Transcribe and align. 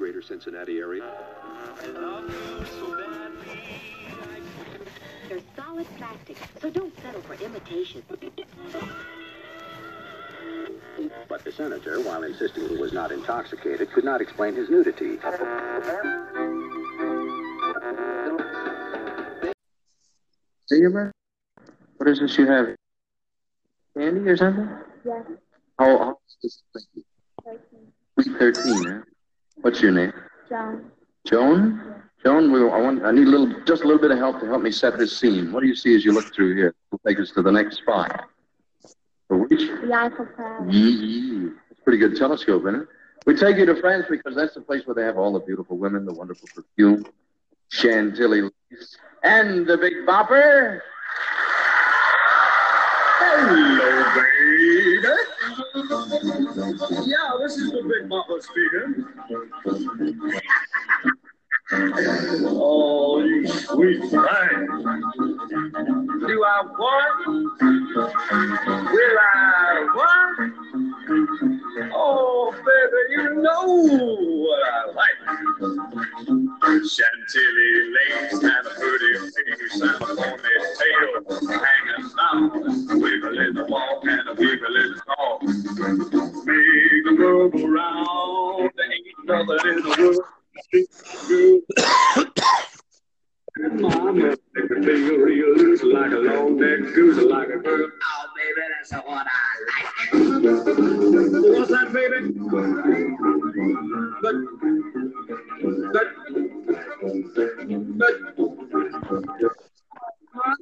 greater 0.00 0.22
Cincinnati 0.22 0.78
area. 0.78 1.04
They're 5.28 5.40
solid 5.54 5.86
plastic, 5.98 6.38
so 6.58 6.70
don't 6.70 6.98
settle 7.02 7.20
for 7.20 7.34
imitation. 7.34 8.02
But 11.28 11.44
the 11.44 11.52
senator, 11.52 12.00
while 12.00 12.22
insisting 12.22 12.66
he 12.70 12.78
was 12.78 12.94
not 12.94 13.12
intoxicated, 13.12 13.92
could 13.92 14.04
not 14.04 14.22
explain 14.22 14.54
his 14.54 14.70
nudity. 14.70 15.18
See 20.66 20.76
you, 20.76 21.12
What 21.98 22.08
is 22.08 22.20
this 22.20 22.38
you 22.38 22.46
have? 22.46 22.74
Candy 23.94 24.30
or 24.30 24.36
something? 24.38 24.66
Yeah. 25.04 25.22
How 25.78 25.98
how 25.98 26.04
old 26.06 26.16
is 26.42 26.62
this 26.72 26.86
thing? 26.94 27.04
Sweet 28.18 28.38
13, 28.38 28.84
huh? 28.84 29.00
What's 29.62 29.82
your 29.82 29.92
name? 29.92 30.12
Joan. 30.48 30.90
Joan? 31.26 32.02
Joan, 32.24 32.52
we, 32.52 32.60
I 32.60 32.80
want, 32.80 33.04
I 33.04 33.12
need 33.12 33.26
a 33.26 33.30
little, 33.30 33.62
just 33.64 33.82
a 33.82 33.86
little 33.86 34.00
bit 34.00 34.10
of 34.10 34.18
help 34.18 34.40
to 34.40 34.46
help 34.46 34.62
me 34.62 34.70
set 34.70 34.98
this 34.98 35.16
scene. 35.18 35.52
What 35.52 35.60
do 35.60 35.66
you 35.66 35.74
see 35.74 35.94
as 35.94 36.04
you 36.04 36.12
look 36.12 36.34
through 36.34 36.54
here? 36.54 36.74
We'll 36.90 37.00
take 37.06 37.18
us 37.20 37.30
to 37.32 37.42
the 37.42 37.52
next 37.52 37.78
spot. 37.78 38.28
Which? 39.28 39.60
The 39.60 39.92
Eiffel 39.94 40.26
Tower. 40.36 40.68
A 40.68 41.82
pretty 41.84 41.98
good 41.98 42.16
telescope, 42.16 42.62
isn't 42.62 42.82
it? 42.82 42.88
We 43.26 43.36
take 43.36 43.58
you 43.58 43.66
to 43.66 43.76
France 43.76 44.06
because 44.10 44.34
that's 44.34 44.54
the 44.54 44.60
place 44.60 44.86
where 44.86 44.94
they 44.94 45.04
have 45.04 45.18
all 45.18 45.32
the 45.32 45.40
beautiful 45.40 45.76
women, 45.76 46.04
the 46.04 46.12
wonderful 46.12 46.48
perfume, 46.54 47.06
Chantilly 47.68 48.42
lace, 48.42 48.96
and 49.22 49.66
the 49.66 49.76
Big 49.76 50.06
Bopper. 50.06 50.80
Hello, 53.18 54.14
baby. 54.14 55.29
Yeah, 57.06 57.36
this 57.40 57.56
is 57.56 57.70
the 57.72 57.82
Big 57.82 58.08
Bopper 58.08 58.40
speaking. 58.40 59.06
Oh, 61.72 63.22
you 63.24 63.46
sweet 63.46 64.00
thing. 64.00 64.10
Do 64.10 64.18
I 66.44 66.62
want? 66.76 67.26
Will 68.92 69.18
I 69.20 69.86
want? 69.94 70.52
Oh, 71.94 72.52
baby, 72.52 73.02
you 73.10 73.22
know 73.40 73.64
what 74.42 74.62
I 74.66 74.68
like. 74.94 75.20
Chantilly 76.88 77.72
lace 77.94 78.32
and 78.32 78.44
a 78.44 78.46
pretty 78.70 79.12
face 79.30 79.80
and 79.80 79.90
a 79.90 79.92
ponytail 80.00 81.10
hanging 81.50 82.08
down, 82.16 82.40
wiggling 83.00 83.54
the 83.54 83.64
walk 83.68 84.04
and 84.06 84.28
a 84.28 84.30
wiggling 84.34 84.92
the 84.94 85.00
talk. 85.06 85.42
Make 85.42 87.04
the 87.04 87.12
world 87.16 87.52
go 87.52 87.66
round, 87.68 88.70
there 88.76 88.92
ain't 88.92 89.06
nothing 89.24 89.70
in 89.70 89.76
the 89.82 89.88
world. 90.00 90.24
Mama, 93.58 94.12
me 94.12 94.36
feel 94.84 95.16
real 95.16 95.54
loose 95.56 95.82
like 95.82 96.12
a 96.12 96.18
long 96.18 96.58
neck 96.58 96.94
goose, 96.94 97.18
like 97.24 97.48
a 97.48 97.58
girl. 97.58 97.90
Oh, 97.90 98.26
baby, 98.36 98.60
that's 98.78 98.92
what 99.04 99.26
I 99.26 99.30
like. 99.66 99.86
What's 101.58 101.70
that, 101.70 101.92
baby? 101.92 102.18
But, 104.22 104.34
but, 105.92 106.06
but, 109.42 109.69
Oh, 110.32 110.54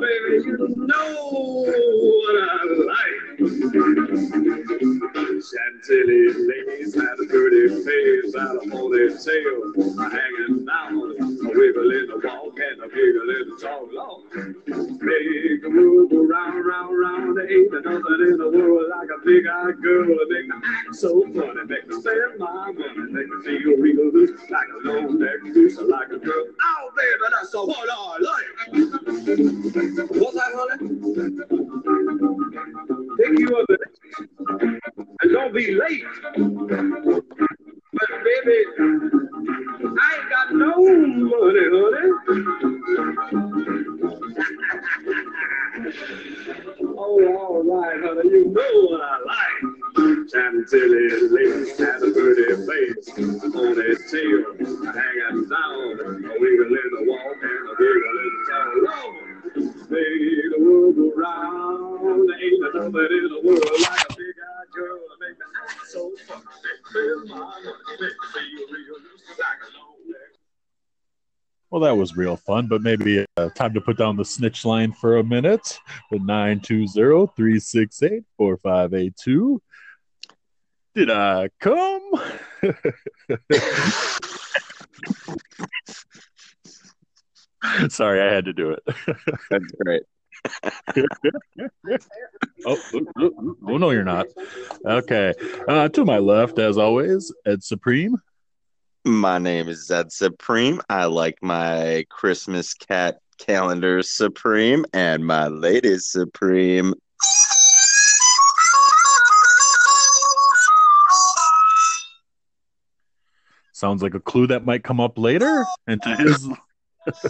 baby, 0.00 0.42
you 0.42 0.56
know 0.76 1.08
what 2.00 2.36
I 2.42 2.64
like. 2.86 3.26
Chantilly 5.44 6.22
and 6.32 7.04
a 7.20 7.84
face 7.84 8.34
a 8.34 10.08
hanging 10.08 10.64
down, 10.64 10.96
a 10.96 12.18
walk 12.26 12.58
and 12.58 12.80
a 12.82 12.88
talk. 13.60 13.90
Make 15.02 15.62
round, 16.66 16.68
round. 16.98 17.38
Ain't 17.38 17.72
nothing 17.72 18.26
in 18.28 18.36
the 18.38 18.50
world 18.52 18.90
like 18.90 19.08
a 19.10 19.18
big-eyed 19.24 19.82
girl. 19.82 20.06
Me 20.06 20.48
act 20.64 20.94
so 20.94 21.22
funny, 21.22 21.64
make 21.66 21.86
me 21.88 22.00
spend 22.00 22.38
my 22.38 22.72
money, 22.72 23.12
make 23.12 23.28
me 23.28 23.44
feel 23.44 23.76
real 23.78 24.05
like 24.50 24.68
a 24.68 24.88
long 24.88 25.18
neck 25.18 25.40
like 25.88 26.08
a 26.08 26.18
girl. 26.18 26.44
Oh, 26.62 26.90
baby, 26.96 27.26
that's 27.32 27.50
so 27.50 27.64
what 27.64 27.88
I 27.90 28.18
like. 28.20 28.46
What's 30.10 30.34
that, 30.34 30.52
honey? 30.54 30.76
Pick 33.18 33.38
you 33.38 33.56
up 33.56 33.66
and 35.22 35.32
don't 35.32 35.52
be 35.54 35.74
late. 35.74 36.04
But 37.92 38.10
baby, 38.24 38.58
I 39.98 40.14
ain't 40.14 40.30
got 40.30 40.52
no 40.52 40.74
money, 40.76 41.64
honey. 41.72 42.06
oh, 46.96 47.36
all 47.38 47.62
right, 47.64 48.00
honey, 48.02 48.28
you 48.30 48.44
know 48.46 48.72
what 48.88 49.00
I 49.00 49.04
like. 49.24 49.75
Chantilly 49.96 51.08
lace 51.30 51.80
and 51.80 52.04
a 52.04 52.10
pretty 52.12 52.52
face 52.66 53.08
on 53.16 53.76
his 53.76 54.10
tail, 54.10 54.44
hanging 54.92 55.48
down, 55.48 56.00
a 56.00 56.36
wiggle 56.38 56.68
in 56.68 56.90
the 56.92 57.04
walk 57.06 57.40
and 57.42 57.68
a 57.68 57.76
in 57.76 59.72
the 59.88 59.96
the 60.56 60.62
world 60.62 60.96
go 60.96 61.12
round. 61.16 62.30
In 62.32 62.60
the 62.60 63.40
world 63.42 63.64
like 63.80 64.10
a 64.10 64.16
big-eyed 64.16 64.70
girl 64.74 64.98
to 64.98 65.16
make 65.20 65.38
so. 65.86 66.10
Make 66.10 66.36
me 66.36 66.70
feel 66.92 67.20
real 67.20 68.96
like 69.38 69.62
a 69.62 69.78
long. 69.78 69.96
Well, 71.70 71.80
that 71.82 71.96
was 71.96 72.16
real 72.16 72.36
fun, 72.36 72.68
but 72.68 72.82
maybe 72.82 73.26
uh, 73.36 73.48
time 73.50 73.74
to 73.74 73.80
put 73.80 73.98
down 73.98 74.16
the 74.16 74.24
snitch 74.24 74.64
line 74.64 74.92
for 74.92 75.16
a 75.16 75.24
minute 75.24 75.78
with 76.10 76.22
920 76.22 77.26
368 77.34 78.24
4582. 78.36 79.60
Did 80.96 81.10
I 81.10 81.50
come? 81.60 82.10
Sorry, 87.90 88.22
I 88.22 88.32
had 88.32 88.46
to 88.46 88.54
do 88.54 88.70
it. 88.70 88.82
That's 89.50 89.72
great. 89.84 90.04
oh, 92.66 92.78
oh, 92.94 93.76
no, 93.76 93.90
you're 93.90 94.04
not. 94.04 94.28
Okay. 94.86 95.34
Uh, 95.68 95.90
to 95.90 96.06
my 96.06 96.16
left, 96.16 96.58
as 96.58 96.78
always, 96.78 97.30
Ed 97.44 97.62
Supreme. 97.62 98.16
My 99.04 99.36
name 99.36 99.68
is 99.68 99.90
Ed 99.90 100.10
Supreme. 100.10 100.80
I 100.88 101.04
like 101.04 101.36
my 101.42 102.06
Christmas 102.08 102.72
cat 102.72 103.18
calendar 103.36 104.02
Supreme 104.02 104.86
and 104.94 105.26
my 105.26 105.48
latest 105.48 106.10
Supreme. 106.10 106.94
Sounds 113.76 114.02
like 114.02 114.14
a 114.14 114.20
clue 114.20 114.46
that 114.46 114.64
might 114.64 114.82
come 114.82 115.00
up 115.00 115.18
later. 115.18 115.66
And 115.86 116.02
to 116.02 116.16
his 116.16 116.48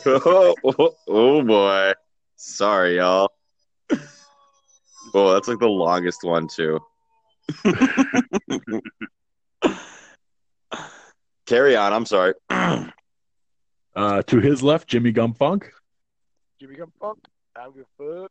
oh, 0.06 0.54
oh, 0.62 0.94
oh 1.08 1.42
boy. 1.42 1.92
Sorry, 2.36 2.98
y'all. 2.98 3.32
Oh, 5.12 5.32
that's 5.32 5.48
like 5.48 5.58
the 5.58 5.66
longest 5.66 6.22
one 6.22 6.46
too. 6.46 6.78
Carry 11.46 11.74
on. 11.74 11.92
I'm 11.92 12.06
sorry. 12.06 12.34
uh, 12.50 12.92
to 13.96 14.38
his 14.38 14.62
left, 14.62 14.86
Jimmy 14.86 15.12
Gumfunk. 15.12 15.64
Jimmy 16.60 16.76
Gum 16.76 16.92
Funk. 17.00 17.18
I 17.56 17.64
don't 17.64 17.74
give 17.74 17.86
a 17.98 18.22
fuck. 18.22 18.30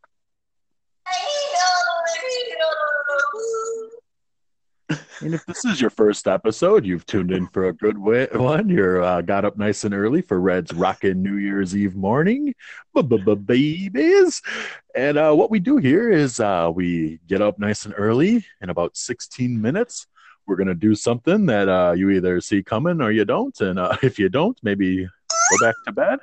And 4.90 5.34
if 5.34 5.46
this 5.46 5.66
is 5.66 5.82
your 5.82 5.90
first 5.90 6.28
episode, 6.28 6.86
you've 6.86 7.06
tuned 7.06 7.32
in 7.32 7.48
for 7.48 7.68
a 7.68 7.74
good 7.74 7.98
way- 7.98 8.28
one. 8.32 8.70
You're 8.70 9.02
uh, 9.02 9.22
got 9.22 9.46
up 9.46 9.58
nice 9.58 9.84
and 9.84 9.94
early 9.94 10.22
for 10.22 10.40
Red's 10.40 10.74
rockin' 10.74 11.24
New 11.24 11.38
Year's 11.38 11.76
Eve 11.76 11.96
morning, 11.96 12.54
babies. 13.46 14.42
And 14.94 15.18
uh, 15.18 15.34
what 15.34 15.50
we 15.50 15.60
do 15.60 15.78
here 15.78 16.12
is 16.12 16.40
uh, 16.40 16.72
we 16.74 17.20
get 17.28 17.42
up 17.42 17.58
nice 17.58 17.86
and 17.86 17.96
early 17.98 18.46
in 18.62 18.70
about 18.70 18.96
16 18.96 19.60
minutes. 19.60 20.08
We're 20.46 20.58
gonna 20.58 20.76
do 20.76 20.94
something 20.94 21.48
that 21.48 21.68
uh, 21.68 21.94
you 21.94 22.12
either 22.12 22.40
see 22.40 22.62
coming 22.62 23.02
or 23.02 23.12
you 23.12 23.26
don't, 23.26 23.60
and 23.62 23.80
uh, 23.80 23.98
if 24.04 24.20
you 24.20 24.30
don't, 24.30 24.58
maybe 24.62 25.06
go 25.06 25.66
back 25.66 25.76
to 25.86 25.92
bed. 25.92 26.20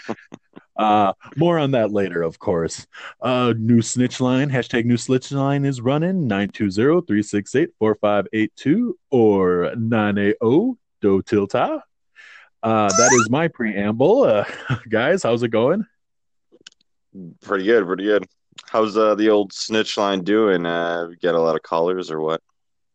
Uh, 0.80 1.12
more 1.36 1.58
on 1.58 1.72
that 1.72 1.92
later, 1.92 2.22
of 2.22 2.38
course. 2.38 2.86
Uh, 3.20 3.52
new 3.58 3.82
snitch 3.82 4.18
line, 4.18 4.48
hashtag 4.48 4.86
new 4.86 4.96
snitch 4.96 5.30
line 5.30 5.66
is 5.66 5.82
running 5.82 6.26
920-368-4582 6.26 8.92
or 9.10 9.74
980 9.76 10.78
do 11.02 11.22
tilta. 11.22 11.82
Uh, 12.62 12.88
that 12.88 13.18
is 13.20 13.30
my 13.30 13.48
preamble. 13.48 14.24
Uh, 14.24 14.44
guys, 14.88 15.22
how's 15.22 15.42
it 15.42 15.48
going? 15.48 15.84
Pretty 17.42 17.64
good, 17.64 17.84
pretty 17.86 18.04
good. 18.04 18.26
How's 18.66 18.96
uh, 18.96 19.14
the 19.14 19.28
old 19.28 19.52
snitch 19.52 19.98
line 19.98 20.22
doing? 20.22 20.64
Uh, 20.64 21.10
get 21.20 21.34
a 21.34 21.40
lot 21.40 21.56
of 21.56 21.62
callers 21.62 22.10
or 22.10 22.20
what? 22.20 22.40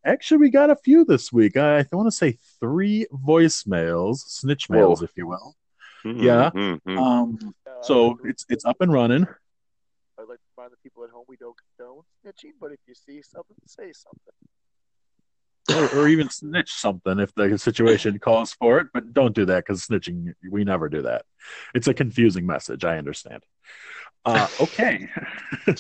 Actually, 0.04 0.38
we 0.38 0.50
got 0.50 0.72
a 0.72 0.76
few 0.76 1.06
this 1.06 1.32
week. 1.32 1.56
I, 1.58 1.80
I 1.80 1.86
want 1.92 2.08
to 2.08 2.12
say 2.12 2.40
three 2.60 3.06
voicemails, 3.12 4.18
snitch 4.20 4.70
mails, 4.70 5.02
if 5.04 5.12
you 5.18 5.28
will. 5.28 5.56
Yeah. 6.06 6.52
Mhm. 6.54 6.98
Um, 6.98 7.56
so 7.86 8.06
I'd 8.06 8.08
like 8.12 8.22
to- 8.24 8.30
it's 8.30 8.46
it's 8.50 8.66
up 8.66 8.78
and 8.82 8.92
running. 8.92 9.24
I'd 10.18 10.28
like 10.30 10.38
to 10.40 10.44
remind 10.58 10.72
the 10.74 10.78
people 10.84 11.04
at 11.04 11.10
home 11.12 11.26
we 11.28 11.36
don't 11.38 11.56
condone 11.78 12.04
snitching, 12.26 12.54
but 12.60 12.72
if 12.72 12.80
you 12.88 12.96
see 12.96 13.22
something, 13.22 13.56
say 13.68 13.92
something. 13.94 14.34
or, 15.96 16.00
or 16.00 16.08
even 16.08 16.30
snitch 16.30 16.72
something 16.72 17.20
if 17.20 17.34
the 17.36 17.58
situation 17.58 18.18
calls 18.28 18.54
for 18.54 18.80
it. 18.80 18.88
But 18.94 19.14
don't 19.14 19.36
do 19.36 19.46
that 19.46 19.66
because 19.66 19.86
snitching, 19.88 20.34
we 20.50 20.64
never 20.64 20.88
do 20.90 21.02
that. 21.04 21.26
It's 21.74 21.88
a 21.88 21.94
confusing 21.94 22.46
message. 22.46 22.86
I 22.86 22.98
understand. 22.98 23.44
Uh, 24.24 24.48
okay. 24.62 25.10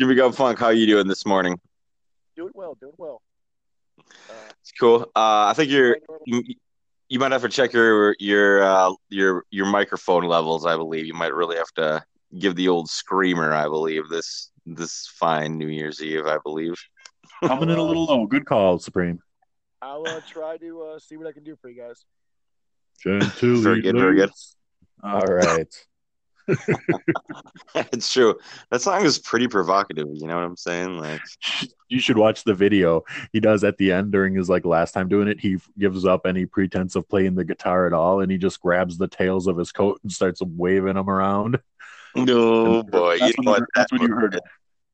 Jimmy 0.00 0.14
Go 0.14 0.32
Funk, 0.32 0.58
how 0.58 0.70
you 0.70 0.86
doing 0.86 1.06
this 1.06 1.24
morning? 1.26 1.58
Doing 2.36 2.52
well, 2.54 2.76
doing 2.80 2.94
well. 2.98 3.22
Uh, 4.28 4.32
It's 4.60 4.72
cool. 4.78 5.02
Uh, 5.14 5.46
I 5.46 5.52
think 5.54 5.70
you're 5.70 5.96
you, 6.26 6.42
you 7.08 7.18
might 7.18 7.32
have 7.32 7.42
to 7.42 7.48
check 7.48 7.72
your 7.72 8.16
your 8.18 8.62
uh, 8.62 8.92
your 9.08 9.44
your 9.50 9.66
microphone 9.66 10.24
levels. 10.24 10.66
I 10.66 10.76
believe 10.76 11.06
you 11.06 11.14
might 11.14 11.34
really 11.34 11.56
have 11.56 11.72
to 11.76 12.04
give 12.38 12.56
the 12.56 12.68
old 12.68 12.88
screamer. 12.88 13.52
I 13.52 13.64
believe 13.64 14.08
this 14.08 14.50
this 14.66 15.06
fine 15.14 15.56
New 15.56 15.68
Year's 15.68 16.02
Eve. 16.02 16.26
I 16.26 16.38
believe. 16.44 16.74
Coming 17.44 17.70
in 17.70 17.78
a 17.78 17.82
little 17.82 18.04
low. 18.06 18.26
Good 18.26 18.46
call, 18.46 18.78
Supreme. 18.78 19.20
I'll 19.82 20.06
uh, 20.06 20.20
try 20.26 20.56
to 20.58 20.82
uh, 20.82 20.98
see 20.98 21.16
what 21.16 21.26
I 21.26 21.32
can 21.32 21.44
do 21.44 21.56
for 21.56 21.68
you 21.68 21.80
guys. 21.80 22.04
Gentilly 23.04 23.62
Very 23.62 23.82
good, 23.82 23.98
very 23.98 24.16
good. 24.16 24.30
All 25.02 25.20
right. 25.20 25.86
it's 27.74 28.12
true. 28.12 28.38
That 28.70 28.80
song 28.82 29.04
is 29.04 29.18
pretty 29.18 29.48
provocative. 29.48 30.08
You 30.12 30.26
know 30.26 30.36
what 30.36 30.44
I'm 30.44 30.56
saying? 30.56 30.98
Like, 30.98 31.20
You 31.88 32.00
should 32.00 32.18
watch 32.18 32.42
the 32.42 32.54
video 32.54 33.02
he 33.32 33.38
does 33.38 33.62
at 33.62 33.78
the 33.78 33.92
end 33.92 34.10
during 34.10 34.34
his 34.34 34.48
like 34.50 34.64
last 34.64 34.92
time 34.92 35.08
doing 35.08 35.28
it. 35.28 35.38
He 35.38 35.58
gives 35.78 36.04
up 36.04 36.26
any 36.26 36.44
pretense 36.44 36.96
of 36.96 37.08
playing 37.08 37.36
the 37.36 37.44
guitar 37.44 37.86
at 37.86 37.92
all, 37.92 38.20
and 38.20 38.30
he 38.30 38.38
just 38.38 38.60
grabs 38.60 38.98
the 38.98 39.06
tails 39.06 39.46
of 39.46 39.56
his 39.56 39.70
coat 39.70 40.00
and 40.02 40.10
starts 40.10 40.42
waving 40.42 40.94
them 40.94 41.08
around. 41.08 41.58
no 42.16 42.82
boy, 42.82 43.14
you 43.14 43.18
That's, 43.20 43.38
know 43.38 43.52
when, 43.52 43.60
what? 43.60 43.68
that's 43.74 43.92
when 43.92 44.02
you 44.02 44.08
heard 44.08 44.34
it. 44.34 44.42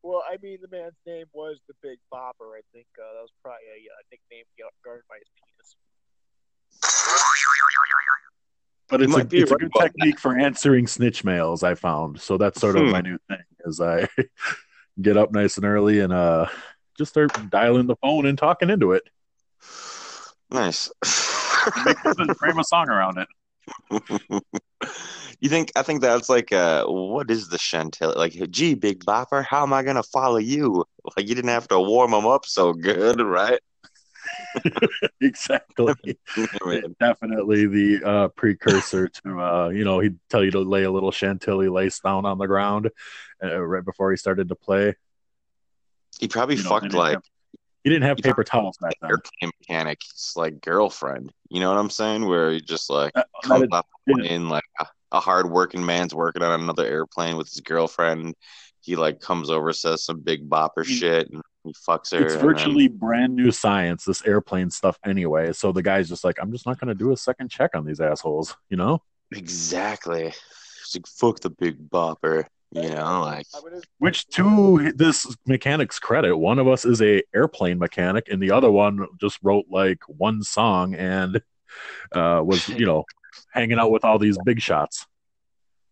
Well, 0.02 0.22
I 0.30 0.36
mean, 0.42 0.58
the 0.60 0.68
man's 0.76 0.98
name 1.06 1.26
was 1.32 1.58
the 1.68 1.74
Big 1.82 1.98
Bopper. 2.12 2.58
I 2.58 2.60
think 2.74 2.86
uh, 2.98 3.06
that 3.14 3.22
was 3.22 3.32
probably 3.40 3.64
a 3.70 3.86
uh, 3.88 4.02
nickname 4.10 4.44
g- 4.58 4.64
garnered 4.84 5.04
by 5.08 5.16
his 5.16 5.30
penis. 5.38 5.76
But 8.92 9.02
it's 9.02 9.16
a, 9.16 9.26
it's 9.32 9.50
a 9.50 9.56
good 9.56 9.72
technique 9.76 10.20
for 10.20 10.38
answering 10.38 10.86
snitch 10.86 11.24
mails. 11.24 11.62
I 11.62 11.74
found 11.74 12.20
so 12.20 12.36
that's 12.36 12.60
sort 12.60 12.76
of 12.76 12.84
Hmm. 12.84 12.90
my 12.90 13.00
new 13.00 13.18
thing. 13.28 13.42
Is 13.64 13.80
I 13.80 14.06
get 15.02 15.16
up 15.16 15.32
nice 15.32 15.56
and 15.56 15.64
early 15.66 16.00
and 16.00 16.12
uh 16.12 16.46
just 16.98 17.10
start 17.10 17.32
dialing 17.50 17.86
the 17.86 17.96
phone 17.96 18.26
and 18.26 18.36
talking 18.36 18.68
into 18.70 18.92
it. 18.92 19.02
Nice. 20.50 20.90
Frame 21.04 22.58
a 22.58 22.64
song 22.64 22.90
around 22.90 23.16
it. 23.18 23.28
you 25.40 25.48
think? 25.48 25.72
I 25.74 25.82
think 25.82 26.02
that's 26.02 26.28
like, 26.28 26.52
uh, 26.52 26.84
what 26.84 27.30
is 27.30 27.48
the 27.48 27.56
Chantilly? 27.58 28.14
Like, 28.14 28.32
gee, 28.50 28.74
Big 28.74 29.04
Bopper, 29.04 29.44
how 29.44 29.62
am 29.62 29.72
I 29.72 29.82
gonna 29.82 30.02
follow 30.02 30.36
you? 30.38 30.84
Like, 31.16 31.26
you 31.28 31.34
didn't 31.34 31.48
have 31.50 31.68
to 31.68 31.80
warm 31.80 32.10
them 32.10 32.26
up 32.26 32.44
so 32.44 32.72
good, 32.74 33.20
right? 33.22 33.60
exactly. 35.20 35.94
Definitely 37.00 37.66
the 37.66 38.00
uh, 38.04 38.28
precursor 38.28 39.08
to, 39.08 39.40
uh, 39.40 39.68
you 39.68 39.84
know, 39.84 40.00
he'd 40.00 40.18
tell 40.28 40.44
you 40.44 40.50
to 40.52 40.60
lay 40.60 40.84
a 40.84 40.90
little 40.90 41.10
Chantilly 41.10 41.68
lace 41.68 42.00
down 42.00 42.24
on 42.26 42.38
the 42.38 42.46
ground 42.46 42.90
uh, 43.42 43.58
right 43.60 43.84
before 43.84 44.10
he 44.10 44.16
started 44.16 44.48
to 44.48 44.54
play. 44.54 44.94
he 46.20 46.28
probably 46.28 46.56
You 46.56 46.62
know, 46.64 46.68
fucked 46.70 46.92
like 46.94 47.14
have- 47.14 47.22
He 47.84 47.90
didn't 47.90 48.04
have 48.04 48.18
he 48.18 48.22
paper 48.22 48.44
towels 48.44 48.76
back 48.80 48.94
then. 49.00 49.10
airplane 49.10 49.50
mechanic's 49.60 50.34
like 50.36 50.60
girlfriend. 50.60 51.32
You 51.50 51.60
know 51.60 51.70
what 51.70 51.78
I'm 51.78 51.90
saying? 51.90 52.26
Where 52.26 52.52
he 52.52 52.60
just 52.60 52.90
like 52.90 53.12
Uh, 53.16 53.22
comes 53.44 53.68
off 53.72 53.86
yeah. 54.06 54.14
plane 54.14 54.48
like 54.48 54.64
a, 54.80 54.86
a 55.12 55.20
hard 55.20 55.50
working 55.50 55.84
man's 55.84 56.14
working 56.14 56.42
on 56.42 56.60
another 56.60 56.86
airplane 56.86 57.36
with 57.36 57.48
his 57.48 57.60
girlfriend. 57.60 58.34
He 58.80 58.96
like 58.96 59.20
comes 59.20 59.48
over, 59.50 59.72
says 59.72 60.04
some 60.04 60.20
big 60.20 60.48
bopper 60.48 60.84
shit, 60.84 61.30
and 61.30 61.40
he 61.64 61.72
fucks 61.72 62.12
her. 62.12 62.24
It's 62.24 62.34
and 62.34 62.40
then- 62.40 62.40
virtually 62.40 62.88
brand 62.88 63.34
new 63.34 63.50
science, 63.50 64.04
this 64.04 64.24
airplane 64.26 64.70
stuff 64.70 64.98
anyway. 65.04 65.52
So 65.52 65.72
the 65.72 65.82
guy's 65.82 66.08
just 66.08 66.24
like, 66.24 66.38
I'm 66.40 66.52
just 66.52 66.66
not 66.66 66.78
going 66.80 66.88
to 66.88 66.94
do 66.94 67.12
a 67.12 67.16
second 67.16 67.50
check 67.50 67.70
on 67.74 67.84
these 67.84 68.00
assholes, 68.00 68.56
you 68.68 68.76
know? 68.76 69.02
Exactly. 69.30 70.26
It's 70.26 70.94
like 70.94 71.06
fuck 71.06 71.40
the 71.40 71.50
big 71.50 71.88
bopper. 71.88 72.44
You 72.74 72.88
know, 72.88 73.20
like 73.20 73.46
Which, 73.98 74.26
to 74.28 74.92
this 74.94 75.26
mechanic's 75.46 75.98
credit, 75.98 76.34
one 76.34 76.58
of 76.58 76.66
us 76.66 76.86
is 76.86 77.02
a 77.02 77.22
airplane 77.34 77.78
mechanic, 77.78 78.28
and 78.30 78.42
the 78.42 78.50
other 78.50 78.70
one 78.70 79.06
just 79.20 79.38
wrote 79.42 79.66
like 79.70 79.98
one 80.06 80.42
song 80.42 80.94
and 80.94 81.42
uh, 82.12 82.40
was, 82.42 82.66
you 82.70 82.86
know, 82.86 83.04
hanging 83.52 83.78
out 83.78 83.90
with 83.90 84.06
all 84.06 84.18
these 84.18 84.38
big 84.46 84.60
shots. 84.60 85.06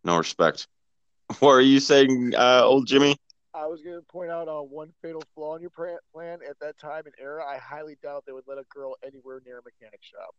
no 0.04 0.16
respect. 0.16 0.66
What 1.40 1.50
are 1.50 1.60
you 1.60 1.80
saying, 1.80 2.32
uh, 2.34 2.62
old 2.64 2.86
Jimmy? 2.88 3.14
I 3.54 3.66
was 3.66 3.82
gonna 3.82 4.02
point 4.02 4.30
out 4.30 4.48
uh, 4.48 4.60
one 4.60 4.92
fatal 5.02 5.22
flaw 5.34 5.56
in 5.56 5.62
your 5.62 5.70
plan. 5.70 6.38
At 6.48 6.58
that 6.60 6.78
time 6.78 7.02
and 7.06 7.14
era, 7.20 7.44
I 7.44 7.58
highly 7.58 7.96
doubt 8.02 8.24
they 8.26 8.32
would 8.32 8.44
let 8.46 8.58
a 8.58 8.64
girl 8.72 8.94
anywhere 9.04 9.40
near 9.44 9.58
a 9.58 9.62
mechanic 9.62 10.00
shop. 10.02 10.34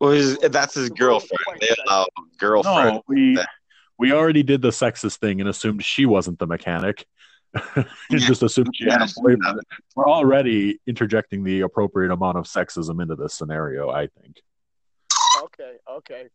Well, 0.00 0.10
his, 0.10 0.38
that's 0.38 0.74
his 0.74 0.90
girlfriend. 0.90 1.60
They 1.60 1.74
allow 1.86 2.06
girlfriend. 2.38 2.96
No, 2.96 3.02
we 3.08 3.38
we 3.98 4.12
already 4.12 4.42
did 4.42 4.62
the 4.62 4.70
sexist 4.70 5.18
thing 5.18 5.40
and 5.40 5.48
assumed 5.48 5.84
she 5.84 6.06
wasn't 6.06 6.38
the 6.38 6.46
mechanic. 6.46 7.06
and 7.74 7.86
just 8.10 8.42
assumed 8.42 8.70
she 8.74 8.84
had 8.84 9.02
a 9.02 9.08
boyfriend. 9.16 9.60
We're 9.94 10.08
already 10.08 10.80
interjecting 10.86 11.44
the 11.44 11.62
appropriate 11.62 12.12
amount 12.12 12.36
of 12.36 12.44
sexism 12.44 13.00
into 13.00 13.14
this 13.14 13.34
scenario, 13.34 13.90
I 13.90 14.08
think. 14.08 14.42
Okay, 15.42 15.76
okay. 15.90 16.28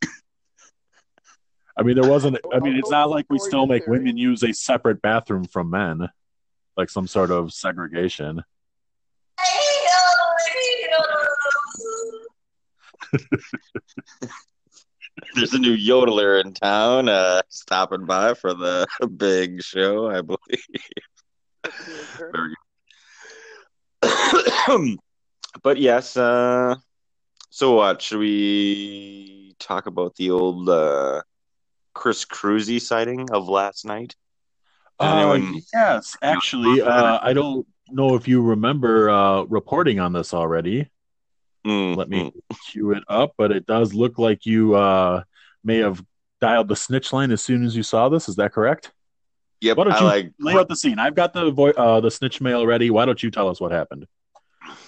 I 1.82 1.84
mean, 1.84 2.00
there 2.00 2.08
wasn't. 2.08 2.38
I 2.54 2.60
mean, 2.60 2.76
it's 2.76 2.92
not 2.92 3.10
like 3.10 3.26
we 3.28 3.40
still 3.40 3.66
make 3.66 3.88
women 3.88 4.16
use 4.16 4.44
a 4.44 4.54
separate 4.54 5.02
bathroom 5.02 5.46
from 5.46 5.72
men, 5.72 6.10
like 6.78 6.92
some 6.92 7.08
sort 7.08 7.32
of 7.32 7.52
segregation. 7.52 8.44
There's 15.34 15.54
a 15.54 15.58
new 15.58 15.76
yodeler 15.76 16.40
in 16.40 16.54
town, 16.54 17.10
uh, 17.10 17.42
stopping 17.50 18.06
by 18.06 18.36
for 18.36 18.54
the 18.54 18.86
big 19.18 19.64
show, 19.64 20.08
I 20.08 20.22
believe. 20.22 20.38
But 25.64 25.80
yes, 25.80 26.16
uh, 26.16 26.76
so 27.50 27.74
what? 27.74 28.04
Should 28.04 28.20
we 28.20 29.56
talk 29.60 29.88
about 29.88 30.16
the 30.16 30.30
old 30.32 30.70
uh, 30.70 31.24
Chris 31.94 32.26
Cruzy 32.26 32.82
sighting 32.82 33.30
of 33.32 33.48
last 33.48 33.86
night? 33.86 34.16
Uh, 35.00 35.16
anyone- 35.16 35.62
yes, 35.74 36.16
actually, 36.22 36.82
uh, 36.82 37.20
I 37.22 37.34
don't 37.34 37.66
know 37.90 38.16
if 38.16 38.28
you 38.28 38.42
remember 38.42 39.10
uh, 39.10 39.44
reporting 39.44 40.00
on 40.00 40.14
this 40.14 40.34
already. 40.34 40.90
Mm, 41.66 41.96
Let 41.96 42.10
me 42.10 42.32
mm. 42.32 42.58
cue 42.72 42.92
it 42.92 43.04
up, 43.08 43.34
but 43.38 43.52
it 43.52 43.66
does 43.66 43.94
look 43.94 44.18
like 44.18 44.46
you 44.46 44.76
uh, 44.76 45.24
may 45.64 45.78
have 45.78 46.04
dialed 46.40 46.68
the 46.68 46.76
snitch 46.76 47.14
line 47.14 47.32
as 47.32 47.42
soon 47.44 47.64
as 47.64 47.76
you 47.76 47.84
saw 47.84 48.10
this. 48.10 48.28
Is 48.30 48.36
that 48.38 48.52
correct? 48.52 48.92
Yep, 49.62 49.78
Why 49.78 49.84
don't 49.84 49.94
I 49.94 50.00
you 50.00 50.06
like. 50.06 50.32
lay 50.40 50.54
out 50.56 50.68
the 50.70 50.76
scene? 50.76 50.98
I've 50.98 51.14
got 51.14 51.34
the 51.34 51.52
vo- 51.52 51.70
uh, 51.70 52.00
the 52.00 52.10
snitch 52.10 52.42
mail 52.42 52.66
ready. 52.66 52.90
Why 52.90 53.06
don't 53.06 53.22
you 53.22 53.30
tell 53.30 53.48
us 53.48 53.62
what 53.62 53.72
happened? 53.72 54.08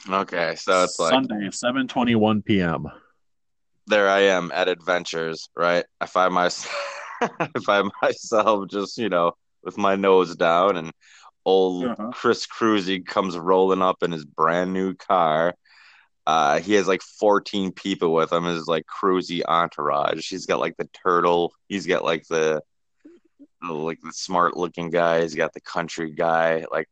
Okay, 0.09 0.55
so 0.55 0.83
it's 0.83 0.97
like 0.99 1.11
Sunday, 1.11 1.49
seven 1.51 1.87
twenty 1.87 2.15
one 2.15 2.41
p.m. 2.41 2.87
there 3.87 4.09
I 4.09 4.21
am 4.21 4.51
at 4.53 4.67
Adventures, 4.67 5.49
right? 5.55 5.85
I 5.99 6.05
find 6.05 6.33
my 6.33 6.49
I 7.21 7.47
find 7.65 7.91
myself 8.01 8.69
just 8.69 8.97
you 8.97 9.09
know 9.09 9.33
with 9.63 9.77
my 9.77 9.95
nose 9.95 10.35
down, 10.35 10.77
and 10.77 10.91
old 11.45 11.85
Uh-huh. 11.85 12.11
Chris 12.13 12.47
Cruzy 12.47 13.05
comes 13.05 13.37
rolling 13.37 13.81
up 13.81 14.03
in 14.03 14.11
his 14.11 14.25
brand 14.25 14.73
new 14.73 14.93
car. 14.95 15.55
Uh, 16.25 16.59
he 16.59 16.73
has 16.73 16.87
like 16.87 17.01
14 17.01 17.73
people 17.73 18.13
with 18.13 18.31
him. 18.31 18.45
His 18.45 18.67
like 18.67 18.85
cruisy 18.85 19.41
entourage. 19.45 20.29
He's 20.29 20.45
got 20.45 20.59
like 20.59 20.77
the 20.77 20.89
turtle. 21.03 21.53
He's 21.67 21.85
got 21.85 22.03
like 22.03 22.25
the 22.27 22.61
like 23.61 23.99
the 24.01 24.13
smart 24.13 24.55
looking 24.57 24.89
guy. 24.89 25.21
He's 25.21 25.35
got 25.35 25.53
the 25.53 25.61
country 25.61 26.11
guy. 26.11 26.65
Like 26.71 26.87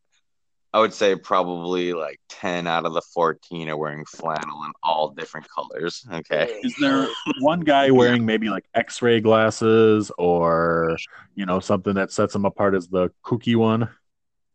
I 0.73 0.79
would 0.79 0.93
say 0.93 1.15
probably 1.17 1.93
like 1.93 2.19
10 2.29 2.65
out 2.65 2.85
of 2.85 2.93
the 2.93 3.01
14 3.13 3.69
are 3.69 3.77
wearing 3.77 4.05
flannel 4.05 4.63
in 4.63 4.71
all 4.83 5.09
different 5.09 5.47
colors. 5.49 6.05
Okay. 6.11 6.59
Is 6.63 6.73
there 6.79 7.07
one 7.41 7.59
guy 7.59 7.91
wearing 7.91 8.25
maybe 8.25 8.49
like 8.49 8.63
X-ray 8.73 9.19
glasses, 9.19 10.11
or 10.17 10.95
you 11.35 11.45
know 11.45 11.59
something 11.59 11.95
that 11.95 12.11
sets 12.11 12.33
him 12.33 12.45
apart 12.45 12.73
as 12.73 12.87
the 12.87 13.11
kooky 13.25 13.55
one? 13.55 13.89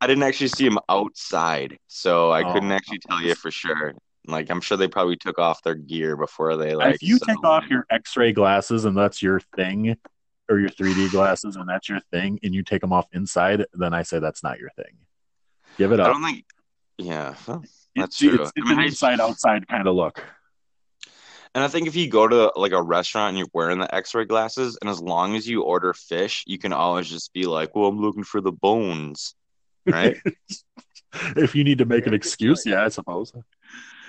I 0.01 0.07
didn't 0.07 0.23
actually 0.23 0.49
see 0.49 0.67
him 0.67 0.79
outside, 0.89 1.79
so 1.87 2.31
I 2.31 2.43
oh. 2.49 2.53
couldn't 2.53 2.73
Oh. 2.73 2.75
actually 2.75 2.99
tell 2.99 3.21
you 3.21 3.35
for 3.35 3.51
sure. 3.51 3.95
Like 4.27 4.51
I'm 4.51 4.61
sure 4.63 4.77
they 4.79 4.89
probably 4.89 5.17
took 5.17 5.39
off 5.39 5.63
their 5.63 5.75
gear 5.75 6.17
before 6.17 6.57
they 6.57 6.75
like. 6.75 6.95
if 6.97 7.03
you 7.03 7.19
take 7.19 7.45
off 7.45 7.65
in. 7.65 7.71
your 7.71 7.87
X-ray 7.91 8.33
glasses 8.33 8.87
and 8.87 8.97
that's 8.97 9.23
your 9.23 9.41
thing, 9.55 9.97
or 10.49 10.59
your 10.59 10.71
3D 10.71 11.11
glasses 11.11 11.57
and 11.57 11.69
that's 11.69 11.89
your 11.91 12.01
thing, 12.11 12.39
and 12.43 12.55
you 12.55 12.63
take 12.63 12.81
them 12.81 12.93
off 12.93 13.07
inside, 13.13 13.67
then 13.75 13.93
I 13.93 14.03
say 14.03 14.19
that's 14.19 14.43
not 14.43 14.59
your 14.59 14.71
thing. 14.71 14.97
Give 15.79 15.93
it 15.93 16.01
up. 16.01 16.07
I 16.07 16.11
up. 16.11 16.15
don't 16.17 16.25
think. 16.25 16.45
Yeah, 16.99 17.35
well, 17.47 17.61
it's, 17.63 17.89
that's 17.95 18.19
true. 18.19 18.35
it's, 18.43 18.53
it's 18.57 18.67
I 18.67 18.69
mean, 18.71 18.73
an 18.79 18.85
I- 18.85 18.87
inside 18.87 19.21
outside 19.21 19.69
kind 19.69 19.87
of 19.87 19.95
look. 19.95 20.23
And 21.55 21.65
I 21.65 21.69
think 21.69 21.89
if 21.89 21.97
you 21.97 22.11
go 22.11 22.29
to 22.29 22.53
like 22.55 22.73
a 22.73 22.83
restaurant 22.83 23.31
and 23.31 23.39
you're 23.39 23.49
wearing 23.55 23.79
the 23.79 23.95
X-ray 23.95 24.27
glasses, 24.27 24.77
and 24.83 24.91
as 24.91 25.01
long 25.01 25.37
as 25.37 25.49
you 25.49 25.63
order 25.63 25.95
fish, 25.95 26.45
you 26.47 26.59
can 26.59 26.75
always 26.75 27.09
just 27.09 27.33
be 27.33 27.45
like, 27.47 27.75
"Well, 27.75 27.89
I'm 27.89 27.99
looking 27.99 28.25
for 28.25 28.43
the 28.43 28.53
bones," 28.53 29.35
right? 29.87 30.19
if 31.37 31.55
you 31.55 31.65
need 31.65 31.79
to 31.79 31.87
make 31.87 32.07
an 32.07 32.13
excuse, 32.13 32.67
yeah, 32.67 32.85
I 32.85 32.89
suppose. 32.89 33.33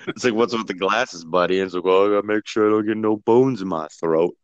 it's 0.08 0.26
like, 0.26 0.34
"What's 0.34 0.54
with 0.54 0.68
the 0.68 0.74
glasses, 0.74 1.24
buddy?" 1.24 1.60
And 1.60 1.68
it's 1.68 1.74
like, 1.76 1.86
"Well, 1.86 2.08
I 2.08 2.16
gotta 2.16 2.28
make 2.28 2.46
sure 2.46 2.68
I 2.68 2.72
don't 2.72 2.86
get 2.86 2.98
no 2.98 3.16
bones 3.16 3.62
in 3.62 3.70
my 3.70 3.88
throat." 3.98 4.36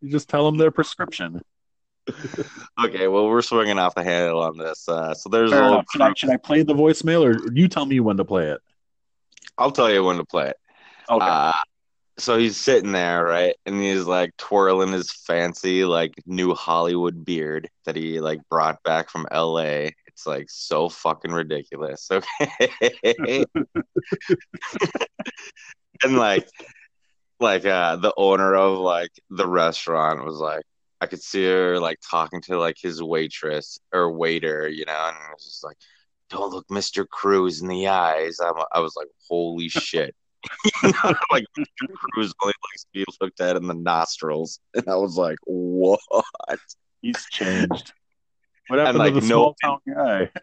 You 0.00 0.10
just 0.10 0.28
tell 0.28 0.46
them 0.46 0.56
their 0.56 0.70
prescription. 0.70 1.42
Okay, 2.84 3.06
well, 3.06 3.28
we're 3.28 3.42
swinging 3.42 3.78
off 3.78 3.94
the 3.94 4.02
handle 4.02 4.42
on 4.42 4.58
this. 4.58 4.88
Uh, 4.88 5.14
so 5.14 5.28
there's 5.28 5.50
Fair 5.50 5.64
old. 5.64 5.72
enough. 5.72 5.86
Should 5.92 6.02
I, 6.02 6.12
should 6.14 6.30
I 6.30 6.36
play 6.36 6.62
the 6.62 6.74
voicemail 6.74 7.22
or 7.22 7.52
you 7.54 7.68
tell 7.68 7.86
me 7.86 8.00
when 8.00 8.16
to 8.16 8.24
play 8.24 8.48
it? 8.48 8.60
I'll 9.58 9.70
tell 9.70 9.92
you 9.92 10.02
when 10.02 10.16
to 10.16 10.24
play 10.24 10.48
it. 10.48 10.56
Okay. 11.08 11.24
Uh, 11.24 11.52
so 12.18 12.38
he's 12.38 12.56
sitting 12.56 12.92
there, 12.92 13.24
right, 13.24 13.54
and 13.66 13.80
he's 13.80 14.04
like 14.04 14.36
twirling 14.36 14.92
his 14.92 15.10
fancy 15.10 15.84
like 15.84 16.14
new 16.26 16.54
Hollywood 16.54 17.24
beard 17.24 17.68
that 17.84 17.96
he 17.96 18.20
like 18.20 18.40
brought 18.50 18.82
back 18.82 19.08
from 19.10 19.26
L.A. 19.30 19.92
It's 20.06 20.26
like 20.26 20.50
so 20.50 20.88
fucking 20.88 21.32
ridiculous. 21.32 22.08
Okay, 22.10 22.70
and 26.02 26.16
like, 26.16 26.46
like 27.40 27.64
uh, 27.64 27.96
the 27.96 28.12
owner 28.16 28.54
of 28.54 28.78
like 28.78 29.10
the 29.30 29.46
restaurant 29.46 30.24
was 30.24 30.36
like, 30.36 30.64
I 31.02 31.06
could 31.06 31.20
see 31.20 31.44
her 31.44 31.80
like 31.80 31.98
talking 32.08 32.40
to 32.42 32.60
like 32.60 32.76
his 32.80 33.02
waitress 33.02 33.80
or 33.92 34.12
waiter, 34.12 34.68
you 34.68 34.84
know, 34.84 35.08
and 35.08 35.16
it 35.16 35.34
was 35.34 35.44
just 35.44 35.64
like, 35.64 35.76
"Don't 36.30 36.52
look 36.52 36.68
Mr. 36.68 37.08
Cruz 37.08 37.60
in 37.60 37.66
the 37.66 37.88
eyes." 37.88 38.38
I'm, 38.38 38.54
I 38.70 38.78
was 38.78 38.94
like, 38.94 39.08
"Holy 39.28 39.68
shit!" 39.68 40.14
you 40.84 40.92
know, 40.92 41.12
like 41.32 41.44
Mr. 41.58 41.92
Cruz 41.92 42.32
only 42.40 42.54
likes 42.70 42.84
to 42.84 42.88
be 42.92 43.04
looked 43.20 43.40
at 43.40 43.56
in 43.56 43.66
the 43.66 43.74
nostrils, 43.74 44.60
and 44.74 44.88
I 44.88 44.94
was 44.94 45.16
like, 45.16 45.38
"What?" 45.44 45.98
He's 47.00 47.26
changed. 47.32 47.92
What 48.68 48.78
happened 48.78 48.98
like, 48.98 49.14
to 49.14 49.20
the 49.20 49.26
no- 49.26 49.26
small 49.26 49.56
town 49.60 49.78
guy? 49.92 50.30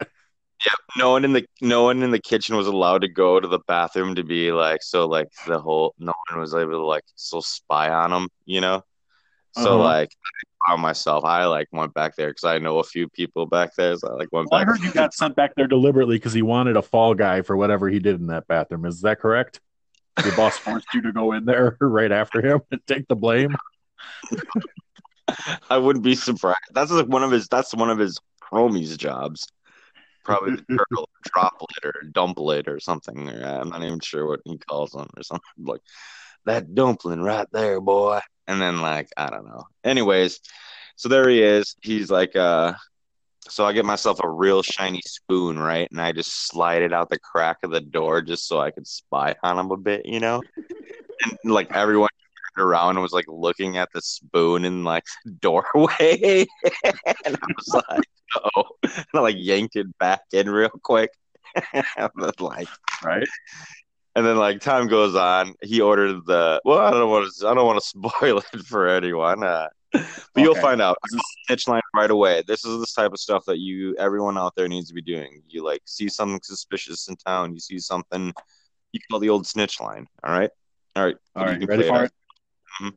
No 0.96 1.12
one 1.12 1.24
in 1.24 1.32
the 1.32 1.46
no 1.62 1.84
one 1.84 2.02
in 2.02 2.10
the 2.10 2.18
kitchen 2.18 2.54
was 2.54 2.66
allowed 2.66 3.00
to 3.00 3.08
go 3.08 3.40
to 3.40 3.48
the 3.48 3.60
bathroom 3.60 4.16
to 4.16 4.24
be 4.24 4.52
like 4.52 4.82
so 4.82 5.06
like 5.06 5.28
the 5.46 5.58
whole 5.58 5.94
no 5.98 6.12
one 6.28 6.40
was 6.40 6.52
able 6.52 6.72
to 6.72 6.84
like 6.84 7.04
still 7.14 7.40
spy 7.40 7.88
on 7.88 8.12
him, 8.12 8.28
you 8.44 8.60
know. 8.60 8.82
So 9.52 9.78
Uh-huh. 9.78 9.78
like 9.78 10.10
I 10.66 10.70
found 10.70 10.82
myself, 10.82 11.24
I 11.24 11.46
like 11.46 11.68
went 11.72 11.94
back 11.94 12.16
there 12.16 12.28
because 12.28 12.44
I 12.44 12.58
know 12.58 12.78
a 12.78 12.84
few 12.84 13.08
people 13.08 13.46
back 13.46 13.74
there. 13.76 13.96
So 13.96 14.08
I 14.08 14.12
like 14.14 14.28
went 14.32 14.48
Well, 14.50 14.60
I 14.60 14.64
heard 14.64 14.80
you 14.80 14.92
got 14.92 15.14
sent 15.14 15.36
back 15.36 15.54
there 15.56 15.66
deliberately 15.66 16.16
because 16.16 16.32
he 16.32 16.42
wanted 16.42 16.76
a 16.76 16.82
fall 16.82 17.14
guy 17.14 17.42
for 17.42 17.56
whatever 17.56 17.88
he 17.88 17.98
did 17.98 18.20
in 18.20 18.26
that 18.28 18.46
bathroom. 18.46 18.84
Is 18.84 19.00
that 19.02 19.20
correct? 19.20 19.60
Your 20.22 20.32
boss 20.32 20.58
forced 20.64 20.92
you 20.94 21.02
to 21.02 21.12
go 21.12 21.32
in 21.32 21.44
there 21.44 21.76
right 21.80 22.12
after 22.12 22.44
him 22.44 22.60
and 22.70 22.80
take 22.86 23.08
the 23.08 23.16
blame. 23.16 23.56
I 25.68 25.78
wouldn't 25.78 26.04
be 26.04 26.14
surprised. 26.14 26.58
That's 26.72 26.90
like 26.90 27.06
one 27.06 27.22
of 27.22 27.30
his. 27.30 27.48
That's 27.48 27.74
one 27.74 27.90
of 27.90 27.98
his 27.98 28.18
homies' 28.52 28.96
jobs. 28.96 29.46
Probably 30.24 30.56
the 30.56 30.64
turtle, 30.76 31.04
or 31.04 31.30
droplet, 31.32 31.84
or 31.84 31.94
dumplet, 32.12 32.68
or 32.68 32.78
something. 32.78 33.28
I'm 33.28 33.70
not 33.70 33.82
even 33.82 34.00
sure 34.00 34.26
what 34.26 34.40
he 34.44 34.58
calls 34.58 34.90
them, 34.90 35.08
or 35.16 35.22
something 35.22 35.42
like 35.58 35.80
that 36.46 36.74
dumpling 36.74 37.22
right 37.22 37.46
there, 37.52 37.80
boy. 37.80 38.20
And 38.46 38.60
then 38.60 38.80
like 38.80 39.08
I 39.16 39.30
don't 39.30 39.46
know. 39.46 39.64
Anyways, 39.84 40.40
so 40.96 41.08
there 41.08 41.28
he 41.28 41.42
is. 41.42 41.76
He's 41.82 42.10
like, 42.10 42.36
uh, 42.36 42.74
so 43.48 43.64
I 43.64 43.72
get 43.72 43.84
myself 43.84 44.20
a 44.22 44.28
real 44.28 44.62
shiny 44.62 45.02
spoon, 45.06 45.58
right, 45.58 45.88
and 45.90 46.00
I 46.00 46.12
just 46.12 46.48
slide 46.48 46.82
it 46.82 46.92
out 46.92 47.10
the 47.10 47.18
crack 47.18 47.58
of 47.62 47.70
the 47.70 47.80
door 47.80 48.22
just 48.22 48.46
so 48.46 48.60
I 48.60 48.70
could 48.70 48.86
spy 48.86 49.34
on 49.42 49.58
him 49.58 49.70
a 49.70 49.76
bit, 49.76 50.06
you 50.06 50.20
know. 50.20 50.42
And 51.44 51.52
like 51.52 51.70
everyone 51.72 52.08
turned 52.56 52.66
around 52.66 52.96
and 52.96 53.02
was 53.02 53.12
like 53.12 53.26
looking 53.28 53.76
at 53.76 53.90
the 53.92 54.00
spoon 54.00 54.64
in 54.64 54.84
like 54.84 55.04
doorway, 55.40 56.46
and 56.84 57.36
I 57.36 57.46
was 57.56 57.82
like, 57.88 58.08
oh, 58.56 58.64
and 58.82 59.04
I 59.12 59.20
like 59.20 59.36
yanked 59.38 59.76
it 59.76 59.86
back 59.98 60.22
in 60.32 60.48
real 60.48 60.70
quick. 60.82 61.10
then, 61.74 61.84
like 62.38 62.68
Right? 63.04 63.26
And 64.16 64.26
then 64.26 64.36
like 64.36 64.60
time 64.60 64.86
goes 64.88 65.14
on, 65.14 65.54
he 65.62 65.80
ordered 65.80 66.24
the 66.26 66.60
well, 66.64 66.78
I 66.78 66.90
don't 66.90 67.10
want 67.10 67.32
to 67.32 67.48
I 67.48 67.54
don't 67.54 67.66
want 67.66 67.80
to 67.80 67.86
spoil 68.10 68.38
it 68.52 68.60
for 68.66 68.88
anyone. 68.88 69.42
Uh, 69.42 69.68
but 69.92 70.06
you'll 70.36 70.54
find 70.54 70.80
out. 70.80 70.96
Is 71.06 71.12
this- 71.14 71.36
Snitch 71.46 71.66
line 71.66 71.82
right 71.96 72.10
away. 72.12 72.44
This 72.46 72.64
is 72.64 72.78
the 72.78 72.86
type 72.94 73.12
of 73.12 73.18
stuff 73.18 73.44
that 73.46 73.58
you 73.58 73.96
everyone 73.98 74.38
out 74.38 74.54
there 74.54 74.68
needs 74.68 74.86
to 74.86 74.94
be 74.94 75.02
doing. 75.02 75.42
You 75.48 75.64
like 75.64 75.80
see 75.84 76.08
something 76.08 76.38
suspicious 76.44 77.08
in 77.08 77.16
town, 77.16 77.52
you 77.54 77.58
see 77.58 77.80
something, 77.80 78.32
you 78.92 79.00
call 79.10 79.18
the 79.18 79.28
old 79.28 79.48
snitch 79.48 79.80
line. 79.80 80.06
All 80.22 80.32
right, 80.32 80.50
all 80.94 81.04
right, 81.06 81.16
All 81.34 81.50
You 81.52 81.66
ready 81.66 81.88
for 81.88 82.04
it. 82.04 82.12
it? 82.82 82.94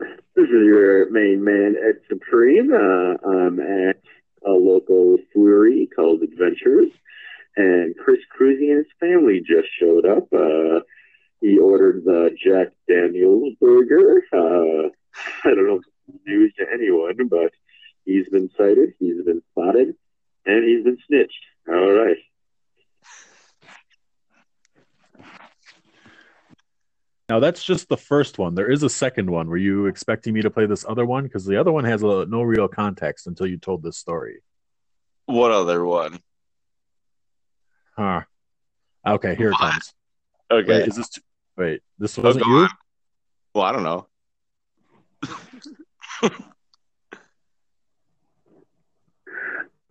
This 0.00 0.46
is 0.46 0.50
your 0.64 1.10
main 1.10 1.44
man, 1.44 1.76
Ed 1.80 2.00
Supreme. 2.08 2.72
Uh, 2.72 3.14
I'm 3.28 3.60
at 3.60 3.96
a 4.46 4.50
local 4.50 5.18
brewery 5.34 5.88
called 5.94 6.22
Adventures, 6.22 6.90
and 7.56 7.96
Chris 7.96 8.20
Cruzy 8.36 8.70
and 8.70 8.78
his 8.78 8.92
family 9.00 9.40
just 9.40 9.68
showed 9.78 10.06
up. 10.06 10.32
Uh, 10.32 10.80
he 11.40 11.58
ordered 11.58 12.04
the 12.04 12.30
Jack 12.42 12.68
Daniels 12.88 13.54
burger. 13.60 14.22
Uh, 14.32 14.88
I 15.44 15.54
don't 15.54 15.66
know 15.66 15.76
if 15.76 15.84
it's 16.08 16.26
news 16.26 16.52
to 16.58 16.66
anyone, 16.72 17.28
but 17.28 17.52
he's 18.04 18.28
been 18.28 18.50
cited, 18.56 18.94
he's 18.98 19.22
been 19.24 19.42
spotted, 19.52 19.94
and 20.46 20.64
he's 20.64 20.84
been 20.84 20.98
snitched. 21.06 21.44
All 21.68 21.92
right. 21.92 22.16
Now 27.28 27.40
that's 27.40 27.64
just 27.64 27.88
the 27.88 27.96
first 27.96 28.38
one. 28.38 28.54
There 28.54 28.70
is 28.70 28.82
a 28.82 28.88
second 28.90 29.30
one. 29.30 29.48
Were 29.48 29.56
you 29.56 29.86
expecting 29.86 30.34
me 30.34 30.42
to 30.42 30.50
play 30.50 30.66
this 30.66 30.84
other 30.86 31.06
one? 31.06 31.24
Because 31.24 31.46
the 31.46 31.56
other 31.58 31.72
one 31.72 31.84
has 31.84 32.02
a, 32.02 32.26
no 32.26 32.42
real 32.42 32.68
context 32.68 33.26
until 33.26 33.46
you 33.46 33.56
told 33.56 33.82
this 33.82 33.96
story. 33.96 34.42
What 35.26 35.50
other 35.50 35.84
one? 35.84 36.18
Huh. 37.96 38.22
Okay, 39.06 39.34
here 39.36 39.48
it 39.48 39.52
What? 39.52 39.72
comes. 39.72 39.94
Okay. 40.50 40.80
Wait, 40.80 40.88
is 40.88 40.96
this? 40.96 41.10
Wait, 41.56 41.80
this 41.98 42.18
Oh, 42.18 42.22
wasn't 42.22 42.44
go 42.44 42.50
you? 42.50 42.56
on. 42.64 42.70
Well, 43.54 43.64
I 43.64 43.72
don't 43.72 43.82
know. 43.84 44.06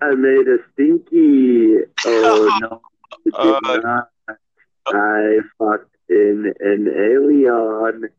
I 0.01 0.15
made 0.15 0.47
a 0.47 0.57
stinky. 0.73 1.77
Oh 2.05 2.59
no. 2.61 2.81
Uh. 3.33 4.01
I 4.87 5.39
fucked 5.57 5.92
in 6.09 6.53
an 6.59 6.87
alien. 6.87 8.09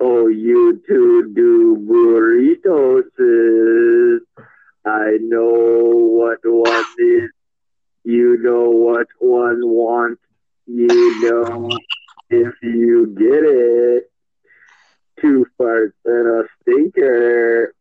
Oh, 0.00 0.26
you 0.26 0.82
two 0.86 1.32
do 1.34 1.76
burritos. 1.88 3.10
I 4.84 5.18
know 5.20 5.90
what 6.18 6.38
one 6.44 6.84
is. 6.98 7.30
You 8.04 8.36
know 8.38 8.70
what 8.70 9.06
one 9.20 9.60
wants. 9.62 10.22
You 10.66 11.30
know 11.30 11.70
if 12.30 12.54
you 12.62 13.14
get 13.16 13.44
it. 13.44 14.10
Two 15.20 15.46
farts 15.60 15.92
and 16.04 16.26
a 16.26 16.48
stinker. 16.62 17.74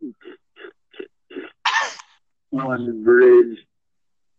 One 2.51 3.03
bridge. 3.03 3.57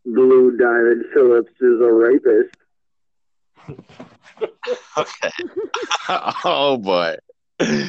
Blue 0.04 0.56
Diamond 0.56 1.04
Phillips 1.14 1.52
is 1.60 1.80
a 1.80 1.92
rapist. 1.92 2.56
Okay. 4.98 5.30
oh 6.44 6.76
boy. 6.76 7.16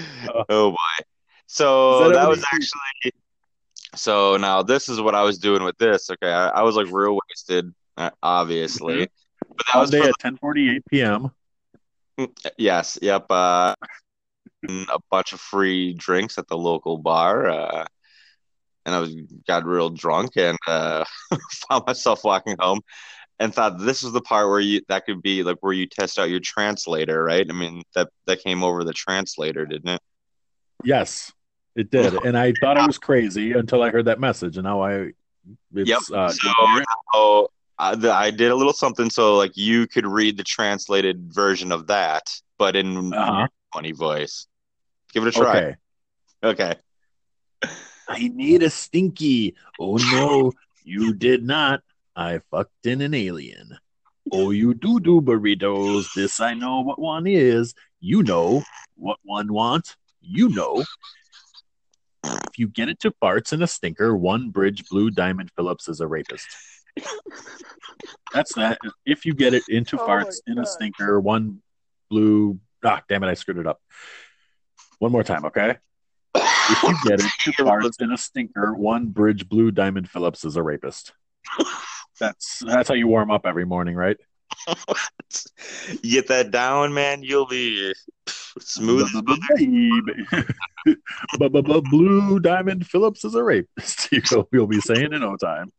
Oh 0.50 0.72
boy. 0.72 1.06
So 1.48 2.08
that 2.08 2.14
that 2.14 2.30
was 2.30 2.44
actually. 2.52 3.14
So 3.96 4.38
now 4.38 4.64
this 4.64 4.90
is 4.90 5.02
what 5.02 5.16
I 5.16 5.22
was 5.22 5.38
doing 5.38 5.64
with 5.64 5.78
this. 5.78 6.10
Okay, 6.10 6.32
I, 6.32 6.50
I 6.50 6.62
was 6.64 6.76
like 6.76 6.88
real 6.92 7.20
wasted, 7.30 7.74
uh, 7.98 8.10
obviously, 8.24 9.08
but 9.50 9.66
that 9.72 9.80
was 9.80 9.92
Monday 9.92 10.12
for 10.14 10.28
at 10.28 10.34
10:48 10.42 10.82
p.m. 10.90 11.32
yes, 12.58 12.98
yep. 13.02 13.26
Uh, 13.30 13.76
a 14.68 15.00
bunch 15.12 15.34
of 15.34 15.40
free 15.40 15.94
drinks 15.94 16.38
at 16.38 16.48
the 16.48 16.58
local 16.58 16.98
bar, 16.98 17.50
uh, 17.50 17.86
and 18.86 18.96
I 18.96 19.00
was 19.00 19.16
got 19.48 19.66
real 19.66 19.90
drunk 19.90 20.32
and 20.38 20.58
uh, 20.68 21.04
found 21.70 21.86
myself 21.86 22.24
walking 22.24 22.56
home, 22.60 22.82
and 23.44 23.54
thought 23.54 23.78
this 23.78 24.04
was 24.04 24.14
the 24.14 24.22
part 24.22 24.48
where 24.48 24.62
you 24.62 24.82
that 24.88 25.06
could 25.06 25.22
be 25.22 25.44
like 25.44 25.58
where 25.60 25.74
you 25.74 25.86
test 25.86 26.18
out 26.18 26.30
your 26.30 26.40
translator, 26.40 27.22
right? 27.24 27.46
I 27.48 27.54
mean 27.54 27.84
that 27.94 28.08
that 28.26 28.42
came 28.42 28.64
over 28.64 28.86
the 28.86 28.94
translator, 28.94 29.66
didn't 29.66 29.90
it? 29.90 30.02
Yes, 30.86 31.32
it 31.76 31.92
did, 31.92 32.14
and 32.26 32.38
I 32.38 32.54
thought 32.62 32.78
I 32.78 32.88
was 32.88 32.98
crazy 32.98 33.52
until 33.52 33.84
I 33.84 33.90
heard 33.90 34.06
that 34.06 34.20
message, 34.20 34.58
and 34.58 34.64
now 34.64 34.82
I. 34.82 35.12
It's, 35.76 35.90
Yep. 35.90 36.00
Uh, 36.14 36.30
So 36.30 36.50
now 37.04 37.48
I, 37.78 37.96
the, 37.96 38.14
I 38.14 38.32
did 38.32 38.50
a 38.52 38.56
little 38.56 38.72
something 38.72 39.10
so 39.10 39.36
like 39.36 39.58
you 39.58 39.88
could 39.88 40.06
read 40.08 40.38
the 40.38 40.44
translated 40.44 41.34
version 41.34 41.74
of 41.74 41.88
that, 41.88 42.24
but 42.58 42.78
in 42.78 43.14
Uh-huh. 43.14 43.48
funny 43.74 43.92
voice. 43.92 44.48
Give 45.14 45.26
it 45.26 45.36
a 45.36 45.38
try. 45.38 45.58
Okay. 45.58 45.76
Okay. 46.44 46.76
I 48.08 48.28
need 48.30 48.64
a 48.64 48.70
stinky. 48.70 49.56
Oh 49.80 49.98
no, 49.98 50.54
you 50.86 51.14
did 51.14 51.44
not. 51.44 51.82
I 52.16 52.42
fucked 52.52 52.86
in 52.86 53.02
an 53.02 53.14
alien. 53.14 53.78
Oh, 54.32 54.52
you 54.52 54.74
do 54.74 55.00
do 55.00 55.22
burritos. 55.22 56.14
This 56.16 56.40
I 56.40 56.54
know 56.54 56.82
what 56.82 57.00
one 57.00 57.28
is. 57.28 57.74
You 58.00 58.24
know 58.24 58.64
what 58.96 59.18
one 59.24 59.52
wants. 59.52 59.96
You 60.22 60.50
know. 60.50 60.84
If 62.26 62.58
you 62.58 62.68
get 62.68 62.88
it 62.88 63.00
to 63.02 63.12
farts 63.12 63.52
and 63.52 63.64
a 63.64 63.68
stinker, 63.68 64.16
one 64.16 64.50
bridge 64.50 64.88
blue 64.90 65.10
diamond 65.10 65.52
Phillips 65.56 65.90
is 65.90 66.00
a 66.00 66.08
rapist. 66.08 66.48
That's 68.34 68.54
that. 68.56 68.78
If 69.06 69.26
you 69.26 69.34
get 69.34 69.54
it 69.54 69.64
into 69.68 70.00
Oh 70.00 70.08
farts 70.08 70.38
in 70.48 70.60
a 70.60 70.66
stinker, 70.66 71.20
one 71.20 71.62
blue. 72.10 72.60
Ah, 72.84 73.02
damn 73.10 73.24
it! 73.24 73.28
I 73.28 73.34
screwed 73.34 73.58
it 73.58 73.68
up. 73.68 73.82
One 75.00 75.12
more 75.12 75.24
time, 75.24 75.46
okay? 75.46 75.78
If 76.36 76.84
you 76.84 76.96
get 77.04 77.20
it, 77.20 77.32
two 77.40 77.52
farts 77.64 78.02
in 78.02 78.12
a 78.12 78.18
stinker, 78.18 78.74
one 78.74 79.08
bridge 79.08 79.50
blue 79.50 79.72
diamond 79.72 80.10
Phillips 80.10 80.46
is 80.46 80.56
a 80.56 80.64
rapist. 80.64 81.12
That's 82.20 82.60
that's 82.66 82.90
how 82.90 82.96
you 82.96 83.08
warm 83.08 83.32
up 83.32 83.46
every 83.46 83.66
morning, 83.66 83.96
right? 83.96 84.18
you 86.04 86.12
get 86.12 86.28
that 86.28 86.52
down, 86.52 86.94
man, 86.94 87.24
you'll 87.24 87.48
be 87.48 87.94
smooth. 88.60 89.08
as. 89.16 89.22
Blue 91.90 92.40
diamond 92.40 92.88
Phillips 92.88 93.26
is 93.26 93.36
a 93.36 93.44
rapist. 93.44 94.10
You'll, 94.52 94.68
be 94.68 94.80
saying 94.80 95.14
in 95.14 95.22
no 95.22 95.36
time. 95.38 95.72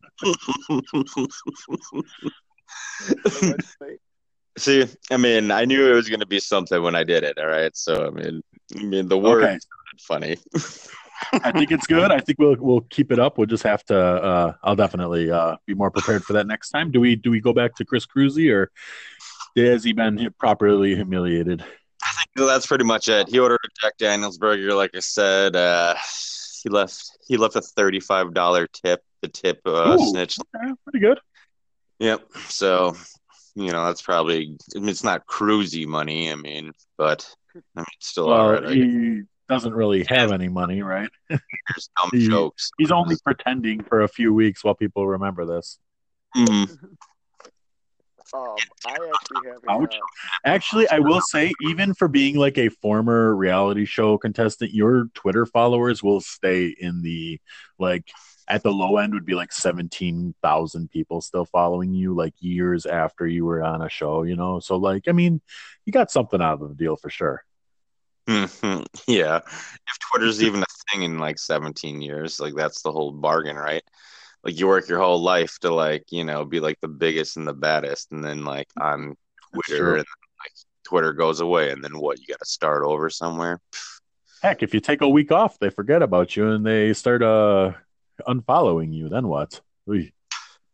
See, 4.57 4.87
I 5.11 5.17
mean, 5.17 5.51
I 5.51 5.65
knew 5.65 5.91
it 5.91 5.95
was 5.95 6.09
going 6.09 6.21
to 6.21 6.27
be 6.27 6.41
something 6.41 6.83
when 6.83 6.95
I 6.95 7.05
did 7.05 7.25
it. 7.25 7.39
All 7.39 7.47
right, 7.47 7.77
so 7.77 8.07
I 8.07 8.11
mean, 8.11 8.43
I 8.79 8.83
mean, 8.83 9.09
the 9.09 9.19
word 9.19 9.45
Okay. 9.45 9.59
funny. 10.01 10.37
I 11.33 11.53
think 11.53 11.71
it's 11.71 11.87
good. 11.87 12.11
I 12.11 12.21
think 12.21 12.39
we'll 12.39 12.57
we'll 12.59 12.81
keep 12.83 13.13
it 13.13 13.19
up. 13.19 13.39
We'll 13.39 13.47
just 13.47 13.63
have 13.65 13.85
to. 13.87 13.99
Uh, 13.99 14.55
I'll 14.63 14.77
definitely 14.77 15.31
uh, 15.31 15.57
be 15.67 15.75
more 15.75 15.91
prepared 15.91 16.25
for 16.25 16.35
that 16.35 16.47
next 16.47 16.71
time. 16.71 16.91
Do 16.91 17.01
we 17.01 17.17
do 17.17 17.31
we 17.31 17.41
go 17.41 17.53
back 17.53 17.75
to 17.77 17.85
Chris 17.85 18.07
Cruzy 18.07 18.53
or 18.53 18.71
has 19.57 19.85
he 19.85 19.93
been 19.93 20.35
properly 20.39 20.95
humiliated? 20.97 21.63
I 22.03 22.25
think 22.37 22.49
that's 22.49 22.67
pretty 22.67 22.85
much 22.85 23.09
it. 23.09 23.29
He 23.29 23.39
ordered 23.39 23.61
a 23.65 23.69
Jack 23.81 23.97
Daniels 23.99 24.39
burger, 24.39 24.75
like 24.75 24.91
I 24.95 25.01
said. 25.01 25.57
Uh, 25.57 25.95
he 26.63 26.69
left. 26.69 27.19
He 27.27 27.37
left 27.37 27.57
a 27.57 27.61
thirty-five 27.61 28.35
dollar 28.35 28.67
tip. 28.67 29.03
The 29.23 29.29
tip 29.29 29.61
uh, 29.65 29.97
Ooh. 29.99 30.11
snitched. 30.11 30.41
Okay, 30.55 30.73
pretty 30.85 30.99
good. 30.99 31.19
Yep. 32.01 32.27
So, 32.49 32.95
you 33.55 33.71
know, 33.71 33.87
that's 33.87 34.03
probably. 34.03 34.59
I 34.75 34.79
mean, 34.81 34.89
it's 34.89 35.05
not 35.05 35.27
cruisy 35.27 35.87
money. 35.87 36.31
I 36.31 36.35
mean, 36.35 36.73
but 36.99 37.27
I 37.55 37.61
mean, 37.81 37.87
it's 37.97 38.09
still 38.09 38.31
all 38.31 38.49
Well, 38.49 38.53
right. 38.53 38.67
I 38.67 38.75
he 38.75 39.23
doesn't 39.49 39.75
really 39.75 40.05
have 40.05 40.33
any 40.33 40.49
money, 40.49 40.83
right? 40.83 41.11
Dumb 41.29 41.41
he- 42.13 42.29
jokes. 42.29 42.71
He's 42.79 42.91
only 42.91 43.17
pretending 43.25 43.83
for 43.83 44.03
a 44.03 44.09
few 44.09 44.33
weeks 44.33 44.65
while 44.65 44.75
people 44.75 45.07
remember 45.07 45.45
this. 45.45 45.79
Mhm. 46.37 46.69
Um, 48.33 48.57
I 48.87 48.91
actually 48.93 49.49
have 49.51 49.63
a, 49.65 49.71
Ouch. 49.71 49.95
uh, 49.95 49.99
Actually, 50.45 50.89
I 50.89 50.99
will 50.99 51.21
say, 51.21 51.53
even 51.63 51.95
for 51.95 52.09
being 52.09 52.37
like 52.37 52.59
a 52.59 52.69
former 52.69 53.37
reality 53.37 53.85
show 53.85 54.19
contestant, 54.19 54.73
your 54.73 55.07
Twitter 55.15 55.47
followers 55.47 56.03
will 56.03 56.21
stay 56.21 56.75
in 56.81 57.03
the 57.03 57.41
like 57.79 58.09
at 58.49 58.63
the 58.63 58.73
low 58.73 58.97
end 58.97 59.15
would 59.15 59.25
be 59.27 59.35
like 59.35 59.53
seventeen 59.53 60.35
thousand 60.43 60.91
people 60.91 61.21
still 61.21 61.45
following 61.45 61.95
you 61.95 62.15
like 62.15 62.35
years 62.41 62.87
after 62.87 63.27
you 63.27 63.45
were 63.45 63.63
on 63.63 63.83
a 63.83 63.89
show, 63.89 64.25
you 64.25 64.35
know. 64.37 64.59
So 64.59 64.77
like, 64.77 65.07
I 65.07 65.13
mean, 65.13 65.41
you 65.85 65.93
got 65.93 66.11
something 66.11 66.41
out 66.43 66.61
of 66.61 66.69
the 66.71 66.75
deal 66.75 66.97
for 66.97 67.11
sure. 67.11 67.45
Mhm. 68.29 68.87
Yeah. 69.07 69.37
If 69.37 69.99
Twitter's 70.11 70.43
even 70.43 70.63
a 70.63 70.67
thing 70.91 71.03
in 71.03 71.19
like 71.19 71.39
17 71.39 72.01
years, 72.01 72.41
like 72.41 72.55
that's 72.55 72.83
the 72.83 72.93
whole 72.93 73.13
bargain, 73.13 73.57
right? 73.57 73.83
Like 74.43 74.59
you 74.59 74.67
work 74.67 74.89
your 74.89 74.99
whole 74.99 75.23
life 75.23 75.59
to 75.61 75.73
like, 75.73 76.05
you 76.11 76.25
know, 76.25 76.45
be 76.45 76.61
like 76.61 76.79
the 76.81 76.89
biggest 76.89 77.37
and 77.37 77.47
the 77.47 77.55
baddest, 77.55 78.13
and 78.13 78.23
then 78.23 78.45
like 78.45 78.69
on 78.81 79.17
That's 79.53 79.69
Twitter, 79.69 79.97
and 79.97 80.07
like 80.43 80.53
Twitter 80.85 81.13
goes 81.13 81.41
away, 81.41 81.71
and 81.71 81.83
then 81.83 81.99
what? 81.99 82.19
You 82.21 82.27
got 82.27 82.41
to 82.41 82.47
start 82.47 82.85
over 82.85 83.09
somewhere. 83.09 83.61
Heck, 84.43 84.63
if 84.63 84.75
you 84.75 84.81
take 84.81 85.01
a 85.01 85.09
week 85.09 85.33
off, 85.33 85.59
they 85.59 85.71
forget 85.71 86.03
about 86.03 86.37
you 86.37 86.51
and 86.51 86.67
they 86.67 86.93
start 86.93 87.23
uh 87.23 87.73
unfollowing 88.29 88.93
you. 88.93 89.09
Then 89.09 89.29
what? 89.29 89.61
Oy. 89.89 90.13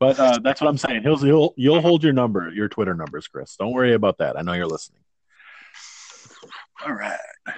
But 0.01 0.19
uh, 0.19 0.39
that's 0.43 0.63
what 0.63 0.69
I'm 0.69 0.79
saying. 0.79 1.03
He'll, 1.03 1.19
he'll 1.19 1.55
you'll 1.57 1.83
hold 1.83 2.03
your 2.03 2.15
number, 2.15 2.51
your 2.51 2.69
Twitter 2.69 2.95
numbers, 2.95 3.29
Chris. 3.29 3.57
Don't 3.57 3.73
worry 3.73 3.93
about 3.93 4.19
that. 4.19 4.39
I 4.39 4.43
know 4.43 4.55
you're 4.55 4.67
listening. 4.67 5.00
All 6.87 6.93
right. 6.93 7.19
um, 7.47 7.55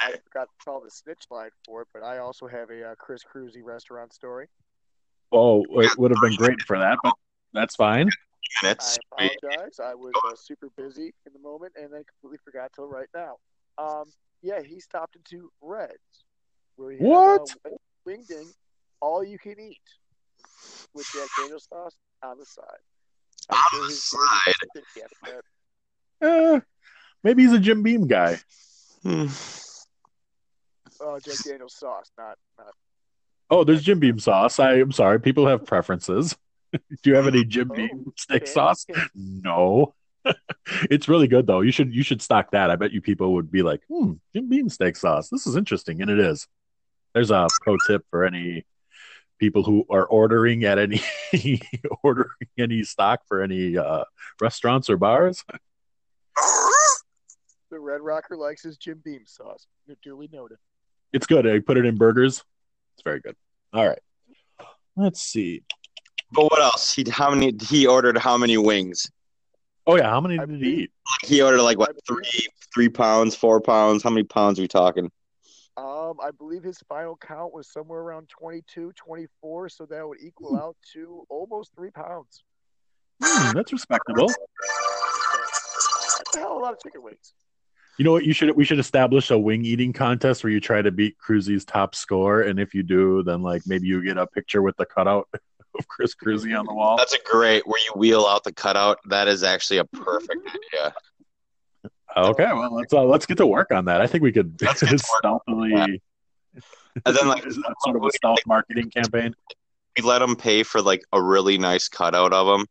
I 0.00 0.10
Okay. 0.10 0.20
forgot 0.24 0.48
to 0.48 0.64
call 0.64 0.80
the 0.80 0.90
snitch 0.90 1.24
line 1.30 1.50
for 1.64 1.82
it, 1.82 1.88
but 1.92 2.02
I 2.02 2.18
also 2.18 2.46
have 2.46 2.70
a 2.70 2.90
uh, 2.90 2.94
Chris 2.96 3.22
Cruzy 3.24 3.62
restaurant 3.62 4.12
story. 4.12 4.46
Oh, 5.32 5.64
it 5.80 5.98
would 5.98 6.10
have 6.10 6.20
been 6.20 6.36
great 6.36 6.62
for 6.62 6.78
that, 6.78 6.98
but 7.02 7.14
that's 7.52 7.74
fine. 7.74 8.08
Minutes. 8.62 8.98
I 9.12 9.28
apologize. 9.42 9.80
I 9.82 9.94
was 9.94 10.14
uh, 10.24 10.36
super 10.36 10.68
busy 10.76 11.12
in 11.26 11.32
the 11.32 11.40
moment 11.40 11.72
and 11.80 11.92
then 11.92 12.04
completely 12.04 12.38
forgot 12.44 12.70
till 12.74 12.86
right 12.86 13.08
now. 13.14 13.36
Um, 13.78 14.04
yeah, 14.42 14.62
he 14.62 14.78
stopped 14.78 15.16
into 15.16 15.50
Reds, 15.60 15.92
where 16.76 16.92
he 16.92 16.98
had, 16.98 17.08
What? 17.08 17.40
uh, 17.66 17.70
wing 18.06 18.24
ding, 18.28 18.52
all 19.00 19.24
you 19.24 19.38
can 19.38 19.58
eat, 19.58 19.78
with 20.94 21.06
Jack 21.12 21.28
Daniel's 21.36 21.66
sauce 21.68 21.96
on 22.22 22.38
the 22.38 22.46
side. 22.46 22.64
On 23.50 23.58
the 23.72 23.96
side? 23.96 25.42
was 26.20 26.62
maybe 27.24 27.42
he's 27.42 27.52
a 27.52 27.58
Jim 27.58 27.82
Beam 27.82 28.06
guy. 28.06 28.38
Hmm. 29.02 29.26
Oh, 31.00 31.18
Jack 31.18 31.36
Daniel's 31.44 31.74
sauce, 31.74 32.10
not 32.16 32.38
not. 32.56 32.72
Oh, 33.50 33.64
there's 33.64 33.82
Jim 33.82 33.98
Beam 33.98 34.18
sauce. 34.18 34.58
I 34.58 34.74
am 34.78 34.92
sorry. 34.92 35.20
People 35.20 35.46
have 35.46 35.66
preferences. 35.66 36.36
Do 36.72 37.10
you 37.10 37.16
have 37.16 37.26
any 37.26 37.44
Jim 37.44 37.70
Oh, 37.72 37.74
Beam 37.74 38.12
steak 38.16 38.42
okay. 38.42 38.50
sauce? 38.50 38.86
No. 39.14 39.94
it's 40.90 41.08
really 41.08 41.28
good 41.28 41.46
though. 41.46 41.60
You 41.60 41.70
should 41.70 41.94
you 41.94 42.02
should 42.02 42.22
stock 42.22 42.52
that. 42.52 42.70
I 42.70 42.76
bet 42.76 42.92
you 42.92 43.00
people 43.00 43.34
would 43.34 43.50
be 43.50 43.62
like, 43.62 43.82
hmm, 43.88 44.12
Jim 44.32 44.48
Beam 44.48 44.68
steak 44.68 44.96
sauce. 44.96 45.28
This 45.28 45.46
is 45.46 45.56
interesting, 45.56 46.00
and 46.00 46.10
it 46.10 46.18
is. 46.18 46.46
There's 47.12 47.30
a 47.30 47.46
pro 47.62 47.76
tip 47.86 48.04
for 48.10 48.24
any 48.24 48.64
people 49.38 49.62
who 49.62 49.84
are 49.90 50.06
ordering 50.06 50.64
at 50.64 50.78
any 50.78 51.02
ordering 52.02 52.30
any 52.58 52.82
stock 52.82 53.20
for 53.28 53.42
any 53.42 53.76
uh, 53.76 54.04
restaurants 54.40 54.88
or 54.88 54.96
bars. 54.96 55.44
The 57.74 57.80
Red 57.80 58.02
Rocker 58.02 58.36
likes 58.36 58.62
his 58.62 58.76
Jim 58.76 59.00
Beam 59.04 59.22
sauce. 59.26 59.66
You're 59.88 59.96
duly 60.00 60.28
noted. 60.32 60.58
It's 61.12 61.26
good. 61.26 61.44
I 61.44 61.58
put 61.58 61.76
it 61.76 61.84
in 61.84 61.96
burgers. 61.96 62.44
It's 62.94 63.02
very 63.02 63.18
good. 63.18 63.34
All 63.72 63.84
right. 63.84 63.98
Let's 64.94 65.20
see. 65.20 65.64
But 66.30 66.44
what 66.44 66.62
else? 66.62 66.94
He 66.94 67.04
how 67.10 67.34
many? 67.34 67.52
He 67.64 67.88
ordered 67.88 68.16
how 68.16 68.38
many 68.38 68.56
wings? 68.58 69.10
Oh 69.88 69.96
yeah, 69.96 70.08
how 70.08 70.20
many 70.20 70.38
did 70.38 70.62
he 70.62 70.82
eat? 70.82 70.92
He 71.24 71.42
ordered 71.42 71.62
like 71.62 71.76
what 71.76 71.96
three 72.06 72.46
three 72.72 72.88
pounds, 72.88 73.34
four 73.34 73.60
pounds? 73.60 74.04
How 74.04 74.10
many 74.10 74.22
pounds 74.22 74.60
are 74.60 74.62
we 74.62 74.68
talking? 74.68 75.10
Um, 75.76 76.18
I 76.22 76.30
believe 76.30 76.62
his 76.62 76.78
final 76.88 77.16
count 77.16 77.52
was 77.52 77.66
somewhere 77.66 77.98
around 77.98 78.28
22, 78.28 78.92
24, 78.94 79.68
so 79.68 79.84
that 79.86 80.06
would 80.06 80.20
equal 80.20 80.54
out 80.54 80.76
to 80.92 81.26
almost 81.28 81.72
three 81.74 81.90
pounds. 81.90 82.44
Hmm, 83.20 83.50
that's 83.52 83.72
respectable. 83.72 84.28
That's 84.28 84.38
a 86.36 86.38
hell 86.38 86.52
of 86.52 86.58
a 86.58 86.60
lot 86.60 86.74
of 86.74 86.78
chicken 86.80 87.02
wings. 87.02 87.34
You 87.98 88.04
know 88.04 88.12
what? 88.12 88.24
You 88.24 88.32
should 88.32 88.56
we 88.56 88.64
should 88.64 88.78
establish 88.78 89.30
a 89.30 89.38
wing 89.38 89.64
eating 89.64 89.92
contest 89.92 90.42
where 90.42 90.52
you 90.52 90.60
try 90.60 90.82
to 90.82 90.90
beat 90.90 91.16
Cruzy's 91.18 91.64
top 91.64 91.94
score, 91.94 92.42
and 92.42 92.58
if 92.58 92.74
you 92.74 92.82
do, 92.82 93.22
then 93.22 93.42
like 93.42 93.62
maybe 93.66 93.86
you 93.86 94.02
get 94.04 94.18
a 94.18 94.26
picture 94.26 94.62
with 94.62 94.76
the 94.76 94.86
cutout 94.86 95.28
of 95.78 95.86
Chris 95.88 96.14
Cruzy 96.14 96.58
on 96.58 96.66
the 96.66 96.74
wall. 96.74 96.96
That's 96.96 97.14
a 97.14 97.18
great 97.24 97.66
where 97.66 97.80
you 97.84 97.92
wheel 97.94 98.26
out 98.26 98.42
the 98.44 98.52
cutout. 98.52 98.98
That 99.08 99.28
is 99.28 99.42
actually 99.44 99.78
a 99.78 99.84
perfect 99.84 100.46
idea. 100.48 100.94
Okay, 102.16 102.44
well 102.52 102.74
let's 102.74 102.92
uh, 102.92 103.02
let's 103.04 103.26
get 103.26 103.36
to 103.38 103.46
work 103.46 103.70
on 103.72 103.84
that. 103.86 104.00
I 104.00 104.06
think 104.06 104.22
we 104.22 104.32
could 104.32 104.56
Let's 104.62 104.82
get 104.82 104.90
to 104.90 104.98
stealthily 104.98 106.00
And 107.06 107.16
then 107.16 107.26
like 107.28 107.44
sort 107.82 107.96
of 107.96 108.04
a 108.04 108.10
stealth 108.12 108.38
marketing 108.46 108.90
campaign. 108.90 109.34
we 109.96 110.04
let 110.04 110.20
them 110.20 110.36
pay 110.36 110.62
for 110.62 110.80
like 110.80 111.02
a 111.12 111.20
really 111.20 111.58
nice 111.58 111.88
cutout 111.88 112.32
of 112.32 112.46
them, 112.46 112.66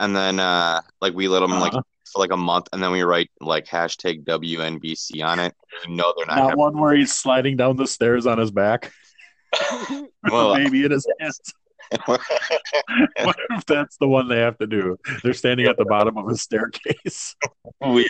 and 0.00 0.14
then 0.14 0.40
uh 0.40 0.80
like 1.00 1.14
we 1.14 1.28
let 1.28 1.40
them 1.40 1.50
like 1.52 1.72
Uh-huh 1.72 1.82
for 2.10 2.20
like 2.20 2.32
a 2.32 2.36
month, 2.36 2.68
and 2.72 2.82
then 2.82 2.90
we 2.92 3.02
write 3.02 3.30
like 3.40 3.66
hashtag 3.66 4.24
WNBC 4.24 5.24
on 5.24 5.38
it. 5.38 5.54
No, 5.88 6.12
they're 6.16 6.26
not. 6.26 6.36
Not 6.36 6.58
one 6.58 6.78
where 6.78 6.94
he's 6.94 7.14
sliding 7.14 7.56
down 7.56 7.76
the 7.76 7.86
stairs 7.86 8.26
on 8.26 8.38
his 8.38 8.50
back. 8.50 8.92
well, 10.30 10.54
baby 10.56 10.84
in 10.84 10.90
his 10.90 11.06
hands. 11.18 11.40
what 12.06 12.20
if 13.50 13.66
that's 13.66 13.96
the 13.96 14.06
one 14.06 14.28
they 14.28 14.38
have 14.38 14.56
to 14.58 14.66
do? 14.66 14.96
They're 15.24 15.34
standing 15.34 15.66
at 15.66 15.76
the 15.76 15.84
bottom 15.84 16.16
of 16.16 16.28
a 16.28 16.36
staircase. 16.36 17.34
we 17.80 18.08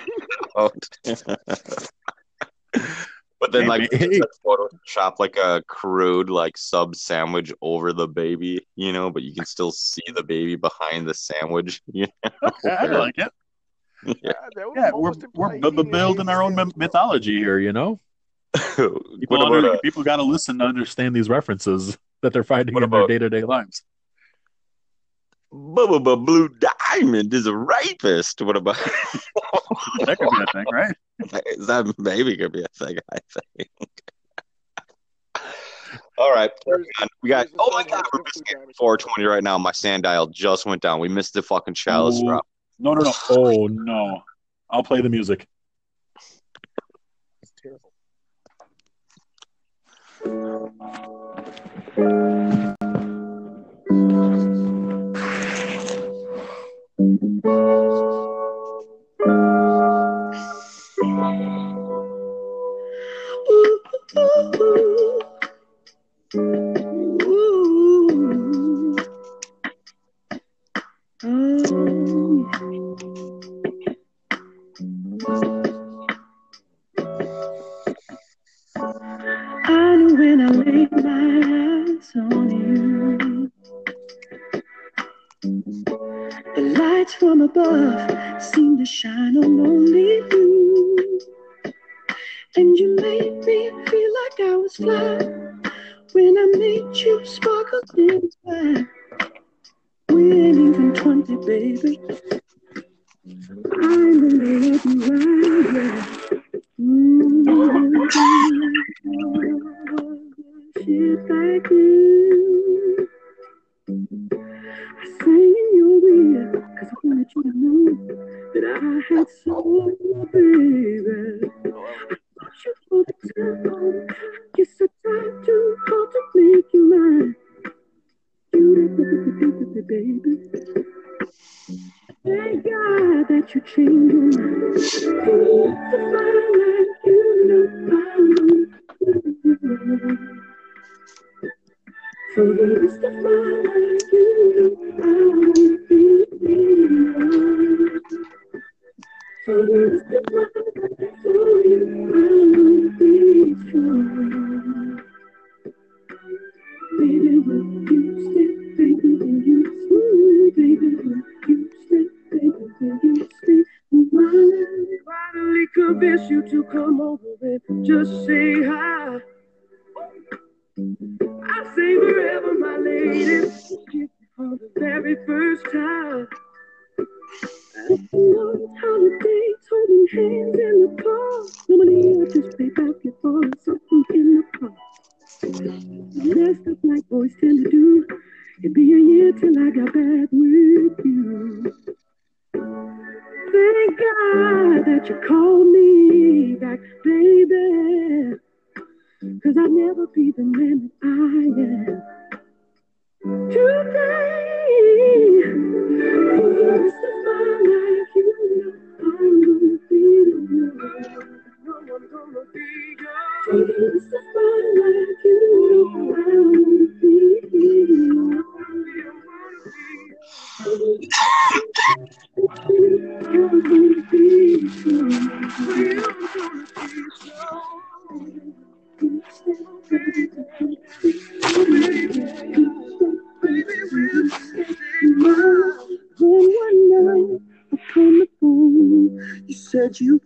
but 3.41 3.53
then 3.53 3.67
like 3.67 3.91
Photoshop 3.91 5.15
like 5.19 5.37
a 5.39 5.63
crude 5.67 6.29
like 6.29 6.59
sub 6.59 6.95
sandwich 6.95 7.53
over 7.63 7.95
the 7.95 8.07
baby, 8.07 8.67
you 8.77 8.93
know, 8.93 9.11
but 9.11 9.23
you 9.23 9.33
can 9.33 9.47
still 9.47 9.73
see 9.73 10.03
the 10.15 10.23
baby 10.23 10.57
behind 10.57 11.09
the 11.09 11.15
sandwich. 11.15 11.81
You 11.91 12.07
know? 12.23 12.51
I 12.71 12.85
like 12.85 13.17
it. 13.17 13.33
yeah, 14.23 14.33
yeah 14.77 14.91
we're, 14.95 15.13
we're 15.35 15.59
building 15.85 16.29
our 16.29 16.43
own 16.43 16.73
mythology 16.77 17.39
here, 17.39 17.59
you 17.59 17.73
know? 17.73 17.99
people, 18.77 19.45
under, 19.45 19.73
uh, 19.73 19.79
people 19.83 20.03
got 20.03 20.17
to 20.17 20.23
listen 20.23 20.59
to 20.59 20.65
understand 20.65 21.15
these 21.15 21.29
references 21.29 21.97
that 22.23 22.33
they're 22.33 22.45
finding 22.45 22.77
in 22.77 22.83
about, 22.83 23.09
their 23.09 23.19
day-to-day 23.19 23.45
lives. 23.45 23.83
Bubba 25.53 26.03
bu- 26.03 26.17
Blue 26.17 26.49
Diamond 26.49 27.35
is 27.35 27.47
a 27.47 27.57
rapist. 27.57 28.41
What 28.41 28.57
about 28.57 28.77
that? 28.77 30.19
Could 30.19 30.31
be 30.31 30.43
a 30.43 30.53
thing, 30.53 30.65
right? 30.73 30.95
Is 31.47 31.67
that 31.67 31.93
maybe 31.99 32.37
could 32.37 32.53
be 32.53 32.63
a 32.63 32.69
thing. 32.69 32.99
I 33.13 33.19
think. 33.57 33.71
All 36.19 36.33
right, 36.33 36.51
we 37.23 37.31
got. 37.31 37.49
Oh 37.59 37.71
my 37.73 37.83
god, 37.83 38.05
we're 38.13 38.23
missing 38.23 38.45
420 38.79 39.25
right 39.27 39.43
now. 39.43 39.59
My 39.59 39.73
sand 39.73 40.05
dial 40.05 40.27
just 40.29 40.67
went 40.67 40.83
down. 40.83 41.01
We 41.01 41.09
missed 41.09 41.35
the 41.35 41.43
fucking 41.43 41.75
chalice 41.75 42.23
drop. 42.23 42.47
No, 42.83 42.95
no, 42.95 43.03
no. 43.03 43.13
Oh 43.29 43.67
no! 43.67 44.23
I'll 44.71 44.83
play 44.83 45.03
the 45.03 45.11
music. 45.11 45.47
It's 47.43 47.53
terrible. 47.63 47.93
when 80.31 80.41
I 80.41 80.51
lay 80.51 80.90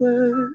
word. 0.05 0.54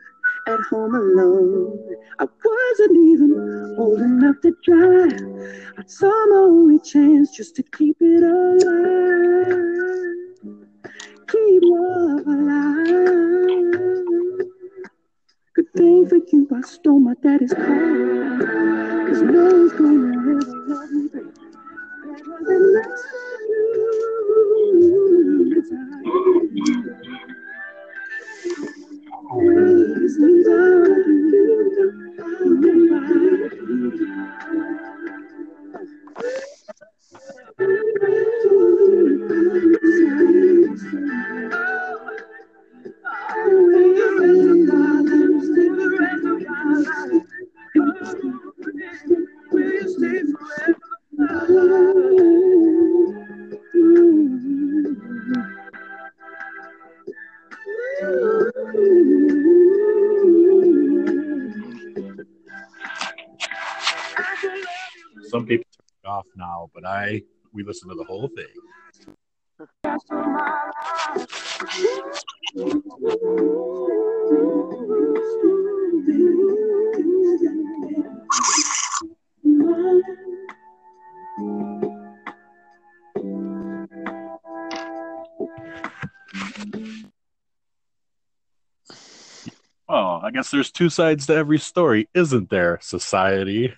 Guess 90.49 90.53
there's 90.55 90.71
two 90.71 90.89
sides 90.89 91.27
to 91.27 91.35
every 91.35 91.59
story, 91.59 92.09
isn't 92.15 92.49
there, 92.49 92.79
society? 92.81 93.71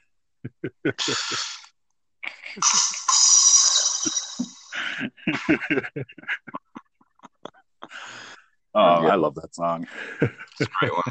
oh, 8.74 8.80
I 8.80 9.16
love 9.16 9.36
that 9.36 9.54
song. 9.54 9.86
It's 10.22 10.62
a 10.62 10.66
great 10.80 10.94
one. 10.94 11.02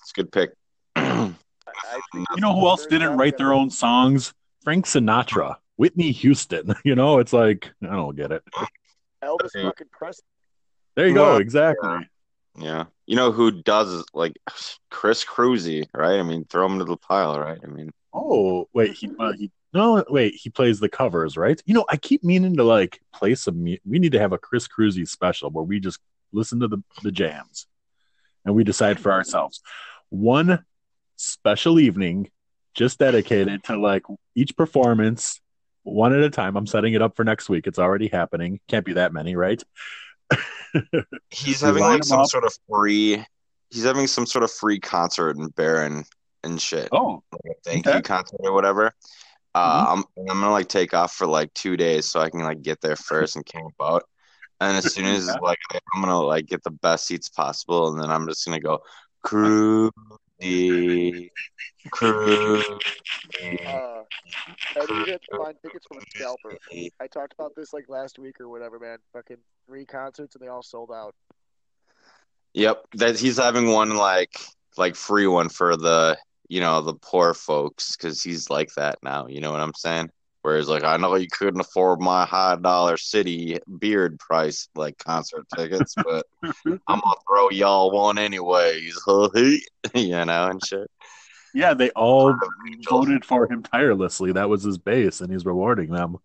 It's 0.00 0.10
a 0.10 0.14
good 0.16 0.32
pick. 0.32 0.50
I, 0.96 1.02
I 1.06 2.00
think 2.12 2.26
You 2.34 2.40
know 2.40 2.58
who 2.58 2.66
else 2.66 2.84
didn't 2.86 3.16
write 3.16 3.38
their 3.38 3.52
own 3.52 3.70
songs? 3.70 4.34
Frank 4.64 4.84
Sinatra, 4.86 5.58
Whitney 5.76 6.10
Houston. 6.10 6.74
You 6.84 6.96
know, 6.96 7.20
it's 7.20 7.32
like 7.32 7.70
I 7.88 7.94
don't 7.94 8.16
get 8.16 8.32
it. 8.32 8.42
Elvis 9.22 9.52
fucking 9.52 9.86
Presley. 9.92 10.24
There 10.96 11.06
you 11.06 11.14
go. 11.14 11.22
Well, 11.22 11.36
Exactly. 11.36 12.08
Yeah. 12.56 12.84
You 13.06 13.16
know 13.16 13.32
who 13.32 13.62
does 13.62 14.04
like 14.14 14.38
Chris 14.90 15.24
Cruzy, 15.24 15.86
right? 15.92 16.18
I 16.18 16.22
mean, 16.22 16.44
throw 16.44 16.66
him 16.66 16.78
to 16.78 16.84
the 16.84 16.96
pile, 16.96 17.38
right? 17.38 17.58
I 17.62 17.66
mean, 17.66 17.90
Oh 18.14 18.68
wait, 18.72 18.92
he, 18.92 19.10
uh, 19.18 19.32
he 19.32 19.50
no 19.72 20.04
wait 20.08 20.34
he 20.36 20.48
plays 20.48 20.78
the 20.78 20.88
covers, 20.88 21.36
right? 21.36 21.60
You 21.66 21.74
know, 21.74 21.84
I 21.90 21.96
keep 21.96 22.22
meaning 22.22 22.56
to 22.56 22.62
like 22.62 23.00
play 23.12 23.34
some. 23.34 23.64
We 23.64 23.80
need 23.84 24.12
to 24.12 24.20
have 24.20 24.32
a 24.32 24.38
Chris 24.38 24.68
Cruzy 24.68 25.06
special 25.06 25.50
where 25.50 25.64
we 25.64 25.80
just 25.80 25.98
listen 26.32 26.60
to 26.60 26.68
the 26.68 26.78
the 27.02 27.10
jams, 27.10 27.66
and 28.44 28.54
we 28.54 28.62
decide 28.62 29.00
for 29.00 29.10
ourselves. 29.10 29.60
One 30.10 30.64
special 31.16 31.80
evening, 31.80 32.30
just 32.72 33.00
dedicated 33.00 33.64
to 33.64 33.76
like 33.76 34.04
each 34.36 34.56
performance, 34.56 35.40
one 35.82 36.14
at 36.14 36.22
a 36.22 36.30
time. 36.30 36.56
I'm 36.56 36.68
setting 36.68 36.94
it 36.94 37.02
up 37.02 37.16
for 37.16 37.24
next 37.24 37.48
week. 37.48 37.66
It's 37.66 37.80
already 37.80 38.06
happening. 38.06 38.60
Can't 38.68 38.86
be 38.86 38.92
that 38.92 39.12
many, 39.12 39.34
right? 39.34 39.60
he's 41.30 41.60
having 41.60 41.82
like 41.82 42.04
some 42.04 42.20
up. 42.20 42.26
sort 42.26 42.44
of 42.44 42.56
free. 42.68 43.24
He's 43.70 43.84
having 43.84 44.06
some 44.06 44.26
sort 44.26 44.44
of 44.44 44.50
free 44.50 44.78
concert 44.78 45.36
in 45.36 45.48
Barron 45.48 46.04
and 46.42 46.60
shit. 46.60 46.88
Oh, 46.92 47.22
like 47.32 47.56
a 47.56 47.60
thank 47.64 47.86
okay. 47.86 47.96
you 47.96 48.02
concert 48.02 48.40
or 48.40 48.52
whatever. 48.52 48.92
Uh, 49.54 49.86
I'm 49.88 50.04
I'm 50.18 50.26
gonna 50.26 50.50
like 50.50 50.68
take 50.68 50.94
off 50.94 51.14
for 51.14 51.26
like 51.26 51.52
two 51.54 51.76
days 51.76 52.10
so 52.10 52.20
I 52.20 52.30
can 52.30 52.40
like 52.40 52.62
get 52.62 52.80
there 52.80 52.96
first 52.96 53.36
and 53.36 53.46
camp 53.46 53.74
out. 53.80 54.04
And 54.60 54.76
as 54.76 54.92
soon 54.92 55.04
as 55.16 55.26
Yeah. 55.26 55.34
like 55.42 55.58
I'm 55.94 56.00
gonna 56.02 56.20
like 56.20 56.46
get 56.46 56.62
the 56.64 56.70
best 56.70 57.06
seats 57.06 57.28
possible, 57.28 57.92
and 57.92 58.02
then 58.02 58.10
I'm 58.10 58.26
just 58.26 58.44
gonna 58.44 58.60
go 58.60 58.82
Crudy, 60.44 61.30
Crudy. 61.90 62.62
Uh, 63.66 64.02
to 64.74 65.18
find 65.36 65.56
tickets 65.62 65.86
from 65.86 65.98
a 65.98 66.00
scalper. 66.14 66.58
I 67.00 67.06
talked 67.06 67.32
about 67.32 67.54
this 67.56 67.72
like 67.72 67.88
last 67.88 68.18
week 68.18 68.40
or 68.40 68.48
whatever, 68.48 68.78
man. 68.78 68.98
Fucking 69.12 69.38
three 69.66 69.86
concerts 69.86 70.34
and 70.34 70.42
they 70.42 70.48
all 70.48 70.62
sold 70.62 70.90
out. 70.90 71.14
Yep, 72.52 72.84
that 72.94 73.18
he's 73.18 73.38
having 73.38 73.70
one 73.70 73.96
like 73.96 74.38
like 74.76 74.96
free 74.96 75.26
one 75.26 75.48
for 75.48 75.76
the 75.76 76.18
you 76.48 76.60
know 76.60 76.82
the 76.82 76.94
poor 76.94 77.32
folks 77.32 77.96
because 77.96 78.22
he's 78.22 78.50
like 78.50 78.72
that 78.74 78.98
now. 79.02 79.26
You 79.26 79.40
know 79.40 79.50
what 79.50 79.60
I'm 79.60 79.74
saying? 79.74 80.10
Whereas 80.44 80.68
like 80.68 80.84
I 80.84 80.98
know 80.98 81.14
you 81.14 81.26
couldn't 81.26 81.62
afford 81.62 82.02
my 82.02 82.26
high 82.26 82.56
dollar 82.56 82.98
city 82.98 83.58
beard 83.78 84.18
price 84.18 84.68
like 84.74 84.98
concert 84.98 85.46
tickets, 85.56 85.94
but 86.04 86.26
I'm 86.42 87.00
gonna 87.00 87.14
throw 87.26 87.48
y'all 87.48 87.90
one 87.90 88.18
anyways, 88.18 88.94
you 89.06 89.62
know 89.94 90.48
and 90.50 90.62
shit. 90.62 90.90
yeah, 91.54 91.72
they 91.72 91.88
all 91.92 92.36
voted 92.86 93.24
for 93.24 93.50
him 93.50 93.62
tirelessly. 93.62 94.32
That 94.32 94.50
was 94.50 94.62
his 94.62 94.76
base, 94.76 95.22
and 95.22 95.32
he's 95.32 95.46
rewarding 95.46 95.90
them 95.90 96.18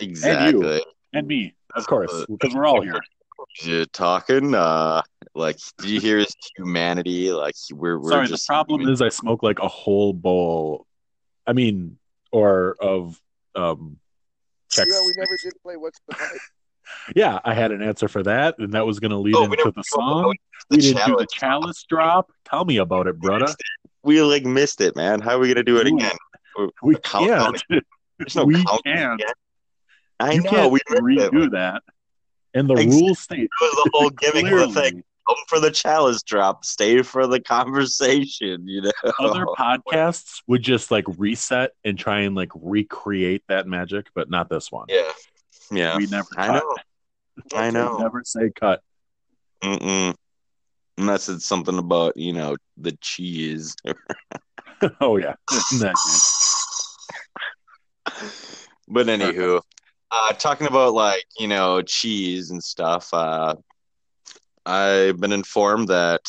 Exactly. 0.00 0.82
and 1.12 1.28
me, 1.28 1.54
of 1.76 1.86
course, 1.86 2.26
because 2.28 2.52
we're 2.52 2.66
all 2.66 2.82
here. 2.82 2.98
You're 3.62 3.86
talking? 3.86 4.56
Uh, 4.56 5.02
like, 5.36 5.58
do 5.78 5.86
you 5.86 6.00
hear 6.00 6.18
his 6.18 6.34
humanity? 6.56 7.30
Like, 7.30 7.54
we're 7.70 7.96
we're 8.00 8.10
Sorry, 8.10 8.26
the 8.26 8.42
problem 8.44 8.88
is 8.88 9.00
I 9.00 9.10
smoke 9.10 9.44
like 9.44 9.60
a 9.60 9.68
whole 9.68 10.12
bowl. 10.12 10.84
I 11.46 11.52
mean, 11.52 11.96
or 12.30 12.76
of 12.80 13.20
um, 13.54 13.98
Chex. 14.70 14.86
Yeah, 14.86 15.00
we 15.06 15.14
never 15.16 15.36
did 15.42 15.52
play 15.62 15.76
What's 15.76 16.00
the 16.08 16.14
Hype. 16.16 16.30
Yeah, 17.14 17.38
I 17.44 17.52
had 17.52 17.70
an 17.70 17.82
answer 17.82 18.08
for 18.08 18.22
that, 18.22 18.54
and 18.58 18.72
that 18.72 18.86
was 18.86 18.98
going 18.98 19.10
to 19.10 19.18
lead 19.18 19.34
Oh, 19.36 19.44
into 19.44 19.70
the 19.76 19.82
song. 19.82 20.34
the 20.70 20.76
We 20.76 20.82
didn't 20.82 21.06
do 21.06 21.16
the 21.18 21.26
chalice 21.30 21.84
drop. 21.86 22.30
Tell 22.46 22.64
me 22.64 22.78
about 22.78 23.06
it, 23.06 23.18
brother. 23.18 23.52
we 24.02 24.22
like 24.22 24.46
missed 24.46 24.80
it, 24.80 24.96
man. 24.96 25.20
How 25.20 25.36
are 25.36 25.38
we 25.38 25.48
gonna 25.48 25.62
do 25.64 25.76
it 25.80 25.86
Ooh. 25.86 25.96
again? 25.96 26.16
We 26.82 26.96
Countdown. 27.04 27.56
can't. 27.70 27.84
There's 28.18 28.34
no 28.36 28.44
we 28.46 28.64
can't. 28.86 29.20
yet. 29.20 29.34
I 30.18 30.32
You 30.32 30.42
know 30.42 30.50
can't 30.50 30.72
we 30.72 30.80
missed 30.88 31.30
redo 31.32 31.50
that. 31.50 31.82
And 32.54 32.68
the 32.70 32.74
Exactly. 32.76 33.02
rules 33.02 33.18
state 33.18 33.40
It 33.40 33.50
the 33.84 33.90
whole 33.92 34.10
gimmick 34.10 34.50
of 34.50 34.72
the 34.74 34.80
thing. 34.80 35.04
For 35.48 35.60
the 35.60 35.70
chalice 35.70 36.22
drop. 36.22 36.64
Stay 36.64 37.02
for 37.02 37.26
the 37.26 37.40
conversation. 37.40 38.66
You 38.66 38.82
know. 38.82 38.92
other 39.20 39.44
podcasts 39.58 40.42
would 40.46 40.62
just 40.62 40.90
like 40.90 41.04
reset 41.16 41.72
and 41.84 41.98
try 41.98 42.20
and 42.20 42.34
like 42.34 42.50
recreate 42.54 43.42
that 43.48 43.66
magic, 43.66 44.06
but 44.14 44.30
not 44.30 44.48
this 44.48 44.72
one. 44.72 44.86
Yeah. 44.88 45.12
Yeah. 45.70 45.96
We 45.96 46.06
never 46.06 46.28
I 46.36 46.46
cut. 46.46 46.62
know. 46.62 46.76
I 47.58 47.70
know. 47.70 47.98
Never 47.98 48.22
say 48.24 48.50
cut. 48.50 48.82
Mm-mm. 49.62 50.14
Unless 50.96 51.28
it's 51.28 51.44
something 51.44 51.78
about 51.78 52.16
you 52.16 52.32
know 52.32 52.56
the 52.76 52.92
cheese. 53.00 53.76
oh 55.00 55.16
yeah. 55.16 55.34
But 58.88 59.06
anywho, 59.06 59.60
uh, 60.10 60.32
talking 60.32 60.66
about 60.66 60.94
like 60.94 61.24
you 61.38 61.46
know 61.46 61.82
cheese 61.82 62.50
and 62.50 62.62
stuff. 62.62 63.12
Uh, 63.12 63.54
I've 64.68 65.18
been 65.18 65.32
informed 65.32 65.88
that 65.88 66.20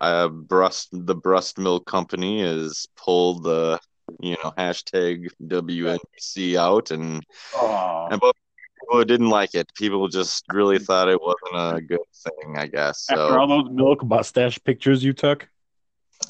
uh, 0.00 0.28
Brust 0.28 0.88
the 0.90 1.14
Brust 1.14 1.58
Milk 1.58 1.84
Company 1.84 2.40
has 2.40 2.86
pulled 2.96 3.44
the 3.44 3.78
you 4.20 4.36
know 4.42 4.52
hashtag 4.56 5.28
WNBC 5.42 6.56
out, 6.56 6.90
and 6.90 7.22
and 7.60 8.20
both 8.20 8.34
people 8.80 9.04
didn't 9.04 9.28
like 9.28 9.54
it. 9.54 9.70
People 9.74 10.08
just 10.08 10.46
really 10.50 10.78
thought 10.78 11.10
it 11.10 11.20
wasn't 11.20 11.76
a 11.76 11.82
good 11.82 12.00
thing. 12.14 12.56
I 12.56 12.68
guess 12.68 13.04
after 13.10 13.38
all 13.38 13.46
those 13.46 13.70
milk 13.70 14.02
mustache 14.02 14.58
pictures 14.64 15.04
you 15.04 15.12
took. 15.12 15.46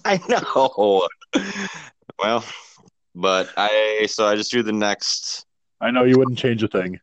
I 0.05 0.21
know. 0.29 1.07
well, 2.19 2.45
but 3.15 3.49
I 3.57 4.07
so 4.11 4.27
I 4.27 4.35
just 4.35 4.51
do 4.51 4.65
the 4.65 4.73
next 4.73 5.47
I 5.81 5.93
know 5.93 6.03
you 6.03 6.19
wouldn't 6.19 6.39
change 6.39 6.65
a 6.65 6.69
thing. 6.69 6.99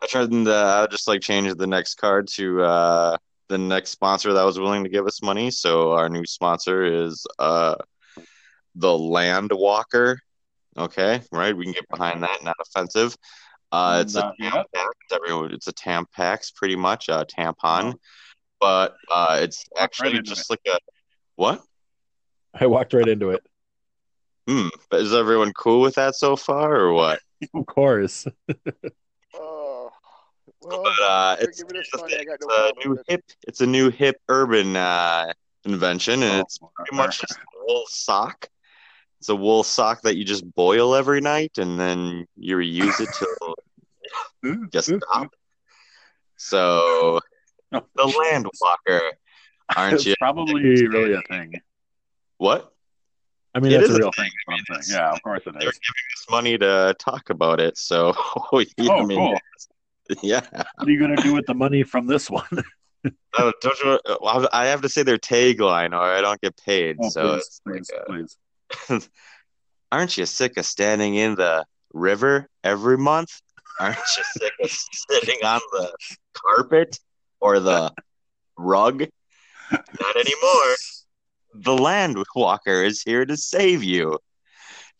I 0.00 0.06
tried 0.06 0.30
to 0.30 0.52
uh, 0.52 0.86
just 0.86 1.08
like 1.08 1.20
change 1.20 1.52
the 1.54 1.66
next 1.66 1.96
card 1.96 2.28
to 2.28 2.62
uh, 2.62 3.16
the 3.50 3.58
next 3.58 3.90
sponsor 3.90 4.32
that 4.32 4.44
was 4.44 4.58
willing 4.58 4.84
to 4.84 4.88
give 4.88 5.06
us 5.06 5.22
money. 5.22 5.50
So 5.50 5.92
our 5.92 6.08
new 6.08 6.24
sponsor 6.24 6.84
is 6.84 7.26
uh, 7.38 7.74
the 8.76 8.96
Land 8.96 9.50
Walker. 9.52 10.18
Okay, 10.78 11.20
right? 11.32 11.54
We 11.54 11.64
can 11.64 11.74
get 11.74 11.88
behind 11.90 12.22
that. 12.22 12.42
Not 12.44 12.56
offensive. 12.60 13.14
Uh, 13.72 14.02
it's 14.04 14.14
a 14.14 14.20
Not 14.20 14.34
yet. 14.38 14.52
Tampax. 14.74 14.88
Everyone, 15.12 15.52
it's 15.52 15.66
a 15.66 15.72
Tampax, 15.72 16.54
pretty 16.54 16.76
much 16.76 17.08
a 17.08 17.26
tampon, 17.26 17.94
but 18.60 18.94
uh, 19.12 19.38
it's 19.42 19.64
actually 19.76 20.10
into 20.10 20.22
just 20.22 20.48
like 20.48 20.60
a 20.68 20.78
what? 21.34 21.62
I 22.54 22.66
walked 22.66 22.94
right 22.94 23.06
into 23.08 23.30
it. 23.30 23.42
Hmm. 24.48 24.68
But 24.90 25.00
is 25.00 25.12
everyone 25.12 25.52
cool 25.52 25.80
with 25.80 25.96
that 25.96 26.14
so 26.14 26.36
far, 26.36 26.74
or 26.76 26.92
what? 26.92 27.20
Of 27.54 27.64
course. 27.64 28.26
Well, 30.62 30.82
But 30.82 31.02
uh, 31.02 31.36
it's, 31.40 31.60
it's, 31.62 31.94
a, 31.94 31.98
thing. 31.98 32.26
it's 32.28 32.46
no 32.46 32.68
a 32.68 32.86
new 32.88 32.94
it. 32.94 33.04
hip. 33.08 33.24
It's 33.46 33.60
a 33.60 33.66
new 33.66 33.90
hip 33.90 34.16
urban 34.28 34.76
uh, 34.76 35.32
invention, 35.64 36.22
and 36.22 36.32
Oh, 36.34 36.40
it's 36.40 36.58
pretty 36.74 36.96
much 36.96 37.20
just 37.20 37.38
a 37.38 37.64
wool 37.66 37.84
sock. 37.88 38.48
It's 39.18 39.28
a 39.28 39.36
wool 39.36 39.62
sock 39.62 40.02
that 40.02 40.16
you 40.16 40.24
just 40.24 40.50
boil 40.54 40.94
every 40.94 41.20
night, 41.20 41.58
and 41.58 41.78
then 41.78 42.26
you 42.36 42.56
reuse 42.56 43.00
it 43.00 43.08
till 43.12 43.54
you 44.72 44.80
stop. 44.80 45.32
So 46.36 47.20
the 47.70 47.80
land 48.04 48.46
walker, 48.60 49.00
aren't 49.76 49.94
It's 49.94 50.06
you? 50.06 50.14
probably 50.18 50.62
really 50.86 51.14
a 51.14 51.22
thing. 51.22 51.52
What? 52.38 52.72
I 53.54 53.60
mean, 53.60 53.72
It 53.72 53.78
that's 53.80 53.90
is 53.90 53.96
a 53.96 53.98
a 53.98 54.02
real 54.02 54.12
thing. 54.12 54.24
thing. 54.24 54.32
I 54.48 54.50
mean, 54.52 54.60
is 54.60 54.68
what 54.68 54.74
I'm 54.74 54.78
it's- 54.80 54.86
saying. 54.88 55.00
Yeah, 55.00 55.12
of 55.12 55.22
course 55.22 55.40
it 55.46 55.52
They're 55.52 55.60
giving 55.60 55.70
us 55.72 56.26
money 56.30 56.56
to 56.58 56.94
talk 56.98 57.30
about 57.30 57.60
it, 57.60 57.76
so 57.76 58.08
yeah, 58.52 58.64
Oh, 58.90 59.02
I 59.02 59.04
mean, 59.04 59.36
yeah. 60.22 60.40
What 60.52 60.88
are 60.88 60.90
you 60.90 60.98
gonna 60.98 61.16
do 61.16 61.34
with 61.34 61.46
the 61.46 61.54
money 61.54 61.82
from 61.82 62.06
this 62.06 62.30
one? 62.30 62.44
Oh, 63.38 63.50
don't 63.62 63.78
you, 63.82 63.98
well, 64.20 64.46
I 64.52 64.66
have 64.66 64.82
to 64.82 64.88
say 64.90 65.02
their 65.02 65.16
tagline, 65.16 65.92
or 65.92 66.02
I 66.02 66.20
don't 66.20 66.38
get 66.42 66.54
paid. 66.62 66.96
Oh, 67.00 67.08
so 67.08 67.22
please, 67.30 67.60
like, 67.64 67.74
please, 68.06 68.36
uh, 68.68 68.88
please. 68.88 69.08
aren't 69.92 70.18
you 70.18 70.26
sick 70.26 70.58
of 70.58 70.66
standing 70.66 71.14
in 71.14 71.34
the 71.34 71.64
river 71.94 72.46
every 72.62 72.98
month? 72.98 73.40
Aren't 73.78 73.96
you 73.96 74.24
sick 74.32 74.52
of 74.62 74.70
sitting 74.70 75.38
on 75.42 75.60
the 75.72 75.92
carpet 76.34 76.98
or 77.40 77.60
the 77.60 77.92
rug? 78.58 79.06
Not 79.70 80.16
anymore. 80.16 80.74
The 81.54 81.76
land 81.76 82.22
walker 82.34 82.82
is 82.82 83.02
here 83.02 83.24
to 83.24 83.36
save 83.36 83.82
you. 83.82 84.18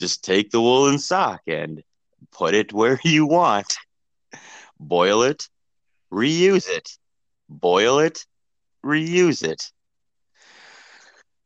Just 0.01 0.25
take 0.25 0.51
the 0.51 0.61
woolen 0.61 0.99
sock 0.99 1.43
and 1.47 1.83
put 2.33 2.55
it 2.55 2.73
where 2.73 2.99
you 3.05 3.27
want. 3.27 3.77
Boil 4.81 5.23
it, 5.23 5.49
reuse 6.13 6.69
it. 6.69 6.97
Boil 7.49 7.99
it, 7.99 8.25
reuse 8.85 9.45
it. 9.45 9.71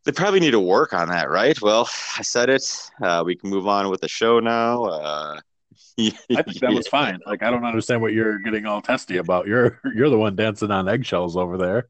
They 0.04 0.12
probably 0.12 0.40
need 0.40 0.52
to 0.52 0.60
work 0.60 0.92
on 0.92 1.08
that, 1.08 1.30
right? 1.30 1.60
Well, 1.60 1.88
I 2.16 2.22
said 2.22 2.48
it. 2.48 2.62
Uh, 3.02 3.24
we 3.26 3.34
can 3.34 3.50
move 3.50 3.66
on 3.66 3.90
with 3.90 4.02
the 4.02 4.08
show 4.08 4.38
now. 4.38 4.84
Uh, 4.84 5.40
I 5.98 6.42
think 6.42 6.60
that 6.60 6.72
was 6.72 6.86
fine. 6.86 7.18
Like 7.26 7.42
I 7.42 7.50
don't 7.50 7.64
understand 7.64 8.00
what 8.02 8.12
you're 8.12 8.38
getting 8.38 8.66
all 8.66 8.80
testy 8.80 9.16
about. 9.16 9.46
You're 9.46 9.80
you're 9.94 10.10
the 10.10 10.18
one 10.18 10.36
dancing 10.36 10.70
on 10.70 10.88
eggshells 10.88 11.36
over 11.36 11.56
there. 11.56 11.88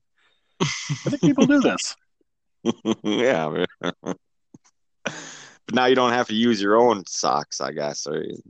I 0.61 1.11
think 1.11 1.21
people 1.21 1.47
do 1.47 1.61
this. 1.61 1.97
yeah. 3.03 3.65
but 4.03 4.17
now 5.73 5.87
you 5.87 5.95
don't 5.95 6.13
have 6.13 6.29
to 6.29 6.35
use 6.35 6.63
your 6.63 6.77
own 6.77 7.05
socks, 7.07 7.61
I 7.61 7.73
guess. 7.73 8.07
Or 8.07 8.23
it's, 8.23 8.39
you 8.39 8.43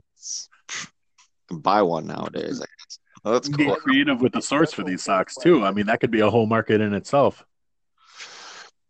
can 1.47 1.59
buy 1.59 1.81
one 1.81 2.07
nowadays. 2.07 2.59
Guess. 2.59 2.99
Oh, 3.23 3.31
that's 3.33 3.47
Get 3.49 3.65
cool. 3.67 3.75
creative 3.77 4.21
with 4.21 4.33
the 4.33 4.41
source 4.41 4.71
for 4.73 4.83
these 4.83 5.03
socks 5.03 5.35
too. 5.35 5.65
I 5.65 5.71
mean, 5.71 5.87
that 5.87 5.99
could 5.99 6.11
be 6.11 6.19
a 6.19 6.29
whole 6.29 6.45
market 6.45 6.81
in 6.81 6.93
itself. 6.93 7.43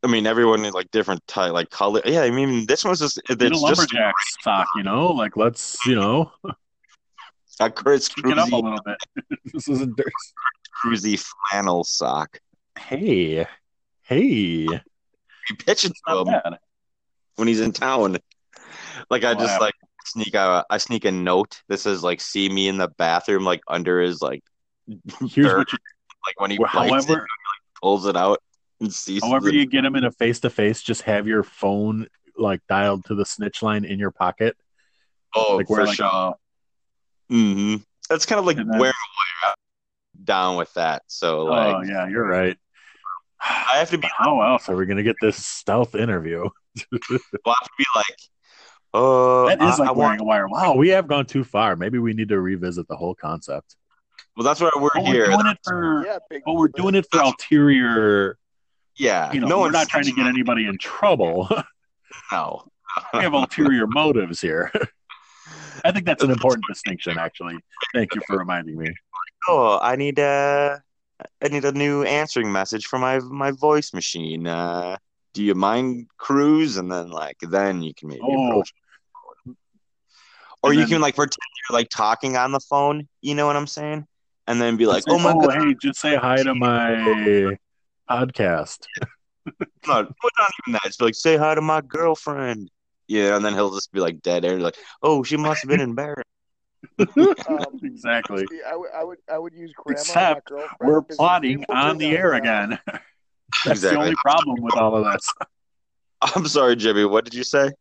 I 0.03 0.07
mean, 0.07 0.27
everyone 0.27 0.63
is 0.65 0.73
like 0.73 0.91
different 0.91 1.25
type, 1.25 1.53
like 1.53 1.69
color. 1.69 2.01
Yeah, 2.05 2.21
I 2.21 2.29
mean, 2.29 2.65
this 2.67 2.85
one's 2.85 2.99
just 2.99 3.17
a 3.17 3.21
it's 3.31 3.39
just 3.39 3.63
lumberjack 3.63 4.13
sock, 4.41 4.67
you 4.75 4.83
know. 4.83 5.07
Like 5.07 5.35
let's, 5.35 5.77
you 5.87 5.95
know, 5.95 6.31
a 7.59 7.71
Chris 7.71 8.09
it 8.17 8.37
up 8.37 8.47
a 8.47 8.51
Kroeze, 8.51 8.63
little 8.63 8.79
bit. 8.85 9.39
this 9.53 9.67
isn't. 9.67 9.97
Kroeze 10.83 11.25
flannel 11.49 11.83
sock. 11.85 12.39
Hey, 12.77 13.47
hey, 14.03 14.21
You 14.21 14.79
pitch 15.65 15.85
it 15.85 15.93
to 16.07 16.17
him 16.17 16.25
bad. 16.25 16.57
when 17.37 17.47
he's 17.47 17.61
in 17.61 17.71
town. 17.71 18.17
Like 19.09 19.23
I 19.23 19.33
Wow. 19.33 19.39
just 19.39 19.59
like 19.61 19.73
sneak 20.05 20.33
a 20.35 20.65
I 20.69 20.77
sneak 20.77 21.05
a 21.05 21.11
note. 21.11 21.61
This 21.67 21.85
is 21.85 22.03
like 22.03 22.21
see 22.21 22.49
me 22.49 22.67
in 22.67 22.77
the 22.77 22.87
bathroom, 22.87 23.43
like 23.43 23.61
under 23.67 24.01
his 24.01 24.21
like 24.21 24.43
Here's 25.19 25.33
dirt, 25.47 25.57
what 25.57 25.71
you. 25.73 25.77
like 26.27 26.39
when 26.39 26.51
he 26.51 26.57
bites 26.57 26.73
it, 26.75 26.77
however, 27.09 27.27
pulls 27.81 28.05
it 28.05 28.15
out 28.15 28.41
and 28.79 28.93
sees. 28.93 29.23
however 29.23 29.49
the- 29.49 29.57
you 29.57 29.65
get 29.65 29.83
him 29.85 29.95
in 29.95 30.03
a 30.05 30.11
face 30.11 30.39
to 30.41 30.49
face, 30.49 30.81
just 30.81 31.01
have 31.03 31.27
your 31.27 31.43
phone 31.43 32.07
like 32.37 32.61
dialed 32.67 33.05
to 33.05 33.15
the 33.15 33.25
snitch 33.25 33.61
line 33.63 33.85
in 33.85 33.97
your 33.99 34.11
pocket. 34.11 34.55
oh, 35.35 35.55
like 35.57 35.67
for 35.67 35.77
where 35.77 35.85
like 35.85 35.95
sure. 35.95 36.05
a, 36.05 36.33
hmm 37.29 37.75
That's 38.09 38.25
kind 38.25 38.39
of 38.39 38.45
like 38.45 38.57
then- 38.57 38.67
wearing 38.67 38.81
a 38.81 39.09
wire 39.47 39.51
out. 39.51 39.55
down 40.23 40.57
with 40.57 40.73
that. 40.73 41.03
So 41.07 41.45
like 41.45 41.75
oh 41.75 41.81
yeah, 41.83 42.07
you're 42.07 42.27
right. 42.27 42.57
I 43.41 43.77
have 43.77 43.89
to 43.91 43.97
be 43.97 44.07
how 44.17 44.41
else 44.41 44.69
are 44.69 44.75
we 44.75 44.85
gonna 44.85 45.03
get 45.03 45.15
this 45.21 45.43
stealth 45.45 45.95
interview? 45.95 46.41
well, 46.91 46.99
have 47.01 47.63
to 47.63 47.69
be 47.77 47.85
like, 47.95 48.17
oh, 48.95 49.47
That 49.47 49.61
is 49.61 49.79
I, 49.79 49.83
like 49.83 49.89
I 49.89 49.91
wearing 49.91 50.09
want. 50.11 50.21
a 50.21 50.23
wire. 50.23 50.47
Wow, 50.47 50.75
we 50.75 50.89
have 50.89 51.07
gone 51.07 51.25
too 51.25 51.43
far. 51.43 51.75
Maybe 51.75 51.99
we 51.99 52.13
need 52.13 52.29
to 52.29 52.39
revisit 52.39 52.87
the 52.87 52.95
whole 52.95 53.15
concept. 53.15 53.75
Well, 54.35 54.43
that's 54.43 54.59
why 54.59 54.69
we're 54.75 54.89
But 54.93 55.03
we're 55.03 55.13
here. 55.13 55.25
doing 55.27 55.45
it 55.47 55.57
for. 55.63 56.05
Yeah, 56.05 56.17
big. 56.29 56.41
But 56.45 56.53
we're 56.55 56.67
doing 56.69 56.95
it 56.95 57.05
for 57.11 57.21
ulterior. 57.21 58.37
Yeah, 58.97 59.31
You 59.33 59.41
know, 59.41 59.47
no 59.47 59.57
we're 59.57 59.61
one's 59.63 59.73
not 59.73 59.87
trying 59.89 60.05
to 60.05 60.11
get 60.13 60.25
anybody 60.27 60.65
in 60.67 60.77
trouble. 60.77 61.49
no. 62.31 62.63
we 63.13 63.19
have 63.19 63.33
ulterior 63.33 63.87
motives 63.87 64.39
here. 64.39 64.71
I 65.83 65.91
think 65.91 66.05
that's 66.05 66.23
an 66.23 66.31
important 66.31 66.63
distinction, 66.69 67.17
actually. 67.17 67.57
Thank 67.93 68.15
you 68.15 68.21
for 68.25 68.37
reminding 68.37 68.77
me. 68.77 68.93
Oh, 69.49 69.79
I 69.81 69.95
need 69.97 70.17
uh 70.19 70.77
I 71.43 71.47
need 71.49 71.65
a 71.65 71.71
new 71.71 72.03
answering 72.03 72.51
message 72.51 72.85
for 72.87 72.97
my 72.97 73.19
my 73.19 73.51
voice 73.51 73.93
machine. 73.93 74.47
Uh, 74.47 74.97
do 75.33 75.43
you 75.43 75.53
mind 75.55 76.07
cruise? 76.17 76.77
And 76.77 76.89
then 76.91 77.09
like 77.09 77.37
then 77.41 77.81
you 77.83 77.93
can 77.93 78.07
maybe 78.09 78.21
Oh. 78.23 78.63
Approach. 80.65 80.69
Or 80.69 80.71
And 80.71 80.79
you 80.79 80.85
then- 80.85 80.95
can 80.95 81.01
like 81.01 81.15
pretend 81.15 81.37
you're 81.69 81.77
like 81.77 81.89
talking 81.89 82.37
on 82.37 82.51
the 82.51 82.59
phone. 82.59 83.07
You 83.21 83.35
know 83.35 83.45
what 83.45 83.55
I'm 83.55 83.67
saying? 83.67 84.05
And 84.47 84.61
then 84.61 84.77
be 84.77 84.85
like, 84.85 85.03
oh 85.07 85.17
my 85.17 85.33
god, 85.33 85.55
hey, 85.59 85.75
just 85.81 85.99
say 85.99 86.15
hi 86.15 86.43
to 86.43 86.53
my 86.53 87.57
podcast. 88.09 88.85
no, 89.45 89.61
not 89.87 90.51
even 90.67 90.73
that. 90.73 90.81
Just 90.83 90.99
be 90.99 91.05
like, 91.05 91.15
say 91.15 91.35
hi 91.37 91.55
to 91.55 91.61
my 91.61 91.81
girlfriend. 91.81 92.69
Yeah, 93.07 93.35
and 93.35 93.45
then 93.45 93.53
he'll 93.53 93.73
just 93.73 93.91
be 93.91 93.99
like 93.99 94.21
dead 94.21 94.45
air, 94.45 94.59
like, 94.59 94.77
oh, 95.01 95.23
she 95.23 95.37
must 95.37 95.61
have 95.61 95.69
been 95.69 95.81
embarrassed. 95.91 96.27
Um, 96.99 97.35
exactly. 97.83 98.45
see, 98.49 98.61
I 98.67 98.75
would, 98.75 99.17
I 99.31 99.37
would, 99.39 99.53
use 99.53 99.71
grandma. 99.75 99.99
Except 99.99 100.51
my 100.51 100.57
girlfriend, 100.57 100.77
We're 100.81 101.01
plotting 101.01 101.65
on 101.69 101.97
the 101.97 102.15
air 102.15 102.29
grandma. 102.39 102.77
again. 102.77 102.79
That's 103.65 103.81
the 103.81 103.97
only 103.97 104.15
problem 104.15 104.61
with 104.61 104.75
all 104.77 104.95
of 104.95 105.11
this. 105.11 105.27
I'm 106.21 106.47
sorry, 106.47 106.75
Jimmy. 106.75 107.05
What 107.05 107.25
did 107.25 107.33
you 107.33 107.43
say? 107.43 107.71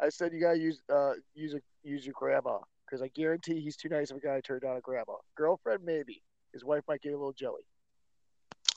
I 0.00 0.10
said 0.10 0.32
you 0.34 0.40
gotta 0.40 0.58
use, 0.58 0.80
uh, 0.92 1.12
use 1.34 1.54
a, 1.54 1.60
use 1.86 2.04
your 2.04 2.14
grandma 2.18 2.58
because 2.84 3.02
I 3.02 3.08
guarantee 3.08 3.60
he's 3.60 3.76
too 3.76 3.88
nice 3.88 4.10
of 4.10 4.18
a 4.18 4.20
guy 4.20 4.36
to 4.36 4.42
turn 4.42 4.60
down 4.60 4.76
a 4.76 4.80
grandma. 4.80 5.14
Girlfriend, 5.36 5.84
maybe. 5.84 6.22
His 6.52 6.64
wife 6.64 6.82
might 6.88 7.02
get 7.02 7.10
a 7.10 7.16
little 7.16 7.32
jelly. 7.32 7.62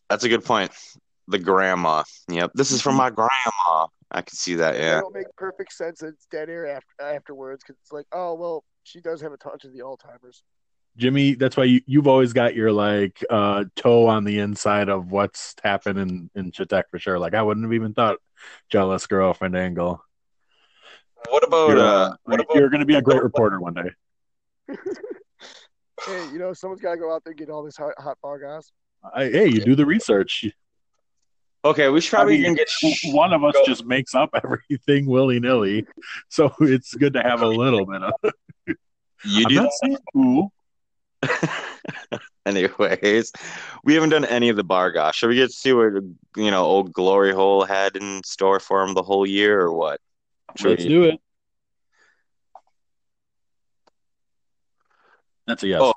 That's 0.09 0.23
a 0.23 0.29
good 0.29 0.43
point. 0.43 0.71
The 1.27 1.39
grandma. 1.39 2.03
Yep. 2.29 2.51
This 2.55 2.71
is 2.71 2.81
from 2.81 2.95
my 2.95 3.09
grandma. 3.09 3.87
I 4.11 4.21
can 4.21 4.35
see 4.35 4.55
that. 4.55 4.75
Yeah. 4.75 4.97
It'll 4.97 5.11
make 5.11 5.27
perfect 5.37 5.73
sense 5.73 6.01
it's 6.01 6.25
dead 6.31 6.49
air 6.49 6.67
after, 6.67 6.87
afterwards 6.99 7.63
because 7.63 7.79
it's 7.81 7.91
like, 7.91 8.07
oh 8.11 8.33
well, 8.33 8.63
she 8.83 9.01
does 9.01 9.21
have 9.21 9.31
a 9.31 9.37
touch 9.37 9.65
of 9.65 9.73
the 9.73 9.79
Alzheimer's. 9.79 10.43
Jimmy, 10.97 11.35
that's 11.35 11.55
why 11.55 11.65
you, 11.65 11.81
you've 11.85 12.07
always 12.07 12.33
got 12.33 12.55
your 12.55 12.71
like 12.71 13.23
uh 13.29 13.65
toe 13.75 14.07
on 14.07 14.23
the 14.23 14.39
inside 14.39 14.89
of 14.89 15.11
what's 15.11 15.55
happening 15.63 16.31
in 16.33 16.51
Chetek 16.51 16.85
for 16.89 16.97
sure. 16.97 17.19
Like 17.19 17.35
I 17.35 17.43
wouldn't 17.43 17.65
have 17.65 17.73
even 17.73 17.93
thought 17.93 18.17
jealous 18.69 19.05
girlfriend 19.05 19.55
angle. 19.55 20.03
What 21.29 21.43
about 21.45 21.69
You're, 21.69 21.79
uh? 21.79 21.83
uh, 21.83 22.15
What 22.23 22.39
about 22.39 22.55
you're 22.55 22.69
gonna 22.69 22.85
be 22.85 22.95
a 22.95 23.01
great 23.01 23.21
reporter 23.29 23.59
one 23.59 23.73
day. 23.73 23.89
Hey, 26.05 26.29
you 26.31 26.39
know, 26.39 26.53
someone's 26.53 26.81
got 26.81 26.91
to 26.91 26.97
go 26.97 27.13
out 27.13 27.23
there 27.25 27.31
and 27.31 27.37
get 27.39 27.49
all 27.49 27.61
this 27.63 27.75
hot, 27.75 27.93
hot 27.97 28.17
bar 28.23 28.39
gas. 28.39 28.71
I, 29.13 29.25
hey, 29.25 29.47
you 29.47 29.59
do 29.59 29.75
the 29.75 29.85
research. 29.85 30.45
Okay, 31.65 31.89
we 31.89 31.99
should 31.99 32.13
I 32.15 32.17
probably 32.19 32.35
mean, 32.41 32.41
even 32.43 32.55
get. 32.55 32.69
one 33.13 33.33
of 33.33 33.43
us 33.43 33.53
Go. 33.53 33.63
just 33.65 33.83
makes 33.85 34.15
up 34.15 34.29
everything 34.43 35.07
willy 35.07 35.41
nilly, 35.41 35.85
so 36.29 36.53
it's 36.61 36.93
good 36.95 37.11
to 37.13 37.21
have 37.21 37.41
a 37.41 37.47
little 37.47 37.85
bit 37.85 38.01
of. 38.03 38.13
You 39.25 39.43
I'm 39.45 39.49
do. 39.49 39.55
not 39.55 39.69
saying 39.83 39.97
who. 40.13 40.49
Anyways, 42.45 43.33
we 43.83 43.93
haven't 43.93 44.11
done 44.11 44.23
any 44.23 44.47
of 44.47 44.55
the 44.55 44.63
bar 44.63 44.91
gosh. 44.91 45.17
Should 45.17 45.27
we 45.27 45.35
get 45.35 45.47
to 45.47 45.53
see 45.53 45.73
what 45.73 45.91
you 46.37 46.51
know 46.51 46.63
old 46.63 46.93
Glory 46.93 47.33
Hole 47.33 47.65
had 47.65 47.97
in 47.97 48.23
store 48.23 48.61
for 48.61 48.81
him 48.81 48.93
the 48.93 49.03
whole 49.03 49.25
year, 49.25 49.59
or 49.59 49.73
what? 49.73 49.99
Should 50.57 50.69
Let's 50.71 50.83
we- 50.83 50.89
do 50.89 51.03
it. 51.03 51.19
That's 55.47 55.63
a 55.63 55.67
yes. 55.67 55.79
Oh, 55.81 55.93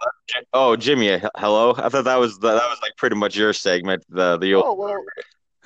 Oh, 0.55 0.77
Jimmy, 0.77 1.21
hello. 1.37 1.75
I 1.77 1.91
thought 1.91 2.05
that 2.05 2.17
was 2.19 2.39
the, 2.39 2.49
that 2.53 2.69
was 2.71 2.79
like 2.81 2.97
pretty 2.97 3.17
much 3.17 3.37
your 3.37 3.53
segment. 3.53 4.03
The 4.09 4.39
the 4.39 4.55
old. 4.55 4.65
Oh 4.67 4.75
well, 4.75 4.97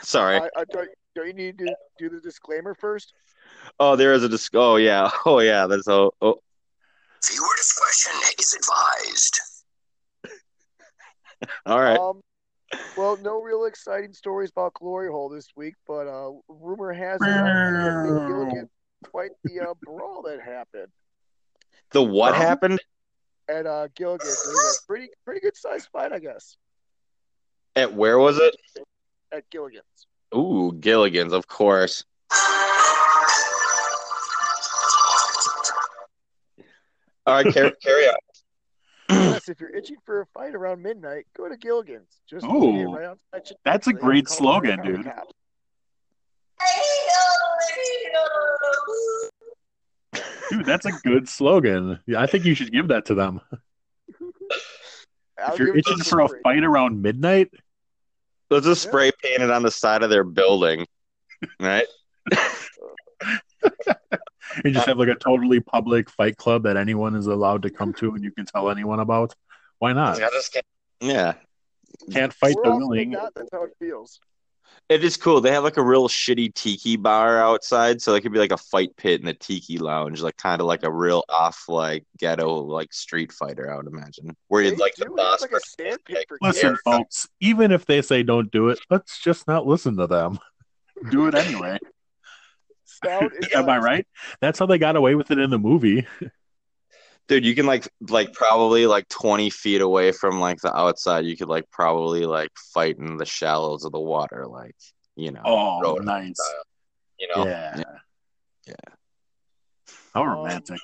Sorry. 0.03 0.38
I, 0.38 0.49
I 0.57 0.64
don't, 0.70 0.88
don't 1.14 1.27
you 1.29 1.33
need 1.33 1.59
to 1.59 1.75
do 1.99 2.09
the 2.09 2.20
disclaimer 2.20 2.75
first? 2.75 3.12
Oh, 3.79 3.94
there 3.94 4.12
is 4.12 4.25
a 4.25 4.29
disc. 4.29 4.53
Oh 4.55 4.75
yeah. 4.77 5.09
Oh 5.25 5.38
yeah. 5.38 5.66
That's 5.68 5.87
oh. 5.87 6.12
oh. 6.20 6.35
Viewer 7.29 7.46
discretion 7.57 8.12
is 8.38 8.57
advised. 9.05 9.40
All 11.66 11.81
right. 11.81 11.99
Um, 11.99 12.20
well, 12.96 13.16
no 13.22 13.40
real 13.40 13.66
exciting 13.66 14.12
stories 14.12 14.51
about 14.51 14.75
Glory 14.75 15.11
Hole 15.11 15.29
this 15.29 15.49
week, 15.57 15.75
but 15.87 16.09
uh, 16.09 16.33
rumor 16.49 16.92
has 16.92 17.20
it 17.20 17.25
that 17.25 18.03
Nick 18.05 18.29
Gilligan 18.29 18.68
quite 19.11 19.31
the 19.45 19.61
uh, 19.61 19.75
brawl 19.83 20.23
that 20.23 20.40
happened 20.40 20.88
The 21.92 22.02
what 22.02 22.35
happened 22.35 22.81
at 23.48 23.67
uh, 23.67 23.88
Gilligan's. 23.94 24.31
It 24.44 24.48
was 24.48 24.83
a 24.83 24.87
pretty 24.87 25.09
pretty 25.25 25.40
good 25.40 25.57
sized 25.57 25.88
fight, 25.92 26.13
I 26.13 26.19
guess, 26.19 26.57
at 27.75 27.94
where 27.94 28.19
was 28.19 28.38
it? 28.38 28.57
at 29.33 29.48
Gilligan's. 29.50 29.85
Ooh, 30.35 30.73
Gilligan's, 30.79 31.33
of 31.33 31.46
course. 31.46 32.04
All 37.27 37.35
right, 37.42 37.52
carry, 37.52 37.73
carry 37.83 38.07
on. 38.07 38.17
yes, 39.11 39.48
if 39.48 39.61
you're 39.61 39.75
itching 39.75 39.96
for 40.04 40.21
a 40.21 40.27
fight 40.27 40.54
around 40.54 40.83
midnight, 40.83 41.27
go 41.37 41.48
to 41.48 41.57
Gilligan's. 41.57 42.21
Just 42.29 42.46
Ooh, 42.46 42.73
hey, 42.73 42.85
right 42.85 43.04
outside 43.04 43.57
that's 43.65 43.87
a 43.88 43.92
great 43.92 44.29
slogan, 44.29 44.81
dude. 44.83 45.04
Cops. 45.04 45.33
Dude, 50.50 50.64
that's 50.64 50.87
a 50.87 50.92
good 51.04 51.29
slogan. 51.29 51.98
Yeah, 52.06 52.21
I 52.21 52.27
think 52.27 52.44
you 52.44 52.54
should 52.54 52.71
give 52.73 52.88
that 52.88 53.06
to 53.06 53.14
them. 53.14 53.40
If 55.38 55.58
you're 55.58 55.69
give 55.69 55.77
it 55.77 55.85
to 55.87 55.92
itching 55.92 56.04
for 56.04 56.21
a 56.21 56.29
free. 56.29 56.40
fight 56.42 56.64
around 56.64 57.02
midnight, 57.02 57.50
Let's 58.48 58.64
just 58.67 58.83
spray 58.83 59.10
paint 59.23 59.42
it 59.42 59.50
on 59.50 59.62
the 59.64 59.71
side 59.73 60.02
of 60.04 60.10
their 60.10 60.23
building, 60.23 60.87
right? 61.60 61.87
you 64.64 64.71
just 64.71 64.87
have 64.87 64.98
like 64.98 65.08
a 65.08 65.17
totally 65.17 65.58
public 65.60 66.08
fight 66.10 66.37
club 66.37 66.62
that 66.62 66.77
anyone 66.77 67.17
is 67.17 67.27
allowed 67.27 67.62
to 67.62 67.71
come 67.71 67.92
to 67.94 68.14
and 68.14 68.23
you 68.23 68.31
can 68.31 68.46
tell 68.46 68.71
anyone 68.71 69.00
about. 69.00 69.35
Why 69.81 69.92
not? 69.92 70.23
I 70.23 70.29
just 70.31 70.52
can't- 70.52 70.64
yeah, 71.00 71.35
Can't 72.12 72.33
fight 72.33 72.54
We're 72.56 72.62
the 72.62 72.71
all 72.71 72.79
willing. 72.79 73.10
that. 73.10 73.33
That's 73.35 73.48
how 73.52 73.64
it 73.64 73.73
feels. 73.81 74.21
It 74.88 75.02
is 75.02 75.16
cool. 75.16 75.40
They 75.40 75.50
have 75.52 75.64
like 75.64 75.76
a 75.78 75.82
real 75.82 76.08
shitty 76.08 76.54
tiki 76.54 76.96
bar 76.96 77.38
outside, 77.38 78.00
so 78.00 78.14
it 78.14 78.20
could 78.20 78.32
be 78.32 78.38
like 78.38 78.52
a 78.52 78.56
fight 78.56 78.96
pit 78.96 79.20
in 79.20 79.26
the 79.26 79.34
tiki 79.34 79.78
lounge, 79.78 80.22
like 80.22 80.37
kind 80.37 80.60
of 80.60 80.66
like 80.66 80.84
a 80.84 80.92
real 80.92 81.24
off 81.28 81.64
like 81.68 82.04
ghetto 82.18 82.62
like 82.62 82.92
street 82.92 83.32
fighter. 83.32 83.72
I 83.72 83.76
would 83.76 83.87
imagine 83.87 84.37
where 84.48 84.62
you'd 84.62 84.78
like 84.78 84.94
the 84.94 85.06
have 85.06 85.16
boss. 85.16 85.42
like 85.42 85.50
a 85.52 86.38
Listen, 86.40 86.70
kids. 86.70 86.80
folks, 86.84 87.28
even 87.40 87.72
if 87.72 87.84
they 87.87 88.00
say 88.00 88.22
don't 88.22 88.50
do 88.50 88.68
it, 88.68 88.78
let's 88.88 89.20
just 89.20 89.48
not 89.48 89.66
listen 89.66 89.96
to 89.96 90.06
them. 90.06 90.38
Do 91.10 91.26
it 91.26 91.34
anyway. 91.34 91.78
Am 93.06 93.68
I 93.68 93.78
right? 93.78 94.06
That's 94.40 94.58
how 94.58 94.64
they 94.64 94.78
got 94.78 94.96
away 94.96 95.14
with 95.14 95.30
it 95.30 95.38
in 95.38 95.50
the 95.50 95.58
movie. 95.58 96.06
Dude, 97.29 97.44
you 97.44 97.54
can 97.54 97.66
like 97.66 97.88
like 98.08 98.33
probably 98.33 98.87
like 98.87 99.08
twenty 99.08 99.50
feet 99.50 99.81
away 99.81 100.12
from 100.12 100.38
like 100.38 100.60
the 100.60 100.74
outside. 100.77 101.24
You 101.24 101.37
could 101.37 101.48
like 101.48 101.68
probably 101.70 102.24
like 102.24 102.50
fight 102.72 102.98
in 102.98 103.16
the 103.16 103.27
shallows 103.27 103.85
of 103.85 103.92
the 103.92 104.00
water, 104.00 104.46
like 104.46 104.77
you 105.16 105.33
know. 105.33 105.42
Oh, 105.44 105.98
nice. 106.00 106.37
style, 106.37 106.62
You 107.18 107.29
know. 107.35 107.46
Yeah. 107.46 107.83
Yeah. 108.66 108.74
How 110.14 110.24
romantic. 110.24 110.81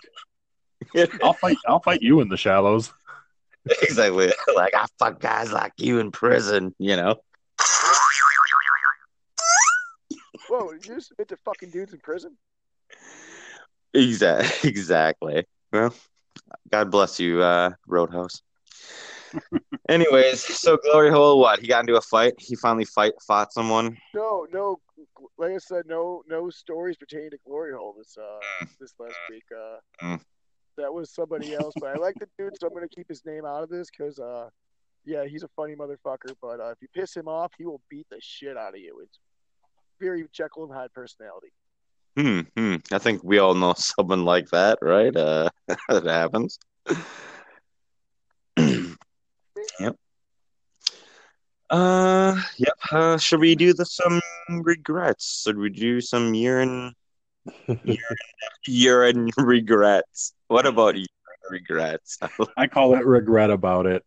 I'll 1.22 1.32
fight 1.32 1.56
I'll 1.66 1.80
fight 1.80 2.02
you 2.02 2.20
in 2.20 2.28
the 2.28 2.36
shallows. 2.36 2.92
exactly. 3.82 4.32
Like 4.54 4.74
I 4.74 4.86
fuck 4.98 5.20
guys 5.20 5.52
like 5.52 5.72
you 5.76 6.00
in 6.00 6.10
prison. 6.10 6.74
You 6.78 6.96
know. 6.96 7.20
Whoa, 10.48 10.72
you 10.72 10.80
just 10.80 11.12
admit 11.12 11.28
to 11.28 11.36
fucking 11.38 11.70
dudes 11.70 11.92
in 11.92 12.00
prison? 12.00 12.36
Exactly. 13.94 14.68
Exactly. 14.68 15.46
Well, 15.72 15.94
God 16.70 16.90
bless 16.90 17.18
you, 17.20 17.42
uh, 17.42 17.70
Roadhouse. 17.86 18.42
Anyways, 19.88 20.44
so 20.44 20.76
Glory 20.76 21.10
Hole, 21.10 21.40
what? 21.40 21.60
He 21.60 21.66
got 21.66 21.80
into 21.80 21.96
a 21.96 22.00
fight. 22.00 22.34
He 22.38 22.54
finally 22.56 22.84
fight 22.84 23.12
fought 23.26 23.52
someone. 23.52 23.96
No, 24.14 24.46
no. 24.52 24.78
Like 25.38 25.52
I 25.52 25.58
said, 25.58 25.84
no, 25.86 26.22
no 26.28 26.50
stories 26.50 26.96
pertaining 26.96 27.30
to 27.30 27.38
Glory 27.46 27.72
Hole 27.72 27.94
this 27.96 28.16
uh 28.18 28.40
this 28.80 28.94
last 28.98 29.16
week. 29.28 29.44
Uh, 29.54 29.78
Mm. 30.02 30.20
that 30.76 30.92
was 30.92 31.14
somebody 31.14 31.54
else. 31.54 31.74
But 31.80 31.90
I 31.90 31.96
like 31.96 32.16
the 32.18 32.26
dude, 32.36 32.58
so 32.58 32.66
I'm 32.66 32.74
gonna 32.74 32.88
keep 32.88 33.08
his 33.08 33.24
name 33.24 33.44
out 33.44 33.62
of 33.62 33.68
this 33.68 33.88
because 33.90 34.18
uh, 34.18 34.48
yeah, 35.04 35.24
he's 35.26 35.42
a 35.42 35.48
funny 35.54 35.74
motherfucker. 35.76 36.34
But 36.40 36.60
uh, 36.60 36.70
if 36.70 36.78
you 36.80 36.88
piss 36.94 37.16
him 37.16 37.28
off, 37.28 37.52
he 37.56 37.64
will 37.64 37.80
beat 37.88 38.06
the 38.10 38.18
shit 38.20 38.56
out 38.56 38.74
of 38.74 38.80
you. 38.80 39.00
It's 39.02 39.18
very 40.00 40.26
Jekyll 40.32 40.64
and 40.64 40.72
Hyde 40.72 40.92
personality. 40.92 41.52
Hmm. 42.16 42.40
hmm. 42.56 42.76
I 42.92 42.98
think 42.98 43.22
we 43.24 43.38
all 43.38 43.54
know 43.54 43.74
someone 43.76 44.24
like 44.24 44.48
that, 44.50 44.78
right? 44.82 45.14
Uh, 45.14 45.48
that 45.88 46.04
happens. 46.04 46.58
yep. 48.58 49.96
Uh, 51.70 52.36
yep. 52.58 52.74
Uh, 52.90 53.16
should 53.16 53.40
we 53.40 53.54
do 53.54 53.72
the 53.72 53.86
some 53.86 54.20
regrets? 54.50 55.42
Should 55.42 55.56
we 55.56 55.70
do 55.70 56.02
some 56.02 56.34
urine, 56.34 56.92
urine, 57.66 57.98
urine 58.66 59.30
regrets? 59.38 60.34
What 60.48 60.66
about 60.66 60.96
urine 60.96 61.06
regrets? 61.50 62.18
I 62.58 62.66
call 62.66 62.94
it 62.94 63.06
regret 63.06 63.50
about 63.50 63.86
it. 63.86 64.04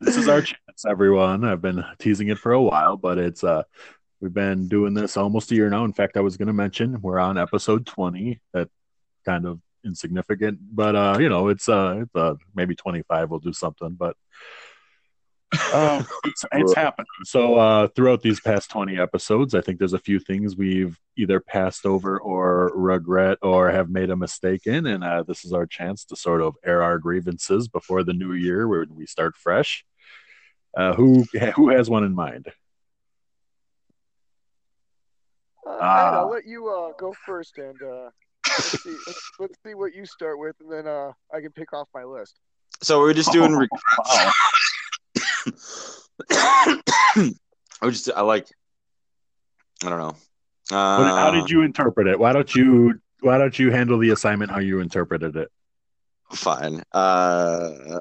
This 0.00 0.16
is 0.16 0.28
our 0.28 0.42
chance, 0.42 0.84
everyone. 0.88 1.44
I've 1.44 1.62
been 1.62 1.84
teasing 1.98 2.28
it 2.28 2.38
for 2.38 2.52
a 2.52 2.62
while, 2.62 2.96
but 2.96 3.18
it's 3.18 3.44
uh 3.44 3.62
we've 4.20 4.32
been 4.34 4.68
doing 4.68 4.94
this 4.94 5.16
almost 5.16 5.52
a 5.52 5.54
year 5.54 5.68
now. 5.70 5.84
In 5.84 5.92
fact, 5.92 6.16
I 6.16 6.20
was 6.20 6.36
gonna 6.36 6.52
mention 6.52 7.00
we're 7.02 7.18
on 7.18 7.38
episode 7.38 7.86
twenty. 7.86 8.40
That 8.54 8.68
kind 9.24 9.46
of 9.46 9.60
insignificant, 9.84 10.58
but 10.72 10.96
uh, 10.96 11.18
you 11.20 11.28
know, 11.28 11.48
it's 11.48 11.68
uh 11.68 12.00
it's 12.02 12.14
uh 12.14 12.34
maybe 12.54 12.74
twenty 12.74 13.02
five 13.02 13.30
we'll 13.30 13.40
do 13.40 13.52
something, 13.52 13.90
but 13.98 14.16
uh, 15.72 16.02
it's, 16.24 16.44
it's 16.52 16.74
happened. 16.74 17.06
So 17.24 17.56
uh, 17.56 17.88
throughout 17.88 18.22
these 18.22 18.40
past 18.40 18.70
20 18.70 18.98
episodes, 18.98 19.54
I 19.54 19.60
think 19.60 19.78
there's 19.78 19.92
a 19.92 19.98
few 19.98 20.18
things 20.20 20.56
we've 20.56 20.98
either 21.16 21.40
passed 21.40 21.84
over 21.86 22.18
or 22.20 22.70
regret 22.74 23.38
or 23.42 23.70
have 23.70 23.90
made 23.90 24.10
a 24.10 24.16
mistake 24.16 24.66
in, 24.66 24.86
and 24.86 25.02
uh, 25.02 25.22
this 25.24 25.44
is 25.44 25.52
our 25.52 25.66
chance 25.66 26.04
to 26.06 26.16
sort 26.16 26.40
of 26.40 26.54
air 26.64 26.82
our 26.82 26.98
grievances 26.98 27.68
before 27.68 28.02
the 28.04 28.12
new 28.12 28.32
year, 28.32 28.68
where 28.68 28.86
we 28.88 29.06
start 29.06 29.36
fresh. 29.36 29.84
Uh, 30.76 30.94
who 30.94 31.24
who 31.56 31.68
has 31.70 31.90
one 31.90 32.04
in 32.04 32.14
mind? 32.14 32.46
Uh, 35.66 35.72
Ed, 35.72 35.78
Ah. 35.80 36.18
I'll 36.20 36.30
let 36.30 36.46
you 36.46 36.68
uh, 36.68 36.92
go 36.98 37.12
first, 37.26 37.58
and 37.58 37.76
uh, 37.82 38.10
let's 38.48 38.82
see, 38.82 38.96
let's, 39.06 39.30
let's 39.38 39.54
see 39.66 39.74
what 39.74 39.94
you 39.94 40.06
start 40.06 40.38
with, 40.38 40.56
and 40.60 40.70
then 40.72 40.86
uh, 40.86 41.12
I 41.34 41.40
can 41.40 41.50
pick 41.52 41.72
off 41.72 41.88
my 41.94 42.04
list. 42.04 42.38
So 42.82 43.00
we're 43.00 43.14
just 43.14 43.32
doing 43.32 43.52
Oh, 43.54 43.58
regrets. 43.58 43.84
wow. 43.98 44.32
I 46.32 47.32
just 47.84 48.10
I 48.14 48.20
like 48.22 48.46
I 49.84 49.88
don't 49.88 49.98
know. 49.98 50.16
Uh, 50.76 51.04
how 51.16 51.30
did 51.30 51.50
you 51.50 51.62
interpret 51.62 52.06
it? 52.06 52.18
Why 52.18 52.32
don't 52.32 52.54
you 52.54 53.00
why 53.20 53.38
don't 53.38 53.58
you 53.58 53.70
handle 53.70 53.98
the 53.98 54.10
assignment 54.10 54.50
how 54.50 54.60
you 54.60 54.80
interpreted 54.80 55.36
it? 55.36 55.48
fine? 56.32 56.82
Uh, 56.92 57.70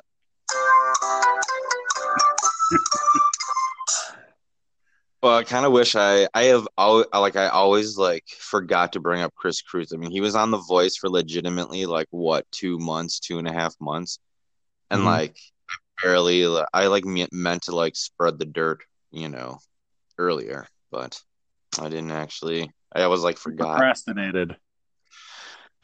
well, 5.24 5.38
I 5.38 5.44
kind 5.44 5.66
of 5.66 5.72
wish 5.72 5.96
I 5.96 6.28
I 6.34 6.44
have 6.46 6.68
al 6.78 7.06
like 7.14 7.36
I 7.36 7.48
always 7.48 7.98
like 7.98 8.26
forgot 8.40 8.94
to 8.94 9.00
bring 9.00 9.22
up 9.22 9.34
Chris 9.36 9.62
Kroeze. 9.62 9.94
I 9.94 9.98
mean, 9.98 10.12
he 10.12 10.22
was 10.22 10.36
on 10.36 10.52
The 10.52 10.58
Voice 10.58 10.96
for 10.96 11.10
legitimately 11.10 11.86
like 11.86 12.08
what 12.12 12.46
two 12.52 12.78
months, 12.78 13.20
two 13.20 13.40
and 13.40 13.48
a 13.48 13.54
half 13.54 13.76
months, 13.80 14.20
and 14.92 15.02
Mhm. 15.02 15.06
like 15.06 15.38
barely 16.02 16.46
I 16.74 16.88
like 16.88 17.06
me- 17.06 17.28
meant 17.32 17.64
to 17.64 17.76
like 17.76 17.96
spread 17.96 18.40
the 18.40 18.46
dirt, 18.46 18.82
you 19.12 19.30
know, 19.30 19.60
earlier, 20.18 20.68
but 20.92 21.22
I 21.80 21.90
didn't 21.90 22.12
actually. 22.12 22.72
I 22.94 23.08
was 23.08 23.24
like 23.24 23.38
forgot. 23.38 23.78
Procrastinated. 23.78 24.58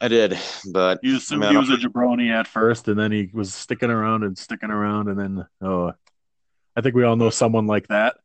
I 0.00 0.08
did, 0.08 0.38
but 0.72 0.98
He 1.02 1.12
was, 1.12 1.32
I 1.32 1.36
mean, 1.36 1.50
he 1.50 1.56
was 1.56 1.70
a 1.70 1.76
jabroni 1.76 2.30
at 2.30 2.46
first, 2.46 2.86
and 2.88 2.98
then 2.98 3.10
he 3.12 3.30
was 3.32 3.54
sticking 3.54 3.90
around 3.90 4.24
and 4.24 4.36
sticking 4.36 4.70
around, 4.70 5.08
and 5.08 5.18
then 5.18 5.46
oh, 5.62 5.92
I 6.76 6.80
think 6.82 6.94
we 6.94 7.04
all 7.04 7.16
know 7.16 7.30
someone 7.30 7.66
like 7.66 7.88
that. 7.88 8.16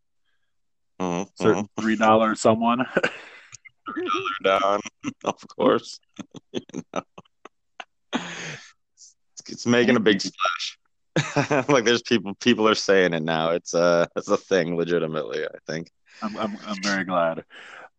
Mhm, 0.99 1.29
Certain 1.35 1.69
three 1.79 1.95
dollar 1.95 2.35
someone. 2.35 2.79
mhm. 3.89 4.09
down, 4.43 4.81
of 5.23 5.47
course. 5.55 5.99
you 6.51 6.59
know. 6.93 7.01
it's, 8.13 9.15
it's 9.47 9.65
making 9.65 9.95
a 9.95 9.99
big 10.01 10.19
splash. 10.19 10.77
like 11.67 11.83
there's 11.83 12.01
people 12.01 12.33
people 12.35 12.67
are 12.67 12.75
saying 12.75 13.13
it 13.13 13.23
now. 13.23 13.51
It's 13.51 13.73
uh 13.73 14.07
it's 14.15 14.29
a 14.29 14.37
thing 14.37 14.77
legitimately, 14.77 15.45
I 15.45 15.57
think. 15.67 15.91
I'm, 16.21 16.37
I'm 16.37 16.57
I'm 16.65 16.81
very 16.81 17.03
glad. 17.03 17.43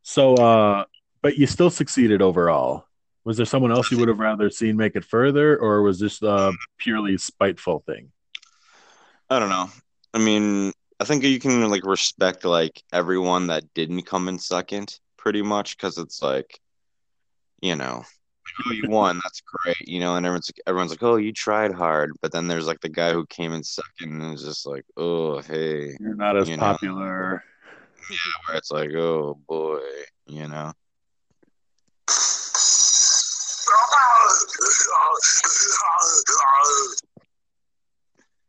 So, 0.03 0.35
uh, 0.35 0.85
but 1.21 1.37
you 1.37 1.47
still 1.47 1.71
succeeded 1.71 2.23
overall. 2.23 2.87
Was 3.25 3.37
there 3.37 3.47
someone 3.47 3.71
else 3.71 3.91
you 3.91 3.99
would 3.99 4.09
have 4.09 4.19
rather 4.19 4.51
seen 4.51 4.77
make 4.77 4.97
it 4.97 5.05
further, 5.05 5.57
or 5.57 5.83
was 5.83 6.01
this 6.01 6.23
a 6.23 6.53
purely 6.79 7.17
spiteful 7.19 7.85
thing? 7.87 8.11
I 9.31 9.39
don't 9.39 9.49
know. 9.49 9.71
I 10.13 10.19
mean, 10.19 10.73
I 10.99 11.05
think 11.05 11.23
you 11.23 11.39
can 11.39 11.69
like 11.71 11.87
respect 11.87 12.45
like 12.45 12.83
everyone 12.93 13.47
that 13.47 13.65
didn't 13.75 14.03
come 14.03 14.29
in 14.29 14.39
second 14.39 14.99
pretty 15.17 15.43
much 15.43 15.77
because 15.77 15.99
it's 15.99 16.21
like, 16.21 16.61
you 17.61 17.77
know, 17.77 18.05
oh, 18.67 18.73
you 18.73 18.85
won, 18.89 19.21
that's 19.23 19.41
great, 19.41 19.81
you 19.89 20.01
know, 20.01 20.17
and 20.17 20.25
everyone's 20.27 20.51
like, 20.51 20.61
everyone's 20.67 20.91
like, 20.91 21.03
oh, 21.03 21.17
you 21.17 21.33
tried 21.33 21.73
hard, 21.73 22.13
but 22.21 22.33
then 22.33 22.49
there's 22.49 22.67
like 22.67 22.81
the 22.81 22.89
guy 22.89 23.13
who 23.13 23.27
came 23.27 23.53
in 23.53 23.63
second 23.63 24.21
and 24.21 24.35
is 24.35 24.43
just 24.43 24.67
like, 24.67 24.85
oh, 24.97 25.41
hey, 25.41 25.97
You're 26.01 26.15
not 26.15 26.37
as 26.37 26.49
You 26.49 26.57
know. 26.57 26.63
popular. 26.63 27.45
where 28.49 28.57
it's 28.57 28.71
like, 28.71 28.91
oh 28.95 29.39
boy, 29.49 29.81
you 30.27 30.49
know. 30.49 30.73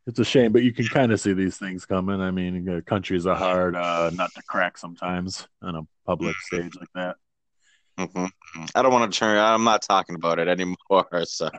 It's 0.06 0.18
a 0.18 0.24
shame, 0.24 0.52
but 0.52 0.62
you 0.62 0.72
can 0.72 0.86
kind 0.86 1.12
of 1.12 1.20
see 1.20 1.32
these 1.32 1.56
things 1.56 1.86
coming. 1.86 2.20
I 2.20 2.30
mean, 2.30 2.82
countries 2.82 3.26
are 3.26 3.34
hard 3.36 3.74
uh, 3.74 4.10
not 4.12 4.34
to 4.34 4.42
crack 4.42 4.76
sometimes 4.76 5.48
on 5.62 5.76
a 5.76 5.82
public 6.04 6.36
stage 6.40 6.74
like 6.78 6.90
that. 6.94 7.16
Hmm 7.98 8.26
I 8.74 8.82
don't 8.82 8.92
want 8.92 9.12
to 9.12 9.18
turn. 9.18 9.38
I'm 9.38 9.64
not 9.64 9.82
talking 9.82 10.14
about 10.14 10.38
it 10.38 10.48
anymore. 10.48 10.76
So 11.26 11.50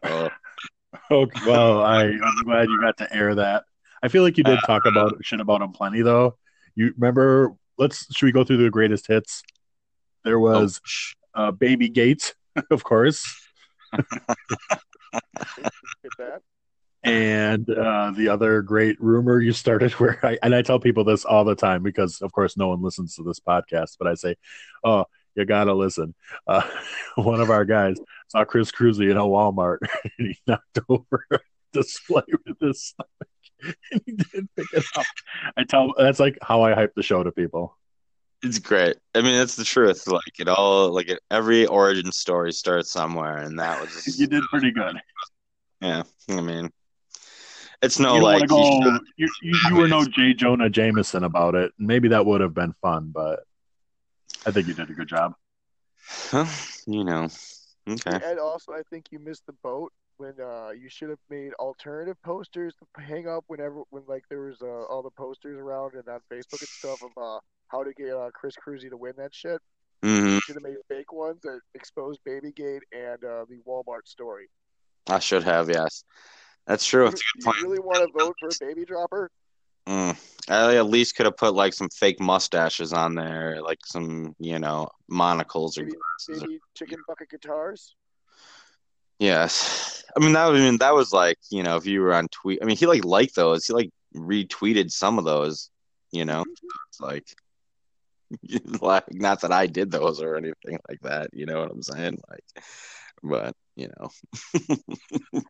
Okay, 1.12 1.40
well, 1.46 1.82
I, 1.84 2.04
I'm 2.06 2.44
glad 2.44 2.70
you 2.70 2.80
got 2.82 2.98
to 2.98 3.14
air 3.16 3.36
that. 3.36 3.64
I 4.02 4.08
feel 4.08 4.24
like 4.24 4.38
you 4.38 4.44
did 4.44 4.60
talk 4.66 4.86
about 4.86 5.14
shit 5.24 5.40
about 5.40 5.62
him 5.62 5.72
plenty, 5.72 6.02
though. 6.02 6.38
You 6.76 6.94
remember? 6.98 7.54
Let's 7.78 8.14
should 8.16 8.26
we 8.26 8.32
go 8.32 8.44
through 8.44 8.64
the 8.64 8.70
greatest 8.70 9.08
hits? 9.08 9.44
There 10.24 10.40
was 10.40 10.80
uh, 11.34 11.52
Baby 11.52 11.90
Gates, 11.90 12.34
of 12.72 12.84
course, 12.84 13.26
And 17.04 17.70
uh, 17.70 18.12
the 18.16 18.30
other 18.30 18.62
great 18.62 19.00
rumor 19.00 19.40
you 19.40 19.52
started, 19.52 19.92
where 19.94 20.20
I 20.26 20.38
and 20.42 20.56
I 20.56 20.62
tell 20.62 20.80
people 20.80 21.04
this 21.04 21.26
all 21.26 21.44
the 21.44 21.56
time 21.56 21.84
because, 21.84 22.22
of 22.22 22.32
course, 22.32 22.58
no 22.58 22.70
one 22.70 22.82
listens 22.82 23.16
to 23.16 23.24
this 23.24 23.40
podcast, 23.40 23.98
but 24.00 24.08
I 24.08 24.16
say, 24.16 24.36
"Oh, 24.84 25.06
you 25.36 25.46
gotta 25.46 25.74
listen." 25.74 26.14
Uh, 26.48 26.62
one 27.16 27.42
of 27.42 27.50
our 27.50 27.66
guys 27.66 27.98
saw 28.28 28.44
Chris 28.46 28.72
Kroeze 28.72 29.10
in 29.10 29.18
a 29.18 29.22
Walmart, 29.22 29.78
and 30.18 30.28
he 30.28 30.38
knocked 30.48 30.80
over 30.90 31.26
a 31.32 31.40
display 31.74 32.24
with 32.46 32.60
his 32.60 32.82
stomach, 32.84 33.76
and 33.92 34.02
he 34.06 34.14
didn't 34.14 34.50
pick 34.56 34.68
it 34.74 34.86
up. 34.98 35.06
I 35.58 35.64
tell 35.64 35.94
that's 35.98 36.20
like 36.20 36.38
how 36.42 36.64
I 36.64 36.74
hype 36.74 36.94
the 36.96 37.04
show 37.04 37.24
to 37.24 37.32
people. 37.32 37.78
It's 38.44 38.60
great. 38.60 38.98
I 39.16 39.22
mean, 39.22 39.38
that's 39.38 39.56
the 39.56 39.64
truth. 39.64 40.08
Like 40.08 40.40
it 40.40 40.48
all, 40.48 40.92
like 40.92 41.10
it, 41.10 41.20
every 41.32 41.66
origin 41.66 42.12
story 42.12 42.52
starts 42.52 42.92
somewhere, 42.92 43.38
and 43.38 43.58
that 43.60 43.82
was 43.82 43.92
just, 43.92 44.20
You 44.20 44.28
did 44.28 44.44
pretty 44.52 44.72
good. 44.72 45.00
yeah. 45.82 46.04
I 46.30 46.42
mean, 46.42 46.70
it's 47.82 48.00
no 48.00 48.16
you 48.18 48.22
like 48.24 48.48
go, 48.48 48.80
you, 49.18 49.30
you, 49.42 49.58
you 49.70 49.76
were 49.76 49.88
no 49.88 50.06
J. 50.06 50.34
Jonah 50.34 50.70
Jameson 50.70 51.24
about 51.24 51.56
it. 51.56 51.72
Maybe 51.80 52.10
that 52.10 52.26
would 52.26 52.42
have 52.42 52.54
been 52.54 52.74
fun, 52.82 53.12
but 53.14 53.42
I 54.46 54.52
think 54.52 54.68
you 54.68 54.74
did 54.74 54.90
a 54.90 54.94
good 54.94 55.08
job. 55.08 55.34
Huh? 56.08 56.46
you 56.86 57.04
know. 57.04 57.28
Okay. 57.88 58.20
And 58.24 58.40
also, 58.40 58.74
I 58.74 58.82
think 58.90 59.12
you 59.12 59.20
missed 59.20 59.46
the 59.46 59.54
boat 59.64 59.92
when 60.18 60.34
uh, 60.40 60.70
you 60.70 60.90
should 60.90 61.10
have 61.10 61.20
made 61.30 61.54
alternative 61.56 62.18
posters 62.24 62.74
to 62.80 63.02
hang 63.02 63.28
up 63.28 63.44
whenever 63.48 63.82
when 63.90 64.04
like 64.08 64.24
there 64.30 64.42
was 64.42 64.58
uh, 64.62 64.66
all 64.66 65.04
the 65.04 65.12
posters 65.12 65.60
around 65.60 65.94
and 65.94 66.08
on 66.08 66.20
Facebook 66.32 66.62
and 66.62 66.70
stuff 66.70 67.02
of 67.04 67.12
uh, 67.22 67.40
how 67.68 67.84
to 67.84 67.94
get 67.94 68.14
uh, 68.14 68.30
Chris 68.34 68.56
Kroeze 68.56 68.90
to 68.90 68.98
win 68.98 69.14
that 69.18 69.34
shit. 69.34 69.62
Mm-hmm. 70.04 70.28
You 70.28 70.42
should 70.42 70.56
have 70.56 70.64
made 70.64 70.78
fake 70.88 71.12
ones 71.12 71.42
that 71.44 71.60
exposed 71.74 72.20
Babygate 72.28 72.82
and 72.92 73.24
uh, 73.24 73.46
the 73.50 73.60
Walmart 73.68 74.06
story. 74.06 74.50
I 75.08 75.20
should 75.20 75.44
have. 75.44 75.70
Yes, 75.70 76.04
that's 76.66 76.86
true. 76.86 77.06
You, 77.06 77.10
a 77.10 77.12
good 77.12 77.56
you 77.58 77.64
really 77.64 77.80
want 77.80 77.98
to 78.00 78.18
vote 78.18 78.36
for 78.40 78.48
a 78.50 78.66
baby 78.66 78.86
dropper? 78.86 79.30
Mm. 79.88 80.18
I 80.48 80.76
at 80.78 80.88
least 80.88 81.16
could 81.16 81.26
have 81.26 81.38
put 81.38 81.56
like 81.56 81.74
some 81.74 81.90
fake 81.90 82.20
mustaches 82.20 82.94
on 82.94 83.16
there, 83.16 83.62
like 83.62 83.80
some, 83.86 84.36
you 84.40 84.60
know, 84.60 84.90
monocles 85.08 85.78
or 85.78 85.88
chicken 86.76 87.00
bucket 87.08 87.30
guitars? 87.30 87.96
Yes, 89.18 90.04
I 90.16 90.20
mean 90.20 90.34
that. 90.34 90.50
I 90.50 90.54
mean 90.54 90.78
that 90.78 90.94
was 90.94 91.14
like, 91.14 91.38
you 91.50 91.64
know, 91.64 91.78
if 91.78 91.86
you 91.86 92.02
were 92.02 92.14
on 92.14 92.28
tweet. 92.28 92.60
I 92.62 92.66
mean, 92.66 92.78
he 92.78 92.86
like 92.86 93.06
liked 93.06 93.36
those. 93.36 93.66
He 93.66 93.74
like 93.74 93.90
retweeted 94.16 94.92
some 94.92 95.18
of 95.18 95.26
those. 95.26 95.72
You 96.12 96.26
know, 96.26 96.44
it's 96.90 97.00
like, 97.00 97.26
like 98.82 99.06
not 99.14 99.42
that 99.42 99.52
I 99.52 99.68
did 99.68 99.90
those 99.90 100.22
or 100.22 100.36
anything 100.36 100.80
like 100.88 101.00
that. 101.02 101.30
You 101.34 101.46
know 101.46 101.60
what 101.62 101.72
I'm 101.72 101.82
saying? 101.82 102.20
Like, 102.30 102.66
but 103.24 103.56
you 103.76 103.90
know, 103.98 104.10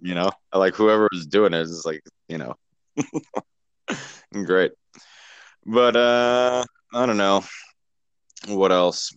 you 0.00 0.14
know, 0.14 0.30
like 0.52 0.74
whoever 0.74 1.08
was 1.12 1.26
doing 1.26 1.54
it 1.54 1.60
is 1.60 1.84
like, 1.86 2.02
you 2.28 2.38
know, 2.38 2.54
great. 4.32 4.72
But 5.64 5.96
uh 5.96 6.64
I 6.92 7.06
don't 7.06 7.16
know 7.16 7.44
what 8.48 8.72
else. 8.72 9.12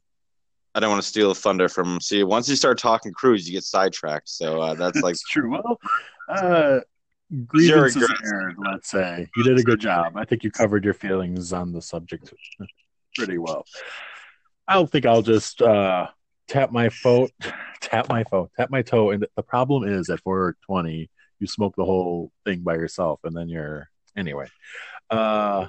I 0.76 0.80
don't 0.80 0.89
want 0.89 1.01
to 1.01 1.07
steal 1.07 1.30
the 1.30 1.36
thunder 1.36 1.69
from. 1.69 2.01
See, 2.01 2.24
once 2.24 2.49
you 2.49 2.55
start 2.55 2.80
talking 2.80 3.11
cruise, 3.13 3.47
you 3.47 3.53
get 3.53 3.63
sidetracked. 3.63 4.30
So 4.30 4.61
uh, 4.61 4.74
that's 4.80 5.01
like 5.01 5.13
That's 5.13 5.30
true. 5.30 5.51
Well, 5.51 5.80
uh, 6.30 6.80
grievances 7.45 8.09
aired, 8.26 8.55
let's 8.57 8.89
say. 8.89 9.28
You 9.36 9.43
did 9.43 9.59
a 9.59 9.63
good 9.63 9.80
job. 9.80 10.17
I 10.17 10.26
think 10.26 10.43
you 10.43 10.51
covered 10.51 10.84
your 10.84 10.93
feelings 10.93 11.53
on 11.53 11.71
the 11.71 11.82
subject 11.82 12.34
pretty 13.15 13.38
well. 13.38 13.65
I 14.67 14.76
don't 14.76 14.89
think 14.89 15.05
I'll 15.05 15.21
just 15.21 15.61
uh, 15.61 16.07
tap 16.47 16.71
my 16.71 16.89
foot, 16.89 17.32
tap 17.82 18.09
my 18.09 18.24
foot, 18.24 18.49
tap 18.55 18.69
my 18.69 18.82
toe. 18.82 19.11
And 19.11 19.28
the 19.36 19.43
problem 19.43 19.84
is 19.84 20.09
at 20.09 20.21
420, 20.21 21.09
you 21.43 21.47
smoke 21.47 21.75
the 21.75 21.83
whole 21.83 22.31
thing 22.45 22.61
by 22.61 22.75
yourself, 22.75 23.19
and 23.25 23.35
then 23.35 23.49
you're 23.49 23.89
anyway. 24.15 24.47
Uh, 25.09 25.67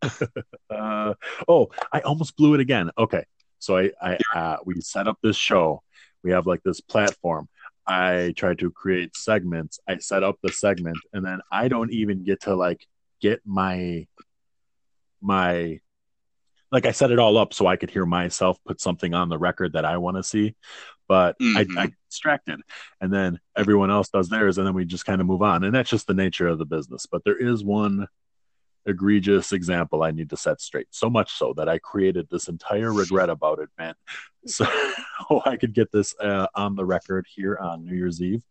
uh, 0.70 1.14
oh, 1.48 1.68
I 1.92 2.00
almost 2.00 2.36
blew 2.36 2.54
it 2.54 2.60
again. 2.60 2.92
Okay, 2.96 3.24
so 3.58 3.76
I, 3.76 3.90
I 4.00 4.18
uh, 4.32 4.56
we 4.64 4.80
set 4.80 5.08
up 5.08 5.18
this 5.22 5.36
show. 5.36 5.82
We 6.22 6.30
have 6.30 6.46
like 6.46 6.62
this 6.62 6.80
platform. 6.80 7.48
I 7.84 8.32
try 8.36 8.54
to 8.54 8.70
create 8.70 9.16
segments. 9.16 9.80
I 9.88 9.98
set 9.98 10.22
up 10.22 10.36
the 10.40 10.52
segment, 10.52 10.98
and 11.12 11.26
then 11.26 11.40
I 11.50 11.66
don't 11.66 11.92
even 11.92 12.24
get 12.24 12.42
to 12.42 12.54
like 12.54 12.86
get 13.20 13.40
my 13.44 14.06
my 15.20 15.80
like 16.70 16.86
I 16.86 16.92
set 16.92 17.10
it 17.10 17.18
all 17.18 17.38
up 17.38 17.52
so 17.52 17.66
I 17.66 17.76
could 17.76 17.90
hear 17.90 18.06
myself 18.06 18.58
put 18.64 18.80
something 18.80 19.14
on 19.14 19.28
the 19.28 19.38
record 19.38 19.72
that 19.72 19.84
I 19.84 19.96
want 19.96 20.16
to 20.16 20.22
see, 20.22 20.54
but 21.08 21.36
I, 21.40 21.64
Mhm. 21.64 21.78
I 21.78 21.86
get 21.86 21.94
distracted, 22.10 22.60
and 23.00 23.12
then 23.12 23.40
everyone 23.56 23.90
else 23.90 24.08
does 24.08 24.28
theirs, 24.28 24.58
and 24.58 24.66
then 24.66 24.74
we 24.74 24.84
just 24.84 25.06
kind 25.06 25.20
of 25.20 25.26
move 25.26 25.42
on, 25.42 25.64
and 25.64 25.74
that's 25.74 25.90
just 25.90 26.06
the 26.06 26.14
nature 26.14 26.48
of 26.48 26.58
the 26.58 26.66
business. 26.66 27.06
But 27.06 27.24
there 27.24 27.36
is 27.36 27.62
one 27.64 28.06
egregious 28.88 29.52
example 29.52 30.04
I 30.04 30.12
need 30.12 30.30
to 30.30 30.36
set 30.36 30.60
straight. 30.60 30.86
So 30.92 31.10
much 31.10 31.32
so 31.32 31.52
that 31.54 31.68
I 31.68 31.80
created 31.80 32.28
this 32.30 32.46
entire 32.46 32.92
regret 32.92 33.28
about 33.30 33.58
it, 33.58 33.68
man. 33.78 33.94
So 34.48 34.64
I 35.44 35.56
could 35.56 35.74
get 35.74 35.90
this 35.90 36.14
uh, 36.20 36.46
on 36.54 36.76
the 36.76 36.84
record 36.84 37.26
here 37.28 37.58
on 37.60 37.84
New 37.84 37.96
Year's 37.96 38.22
Eve. 38.22 38.44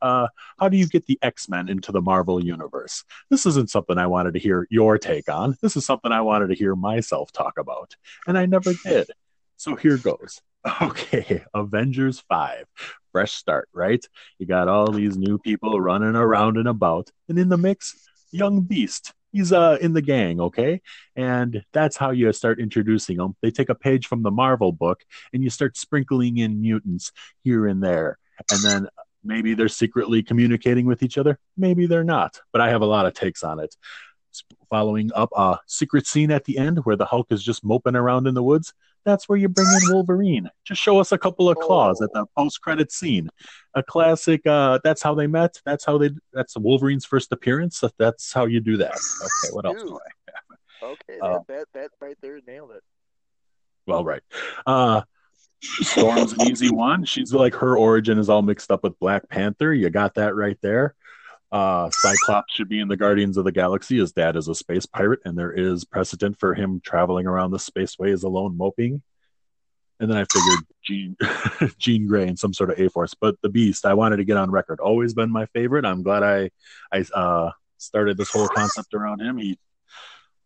Uh, 0.00 0.28
how 0.60 0.68
do 0.68 0.76
you 0.76 0.86
get 0.86 1.06
the 1.06 1.18
X 1.20 1.48
Men 1.48 1.68
into 1.68 1.90
the 1.90 2.00
Marvel 2.00 2.40
universe? 2.44 3.02
This 3.28 3.44
isn't 3.46 3.68
something 3.68 3.98
I 3.98 4.06
wanted 4.06 4.34
to 4.34 4.38
hear 4.38 4.68
your 4.70 4.98
take 4.98 5.28
on. 5.28 5.56
This 5.60 5.76
is 5.76 5.84
something 5.84 6.12
I 6.12 6.20
wanted 6.20 6.46
to 6.50 6.54
hear 6.54 6.76
myself 6.76 7.32
talk 7.32 7.58
about, 7.58 7.96
and 8.28 8.38
I 8.38 8.46
never 8.46 8.72
did. 8.84 9.10
So 9.56 9.74
here 9.74 9.96
goes. 9.96 10.40
Okay, 10.82 11.42
Avengers 11.54 12.22
5. 12.28 12.66
Fresh 13.12 13.32
start, 13.32 13.68
right? 13.72 14.04
You 14.38 14.46
got 14.46 14.68
all 14.68 14.90
these 14.90 15.16
new 15.16 15.38
people 15.38 15.80
running 15.80 16.16
around 16.16 16.56
and 16.56 16.68
about, 16.68 17.10
and 17.28 17.38
in 17.38 17.48
the 17.48 17.58
mix, 17.58 18.08
Young 18.30 18.62
Beast. 18.62 19.12
He's 19.32 19.50
uh 19.50 19.78
in 19.80 19.94
the 19.94 20.02
gang, 20.02 20.40
okay? 20.40 20.82
And 21.16 21.64
that's 21.72 21.96
how 21.96 22.10
you 22.10 22.30
start 22.34 22.60
introducing 22.60 23.16
them. 23.16 23.34
They 23.40 23.50
take 23.50 23.70
a 23.70 23.74
page 23.74 24.06
from 24.06 24.22
the 24.22 24.30
Marvel 24.30 24.72
book 24.72 25.02
and 25.32 25.42
you 25.42 25.48
start 25.48 25.76
sprinkling 25.78 26.36
in 26.36 26.60
mutants 26.60 27.12
here 27.42 27.66
and 27.66 27.82
there. 27.82 28.18
And 28.50 28.60
then 28.62 28.88
maybe 29.24 29.54
they're 29.54 29.68
secretly 29.68 30.22
communicating 30.22 30.84
with 30.84 31.02
each 31.02 31.16
other, 31.16 31.38
maybe 31.56 31.86
they're 31.86 32.04
not. 32.04 32.40
But 32.52 32.60
I 32.60 32.68
have 32.68 32.82
a 32.82 32.86
lot 32.86 33.06
of 33.06 33.14
takes 33.14 33.42
on 33.42 33.58
it. 33.58 33.74
Following 34.70 35.10
up 35.14 35.30
a 35.36 35.58
secret 35.66 36.06
scene 36.06 36.30
at 36.30 36.44
the 36.44 36.56
end 36.56 36.78
where 36.84 36.96
the 36.96 37.04
Hulk 37.04 37.30
is 37.30 37.42
just 37.42 37.64
moping 37.64 37.96
around 37.96 38.26
in 38.26 38.34
the 38.34 38.42
woods. 38.42 38.72
That's 39.04 39.28
where 39.28 39.36
you 39.36 39.48
bring 39.48 39.66
in 39.66 39.92
Wolverine. 39.92 40.48
Just 40.64 40.80
show 40.80 41.00
us 41.00 41.12
a 41.12 41.18
couple 41.18 41.48
of 41.48 41.58
claws 41.58 42.00
at 42.00 42.12
the 42.12 42.24
post-credit 42.36 42.92
scene. 42.92 43.28
A 43.74 43.82
classic. 43.82 44.46
Uh, 44.46 44.78
that's 44.84 45.02
how 45.02 45.14
they 45.14 45.26
met. 45.26 45.60
That's 45.66 45.84
how 45.84 45.98
they. 45.98 46.10
That's 46.32 46.56
Wolverine's 46.56 47.04
first 47.04 47.32
appearance. 47.32 47.82
That's 47.98 48.32
how 48.32 48.46
you 48.46 48.60
do 48.60 48.76
that. 48.76 48.92
Okay, 48.92 49.52
what 49.52 49.66
else 49.66 49.82
do 49.82 49.98
I? 49.98 50.84
Okay, 50.84 51.20
Uh, 51.20 51.38
that, 51.46 51.46
that 51.48 51.66
that 51.74 51.90
right 52.00 52.16
there 52.22 52.40
nailed 52.46 52.70
it. 52.72 52.82
Well, 53.86 54.04
right. 54.04 54.22
Uh, 54.64 55.02
Storm's 55.60 56.32
an 56.32 56.42
easy 56.48 56.70
one. 56.70 57.04
She's 57.04 57.32
like 57.32 57.54
her 57.54 57.76
origin 57.76 58.18
is 58.18 58.28
all 58.28 58.42
mixed 58.42 58.70
up 58.70 58.82
with 58.82 58.98
Black 58.98 59.28
Panther. 59.28 59.72
You 59.72 59.90
got 59.90 60.14
that 60.14 60.34
right 60.34 60.58
there. 60.60 60.94
Uh, 61.52 61.90
Cyclops 61.92 62.54
should 62.54 62.70
be 62.70 62.80
in 62.80 62.88
the 62.88 62.96
Guardians 62.96 63.36
of 63.36 63.44
the 63.44 63.52
Galaxy. 63.52 63.98
His 63.98 64.12
dad 64.12 64.36
is 64.36 64.48
a 64.48 64.54
space 64.54 64.86
pirate, 64.86 65.20
and 65.26 65.38
there 65.38 65.52
is 65.52 65.84
precedent 65.84 66.40
for 66.40 66.54
him 66.54 66.80
traveling 66.82 67.26
around 67.26 67.50
the 67.50 67.58
spaceways 67.58 68.24
alone, 68.24 68.56
moping. 68.56 69.02
And 70.00 70.10
then 70.10 70.16
I 70.16 70.24
figured 70.32 70.64
Gene, 70.82 71.16
Jean 71.78 72.08
Grey 72.08 72.26
and 72.26 72.38
some 72.38 72.54
sort 72.54 72.70
of 72.70 72.80
A 72.80 72.88
Force. 72.88 73.14
But 73.14 73.36
the 73.42 73.50
Beast, 73.50 73.84
I 73.84 73.92
wanted 73.92 74.16
to 74.16 74.24
get 74.24 74.38
on 74.38 74.50
record. 74.50 74.80
Always 74.80 75.12
been 75.12 75.30
my 75.30 75.44
favorite. 75.46 75.84
I'm 75.84 76.02
glad 76.02 76.22
I 76.22 76.50
I 76.90 77.04
uh, 77.14 77.50
started 77.76 78.16
this 78.16 78.30
whole 78.30 78.48
concept 78.48 78.94
around 78.94 79.20
him. 79.20 79.36
He 79.36 79.58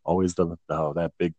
always 0.04 0.34
the 0.34 0.56
oh, 0.68 0.92
that 0.94 1.12
big 1.18 1.34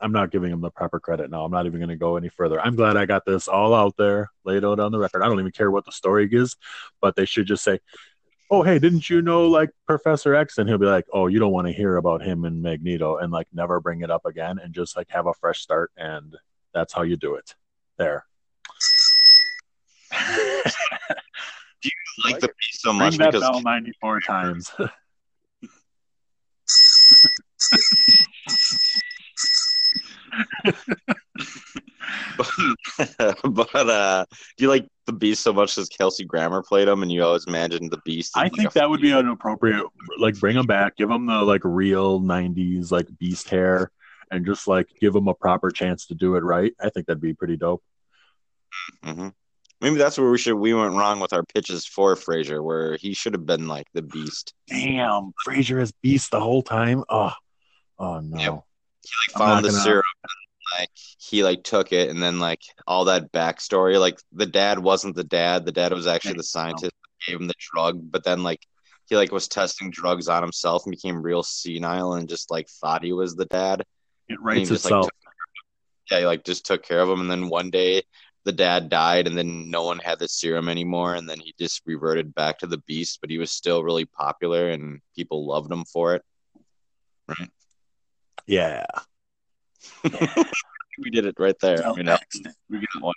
I'm 0.00 0.12
not 0.12 0.30
giving 0.30 0.52
him 0.52 0.60
the 0.60 0.70
proper 0.70 1.00
credit 1.00 1.30
now. 1.30 1.44
I'm 1.44 1.50
not 1.50 1.66
even 1.66 1.78
going 1.78 1.88
to 1.88 1.96
go 1.96 2.16
any 2.16 2.28
further. 2.28 2.60
I'm 2.60 2.76
glad 2.76 2.96
I 2.96 3.06
got 3.06 3.24
this 3.24 3.48
all 3.48 3.72
out 3.72 3.96
there, 3.96 4.30
laid 4.44 4.64
out 4.64 4.78
on 4.78 4.92
the 4.92 4.98
record. 4.98 5.22
I 5.22 5.28
don't 5.28 5.40
even 5.40 5.52
care 5.52 5.70
what 5.70 5.86
the 5.86 5.92
story 5.92 6.28
is, 6.30 6.56
but 7.00 7.16
they 7.16 7.24
should 7.24 7.46
just 7.46 7.64
say, 7.64 7.80
"Oh, 8.50 8.62
hey, 8.62 8.78
didn't 8.78 9.10
you 9.10 9.22
know 9.22 9.46
like 9.46 9.70
Professor 9.86 10.34
X?" 10.34 10.58
And 10.58 10.68
he'll 10.68 10.78
be 10.78 10.86
like, 10.86 11.06
"Oh, 11.12 11.26
you 11.26 11.38
don't 11.38 11.52
want 11.52 11.66
to 11.66 11.72
hear 11.72 11.96
about 11.96 12.22
him 12.22 12.44
and 12.44 12.62
Magneto," 12.62 13.16
and 13.16 13.32
like 13.32 13.48
never 13.52 13.80
bring 13.80 14.02
it 14.02 14.10
up 14.10 14.26
again, 14.26 14.58
and 14.62 14.74
just 14.74 14.96
like 14.96 15.08
have 15.10 15.26
a 15.26 15.34
fresh 15.34 15.60
start. 15.60 15.92
And 15.96 16.36
that's 16.72 16.92
how 16.92 17.02
you 17.02 17.16
do 17.16 17.34
it. 17.34 17.54
There. 17.96 18.26
Do 21.82 21.90
you 21.90 22.30
like 22.30 22.40
the 22.40 22.48
piece 22.48 22.80
so 22.80 22.92
much 22.92 23.16
that 23.18 23.32
because 23.32 23.42
bell 23.42 23.60
94 23.62 24.20
times. 24.20 24.70
but 33.44 33.74
uh 33.74 34.24
do 34.56 34.64
you 34.64 34.68
like 34.68 34.86
the 35.06 35.12
beast 35.12 35.42
so 35.42 35.52
much 35.52 35.78
as 35.78 35.88
Kelsey 35.88 36.24
Grammer 36.24 36.62
played 36.62 36.88
him 36.88 37.02
and 37.02 37.10
you 37.12 37.22
always 37.24 37.46
imagined 37.46 37.90
the 37.90 38.00
beast 38.04 38.32
I 38.36 38.44
like 38.44 38.54
think 38.54 38.72
that 38.72 38.88
would 38.90 39.00
be 39.00 39.12
an 39.12 39.28
appropriate 39.28 39.84
like 40.18 40.38
bring 40.38 40.56
him 40.56 40.66
back, 40.66 40.96
give 40.96 41.10
him 41.10 41.26
the 41.26 41.42
like 41.42 41.62
real 41.64 42.20
'90s 42.20 42.90
like 42.90 43.06
beast 43.18 43.48
hair, 43.48 43.90
and 44.30 44.44
just 44.44 44.66
like 44.66 44.88
give 45.00 45.14
him 45.14 45.28
a 45.28 45.34
proper 45.34 45.70
chance 45.70 46.06
to 46.06 46.14
do 46.14 46.34
it 46.36 46.40
right. 46.42 46.72
I 46.80 46.90
think 46.90 47.06
that'd 47.06 47.20
be 47.20 47.34
pretty 47.34 47.56
dope. 47.56 47.82
Mhm. 49.04 49.32
Maybe 49.80 49.96
that's 49.96 50.18
where 50.18 50.30
we 50.30 50.38
should 50.38 50.54
we 50.54 50.72
went 50.74 50.94
wrong 50.94 51.20
with 51.20 51.32
our 51.32 51.44
pitches 51.44 51.86
for 51.86 52.16
Frasier, 52.16 52.62
where 52.64 52.96
he 52.96 53.12
should 53.14 53.34
have 53.34 53.46
been 53.46 53.68
like 53.68 53.86
the 53.92 54.02
beast. 54.02 54.54
Damn, 54.68 55.32
Frasier 55.46 55.80
is 55.80 55.92
beast 56.02 56.30
the 56.30 56.40
whole 56.40 56.62
time. 56.62 57.04
Oh, 57.08 57.32
oh 57.98 58.20
no. 58.20 58.38
Yep. 58.38 58.62
He 59.02 59.10
like 59.32 59.38
found 59.38 59.64
the 59.64 59.68
gonna- 59.68 59.82
syrup 59.82 60.04
like 60.78 60.90
he 61.18 61.44
like 61.44 61.62
took 61.62 61.92
it 61.92 62.10
and 62.10 62.22
then 62.22 62.38
like 62.38 62.60
all 62.86 63.04
that 63.06 63.32
backstory. 63.32 63.98
Like 64.00 64.18
the 64.32 64.46
dad 64.46 64.78
wasn't 64.78 65.16
the 65.16 65.24
dad. 65.24 65.64
The 65.64 65.72
dad 65.72 65.92
was 65.92 66.06
actually 66.06 66.34
the 66.34 66.42
scientist 66.42 66.92
that 66.92 67.26
gave 67.30 67.40
him 67.40 67.48
the 67.48 67.54
drug, 67.58 68.00
but 68.10 68.24
then 68.24 68.42
like 68.42 68.66
he 69.08 69.16
like 69.16 69.32
was 69.32 69.48
testing 69.48 69.90
drugs 69.90 70.28
on 70.28 70.42
himself 70.42 70.84
and 70.84 70.90
became 70.90 71.22
real 71.22 71.42
senile 71.42 72.14
and 72.14 72.28
just 72.28 72.50
like 72.50 72.68
thought 72.68 73.04
he 73.04 73.12
was 73.12 73.36
the 73.36 73.46
dad. 73.46 73.84
It 74.28 74.40
writes 74.40 74.68
just, 74.68 74.84
like, 74.84 74.90
itself. 74.90 75.04
took- 75.06 75.12
yeah, 76.10 76.18
he 76.20 76.26
like 76.26 76.44
just 76.44 76.66
took 76.66 76.84
care 76.84 77.00
of 77.00 77.08
him 77.08 77.20
and 77.20 77.30
then 77.30 77.48
one 77.48 77.70
day 77.70 78.02
the 78.44 78.52
dad 78.52 78.88
died 78.88 79.26
and 79.26 79.36
then 79.36 79.70
no 79.70 79.82
one 79.82 79.98
had 79.98 80.20
the 80.20 80.28
serum 80.28 80.68
anymore 80.68 81.14
and 81.14 81.28
then 81.28 81.40
he 81.40 81.52
just 81.58 81.82
reverted 81.84 82.32
back 82.34 82.58
to 82.58 82.66
the 82.68 82.78
beast, 82.86 83.18
but 83.20 83.28
he 83.28 83.38
was 83.38 83.50
still 83.50 83.82
really 83.82 84.04
popular 84.04 84.70
and 84.70 85.00
people 85.16 85.46
loved 85.46 85.70
him 85.70 85.84
for 85.84 86.14
it. 86.14 86.22
Right. 87.28 87.50
yeah. 88.46 88.86
we 90.98 91.10
did 91.10 91.26
it 91.26 91.36
right 91.38 91.56
there. 91.60 91.78
Well, 91.80 91.96
You 91.96 92.04
know, 92.04 92.14
excellent. 92.14 92.56
we 92.70 92.78
got 92.78 93.02
one. 93.02 93.14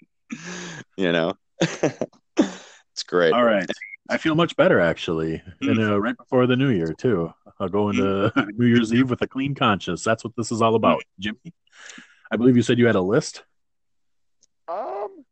You 0.98 1.12
know, 1.12 1.34
it's 1.62 3.04
great. 3.08 3.34
All 3.34 3.44
right. 3.44 3.70
I 4.12 4.18
feel 4.18 4.36
much 4.36 4.56
better 4.56 4.80
actually. 4.80 5.42
And 5.62 5.80
uh, 5.80 6.00
right 6.00 6.18
before 6.18 6.48
the 6.48 6.56
new 6.56 6.70
year 6.70 6.94
too. 6.94 7.32
I'll 7.60 7.70
go 7.70 7.90
into 7.90 8.32
New 8.58 8.66
Year's 8.68 8.94
Eve 8.94 9.10
with 9.10 9.22
a 9.22 9.28
clean 9.28 9.54
conscience. 9.54 10.04
That's 10.04 10.24
what 10.24 10.34
this 10.36 10.52
is 10.52 10.62
all 10.62 10.76
about. 10.76 11.04
Jimmy, 11.20 11.54
I 12.32 12.38
believe 12.38 12.56
you 12.56 12.64
said 12.64 12.80
you 12.80 12.88
had 12.88 12.96
a 12.96 13.02
list. 13.02 13.44
Um, 14.68 15.26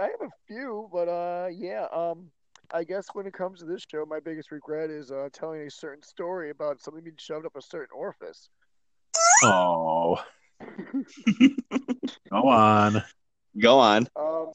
I 0.00 0.04
have 0.04 0.22
a 0.22 0.30
few, 0.48 0.88
but 0.92 1.08
uh, 1.08 1.48
yeah. 1.52 1.86
Um, 1.92 2.30
I 2.72 2.82
guess 2.82 3.06
when 3.12 3.26
it 3.26 3.34
comes 3.34 3.60
to 3.60 3.66
this 3.66 3.84
show, 3.88 4.04
my 4.06 4.20
biggest 4.20 4.50
regret 4.50 4.90
is 4.90 5.10
uh 5.12 5.28
telling 5.32 5.60
a 5.62 5.70
certain 5.70 6.02
story 6.02 6.50
about 6.50 6.80
something 6.80 7.04
being 7.04 7.16
shoved 7.18 7.46
up 7.46 7.54
a 7.56 7.62
certain 7.62 7.94
orifice. 7.94 8.48
Oh. 9.42 10.18
go 12.30 12.48
on. 12.48 13.02
Go 13.58 13.78
on. 13.78 14.08
Um, 14.16 14.52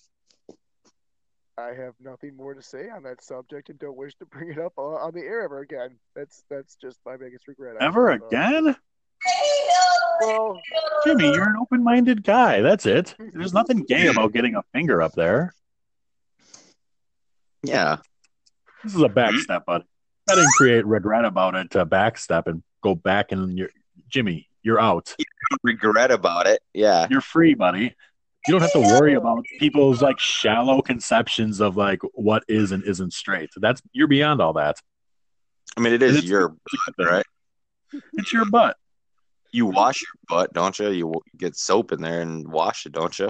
I 1.57 1.73
have 1.73 1.93
nothing 1.99 2.35
more 2.35 2.53
to 2.53 2.61
say 2.61 2.89
on 2.89 3.03
that 3.03 3.23
subject 3.23 3.69
and 3.69 3.77
don't 3.79 3.97
wish 3.97 4.15
to 4.15 4.25
bring 4.25 4.49
it 4.49 4.59
up 4.59 4.73
on 4.77 5.11
the 5.13 5.21
air 5.21 5.43
ever 5.43 5.59
again. 5.59 5.97
That's 6.15 6.43
that's 6.49 6.75
just 6.75 6.99
my 7.05 7.17
biggest 7.17 7.47
regret. 7.47 7.75
Ever 7.81 8.11
uh, 8.11 8.15
again? 8.15 8.75
well, 10.21 10.61
Jimmy, 11.05 11.25
you're 11.25 11.49
an 11.49 11.57
open 11.59 11.83
minded 11.83 12.23
guy. 12.23 12.61
That's 12.61 12.85
it. 12.85 13.15
There's 13.33 13.53
nothing 13.53 13.83
gay 13.83 14.07
about 14.11 14.33
getting 14.33 14.55
a 14.55 14.63
finger 14.73 15.01
up 15.01 15.13
there. 15.13 15.53
Yeah. 17.63 17.97
This 18.83 18.95
is 18.95 19.01
a 19.01 19.09
backstep, 19.09 19.63
but 19.67 19.83
I 20.29 20.35
didn't 20.35 20.53
create 20.53 20.85
regret 20.85 21.25
about 21.25 21.55
it 21.55 21.71
to 21.71 21.85
backstep 21.85 22.47
and 22.47 22.63
go 22.81 22.95
back 22.95 23.33
and 23.33 23.57
you're 23.57 23.69
Jimmy, 24.07 24.47
you're 24.63 24.79
out. 24.79 25.13
Regret 25.63 26.11
about 26.11 26.47
it. 26.47 26.61
Yeah. 26.73 27.07
You're 27.09 27.21
free, 27.21 27.53
buddy. 27.53 27.95
You 28.47 28.53
don't 28.53 28.61
have 28.61 28.71
to 28.73 28.79
worry 28.79 29.15
about 29.15 29.43
people's 29.59 30.01
like 30.01 30.19
shallow 30.19 30.81
conceptions 30.81 31.59
of 31.59 31.75
like 31.75 31.99
what 32.13 32.43
is 32.47 32.71
and 32.71 32.83
isn't 32.85 33.13
straight. 33.13 33.49
That's 33.57 33.81
you're 33.91 34.07
beyond 34.07 34.41
all 34.41 34.53
that. 34.53 34.77
I 35.77 35.81
mean, 35.81 35.93
it 35.93 36.01
And 36.01 36.11
is 36.11 36.17
it's- 36.19 36.29
your 36.29 36.49
butt, 36.49 37.07
right? 37.11 37.25
It's 38.13 38.31
your 38.31 38.45
butt. 38.45 38.77
You 39.51 39.65
wash 39.65 40.01
your 40.01 40.09
butt, 40.29 40.53
don't 40.53 40.77
you? 40.77 40.89
You 40.89 41.13
get 41.37 41.55
soap 41.55 41.91
in 41.91 42.01
there 42.01 42.21
and 42.21 42.47
wash 42.47 42.85
it, 42.85 42.91
don't 42.91 43.17
you? 43.17 43.29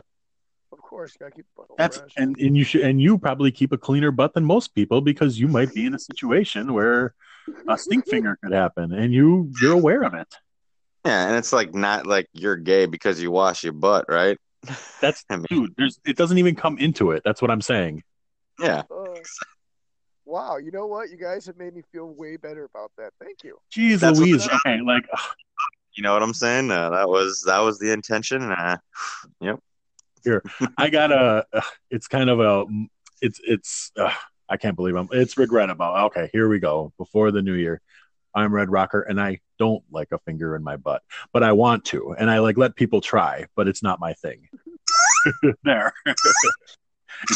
of 0.71 0.77
course, 0.79 1.15
gotta 1.19 1.31
keep 1.31 1.45
the 1.55 1.63
butthole 1.63 1.77
That's 1.77 1.97
fresh. 1.97 2.11
and, 2.17 2.35
and 2.39 2.55
you 2.57 2.63
should 2.63 2.81
and 2.81 3.01
you 3.01 3.17
probably 3.17 3.51
keep 3.51 3.71
a 3.71 3.77
cleaner 3.77 4.11
butt 4.11 4.33
than 4.33 4.43
most 4.45 4.75
people 4.75 5.01
because 5.01 5.39
you 5.39 5.47
might 5.47 5.73
be 5.73 5.85
in 5.85 5.93
a 5.95 5.99
situation 5.99 6.73
where 6.73 7.13
a 7.67 7.77
stink 7.77 8.07
finger 8.07 8.37
could 8.43 8.51
happen 8.53 8.91
and 8.93 9.13
you 9.13 9.51
you're 9.61 9.73
aware 9.73 10.03
of 10.03 10.13
it. 10.13 10.27
Yeah, 11.09 11.27
and 11.27 11.35
it's 11.35 11.51
like 11.51 11.73
not 11.73 12.05
like 12.05 12.27
you're 12.33 12.55
gay 12.55 12.85
because 12.85 13.19
you 13.19 13.31
wash 13.31 13.63
your 13.63 13.73
butt, 13.73 14.05
right? 14.07 14.37
That's 15.01 15.25
I 15.29 15.37
mean, 15.37 15.47
dude, 15.49 15.73
there's 15.75 15.99
it 16.05 16.15
doesn't 16.15 16.37
even 16.37 16.55
come 16.55 16.77
into 16.77 17.11
it. 17.11 17.23
That's 17.25 17.41
what 17.41 17.49
I'm 17.49 17.61
saying. 17.61 18.03
yeah. 18.59 18.83
Uh, 18.91 19.05
wow, 20.25 20.57
you 20.57 20.69
know 20.71 20.85
what? 20.85 21.09
You 21.09 21.17
guys 21.17 21.47
have 21.47 21.57
made 21.57 21.73
me 21.73 21.81
feel 21.91 22.13
way 22.13 22.37
better 22.37 22.65
about 22.65 22.91
that. 22.97 23.11
Thank 23.19 23.43
you. 23.43 23.57
Jeez 23.75 23.99
That's 24.01 24.19
what- 24.19 24.27
Louise. 24.27 24.47
Okay, 24.47 24.81
like 24.81 25.05
You 25.95 26.03
know 26.03 26.13
what 26.13 26.21
I'm 26.21 26.33
saying? 26.35 26.69
Uh, 26.69 26.91
that 26.91 27.09
was 27.09 27.41
that 27.47 27.59
was 27.59 27.79
the 27.79 27.91
intention. 27.91 28.43
Uh, 28.43 28.77
yep. 29.41 29.59
Here, 30.23 30.43
I 30.77 30.89
got 30.89 31.11
a. 31.11 31.45
Uh, 31.51 31.61
it's 31.89 32.07
kind 32.07 32.29
of 32.29 32.39
a. 32.39 32.65
It's 33.21 33.39
it's. 33.43 33.91
Uh, 33.97 34.11
I 34.47 34.57
can't 34.57 34.75
believe 34.75 34.95
I'm. 34.95 35.07
It's 35.11 35.37
regrettable. 35.37 35.85
Okay, 35.85 36.29
here 36.33 36.47
we 36.47 36.59
go. 36.59 36.93
Before 36.97 37.31
the 37.31 37.41
new 37.41 37.53
year, 37.55 37.81
I'm 38.35 38.53
Red 38.53 38.69
Rocker, 38.69 39.01
and 39.01 39.19
I 39.19 39.39
don't 39.59 39.83
like 39.91 40.11
a 40.11 40.17
finger 40.19 40.55
in 40.55 40.63
my 40.63 40.77
butt, 40.77 41.03
but 41.33 41.43
I 41.43 41.51
want 41.51 41.85
to, 41.85 42.15
and 42.17 42.31
I 42.31 42.39
like 42.39 42.57
let 42.57 42.75
people 42.75 43.01
try, 43.01 43.45
but 43.55 43.67
it's 43.67 43.83
not 43.83 43.99
my 43.99 44.13
thing. 44.13 44.47
there, 45.63 45.93
it 46.05 46.17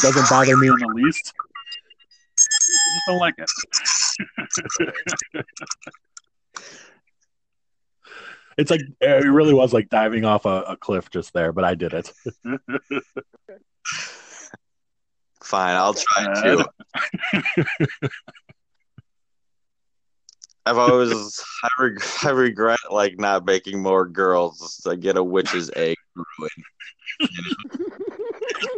doesn't 0.02 0.28
bother 0.28 0.56
me 0.56 0.68
in 0.68 0.74
the 0.74 0.88
least. 0.94 1.32
I 1.36 2.94
just 2.94 3.06
don't 3.06 3.18
like 3.18 3.34
it. 3.38 3.50
it's 8.58 8.70
like 8.70 8.80
it 9.00 9.30
really 9.30 9.54
was 9.54 9.72
like 9.72 9.88
diving 9.88 10.24
off 10.24 10.44
a, 10.46 10.62
a 10.62 10.76
cliff 10.76 11.10
just 11.10 11.32
there, 11.32 11.52
but 11.52 11.64
I 11.64 11.74
did 11.74 11.92
it. 11.94 12.12
Fine, 15.42 15.76
I'll 15.76 15.94
try 15.94 16.24
uh, 16.24 16.42
too. 16.42 16.64
I've 20.66 20.78
always 20.78 21.42
I, 21.62 21.68
reg- 21.82 22.04
I 22.22 22.30
regret 22.30 22.78
like 22.90 23.18
not 23.18 23.44
making 23.44 23.82
more 23.82 24.06
girls 24.06 24.80
to 24.84 24.96
get 24.96 25.16
a 25.16 25.22
witch's 25.22 25.70
egg 25.76 25.96
ruined. 26.14 26.50
You 27.20 27.28
know? 27.28 27.84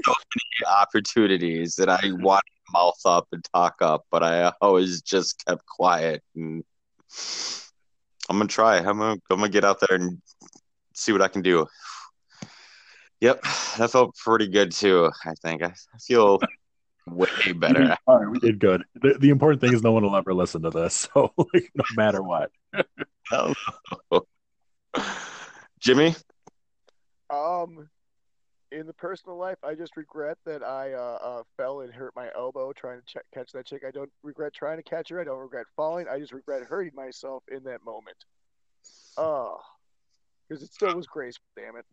so 0.05 0.12
many 0.12 0.76
opportunities 0.80 1.76
that 1.76 1.89
I 1.89 2.12
want 2.12 2.43
to 2.45 2.72
mouth 2.72 3.01
up 3.05 3.28
and 3.32 3.45
talk 3.55 3.76
up, 3.80 4.05
but 4.11 4.22
I 4.22 4.53
always 4.61 5.03
just 5.03 5.45
kept 5.47 5.64
quiet. 5.66 6.22
And 6.34 6.64
I'm 8.28 8.39
gonna 8.39 8.49
try. 8.49 8.78
I'm 8.78 8.99
gonna 8.99 9.12
I'm 9.30 9.39
gonna 9.39 9.49
get 9.49 9.64
out 9.64 9.78
there 9.80 9.97
and 9.97 10.20
see 10.95 11.12
what 11.12 11.22
I 11.22 11.28
can 11.28 11.43
do. 11.43 11.66
Yep, 13.20 13.43
that 13.78 13.91
felt 13.91 14.14
pretty 14.16 14.49
good 14.49 14.72
too. 14.72 15.11
I 15.24 15.34
think 15.43 15.62
I, 15.62 15.68
I 15.68 15.99
feel 15.99 16.41
way 17.07 17.28
better. 17.54 17.96
All 18.07 18.18
right, 18.18 18.30
we 18.30 18.38
did 18.38 18.59
good. 18.59 18.82
The, 18.94 19.16
the 19.18 19.30
important 19.30 19.61
thing 19.61 19.72
is 19.72 19.82
no 19.82 19.92
one 19.92 20.02
will 20.02 20.16
ever 20.16 20.34
listen 20.34 20.62
to 20.62 20.70
this, 20.70 21.09
so 21.14 21.32
like, 21.36 21.70
no 21.74 21.84
matter 21.96 22.22
what. 22.22 22.50
Jimmy, 25.80 26.14
Um, 27.30 27.88
in 28.72 28.86
the 28.86 28.92
personal 28.92 29.36
life, 29.36 29.59
I 29.62 29.74
just 29.74 29.96
regret 29.96 30.38
that 30.46 30.62
I 30.62 30.92
uh, 30.92 31.18
uh, 31.22 31.42
fell 31.57 31.80
and 31.80 31.92
hurt 31.92 32.12
my 32.16 32.28
elbow 32.36 32.72
trying 32.72 33.00
to 33.00 33.07
ch- 33.07 33.24
catch 33.32 33.52
that 33.52 33.66
chick. 33.66 33.82
I 33.86 33.90
don't 33.90 34.11
regret 34.22 34.52
trying 34.54 34.78
to 34.78 34.82
catch 34.82 35.09
her. 35.11 35.20
I 35.20 35.24
don't 35.24 35.38
regret 35.38 35.66
falling. 35.76 36.07
I 36.09 36.18
just 36.18 36.32
regret 36.32 36.62
hurting 36.62 36.94
myself 36.94 37.44
in 37.48 37.62
that 37.64 37.84
moment. 37.84 38.16
Oh, 39.16 39.59
because 40.48 40.62
it 40.62 40.72
still 40.72 40.94
was 40.94 41.07
graceful. 41.07 41.44
Damn 41.57 41.76
it. 41.76 41.84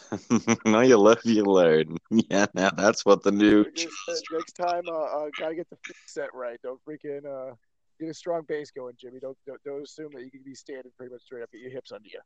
no, 0.64 0.80
you 0.80 0.96
live, 0.96 1.20
you 1.24 1.44
learn. 1.44 1.96
Yeah, 2.10 2.46
now 2.54 2.70
that's 2.70 3.04
what 3.04 3.22
the 3.22 3.30
new. 3.32 3.64
Next, 3.64 4.24
next 4.32 4.52
time, 4.52 4.82
uh, 4.88 4.92
uh, 4.92 5.28
gotta 5.38 5.54
get 5.54 5.68
the 5.70 5.76
feet 5.84 5.96
set 6.06 6.28
right. 6.34 6.58
Don't 6.62 6.80
freaking 6.84 7.24
uh, 7.24 7.54
get 8.00 8.08
a 8.10 8.14
strong 8.14 8.42
base 8.46 8.70
going, 8.70 8.94
Jimmy. 9.00 9.18
Don't, 9.20 9.36
don't 9.46 9.62
don't 9.64 9.82
assume 9.82 10.10
that 10.14 10.22
you 10.24 10.30
can 10.30 10.42
be 10.44 10.54
standing 10.54 10.92
pretty 10.96 11.12
much 11.12 11.22
straight 11.22 11.42
up. 11.42 11.50
Get 11.52 11.60
your 11.62 11.70
hips 11.70 11.92
under 11.92 12.08
you. 12.08 12.20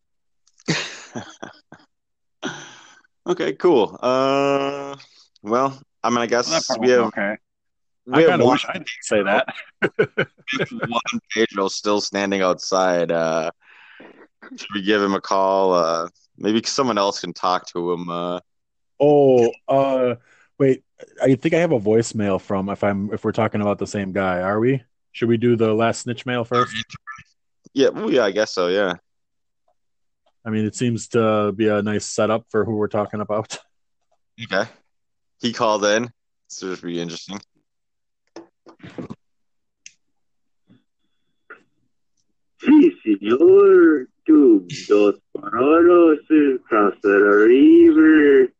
okay, 3.26 3.52
cool. 3.54 3.98
Uh, 4.02 4.96
well, 5.42 5.80
I 6.02 6.10
mean, 6.10 6.18
I 6.18 6.26
guess 6.26 6.50
That 6.50 6.64
part 6.66 6.80
we 6.80 6.90
have 6.90 7.00
okay. 7.06 7.36
we 8.06 8.26
I 8.26 8.30
have 8.30 8.40
one, 8.40 8.52
wish 8.52 8.66
I 8.68 8.72
didn't 8.74 8.88
say 9.02 9.22
that. 9.22 9.46
one 10.88 11.20
Pedro 11.32 11.68
still 11.68 12.00
standing 12.00 12.42
outside. 12.42 13.12
Uh, 13.12 13.50
should 14.56 14.68
we 14.74 14.82
give 14.82 15.02
him 15.02 15.14
a 15.14 15.20
call? 15.20 15.74
Uh, 15.74 16.08
maybe 16.38 16.62
someone 16.64 16.98
else 16.98 17.20
can 17.20 17.32
talk 17.32 17.66
to 17.72 17.92
him. 17.92 18.08
Uh, 18.08 18.40
Oh, 18.98 19.52
uh, 19.68 20.14
wait. 20.58 20.82
I 21.22 21.34
think 21.34 21.54
I 21.54 21.58
have 21.58 21.72
a 21.72 21.78
voicemail 21.78 22.40
from 22.40 22.70
if 22.70 22.82
I'm 22.82 23.12
if 23.12 23.24
we're 23.24 23.32
talking 23.32 23.60
about 23.60 23.78
the 23.78 23.86
same 23.86 24.12
guy. 24.12 24.40
Are 24.40 24.58
we? 24.58 24.82
Should 25.12 25.28
we 25.28 25.36
do 25.36 25.54
the 25.54 25.74
last 25.74 26.02
snitch 26.02 26.24
mail 26.24 26.44
first? 26.44 26.74
yeah, 27.74 27.90
well, 27.90 28.10
yeah, 28.10 28.24
I 28.24 28.30
guess 28.30 28.54
so. 28.54 28.68
Yeah. 28.68 28.94
I 30.46 30.50
mean, 30.50 30.64
it 30.64 30.74
seems 30.74 31.08
to 31.08 31.52
be 31.52 31.68
a 31.68 31.82
nice 31.82 32.06
setup 32.06 32.46
for 32.50 32.64
who 32.64 32.72
we're 32.76 32.88
talking 32.88 33.20
about. 33.20 33.58
Okay. 34.42 34.68
He 35.40 35.54
called 35.54 35.82
in. 35.86 36.10
So 36.48 36.68
this 36.68 36.82
would 36.82 36.88
be 36.88 37.00
interesting. 37.00 37.40
Sí, 42.62 42.92
señor. 43.02 44.06
YouTube, 44.28 44.68
Dos 44.88 45.14
Parolos 45.34 46.18
the 46.28 47.00
River. 47.02 48.52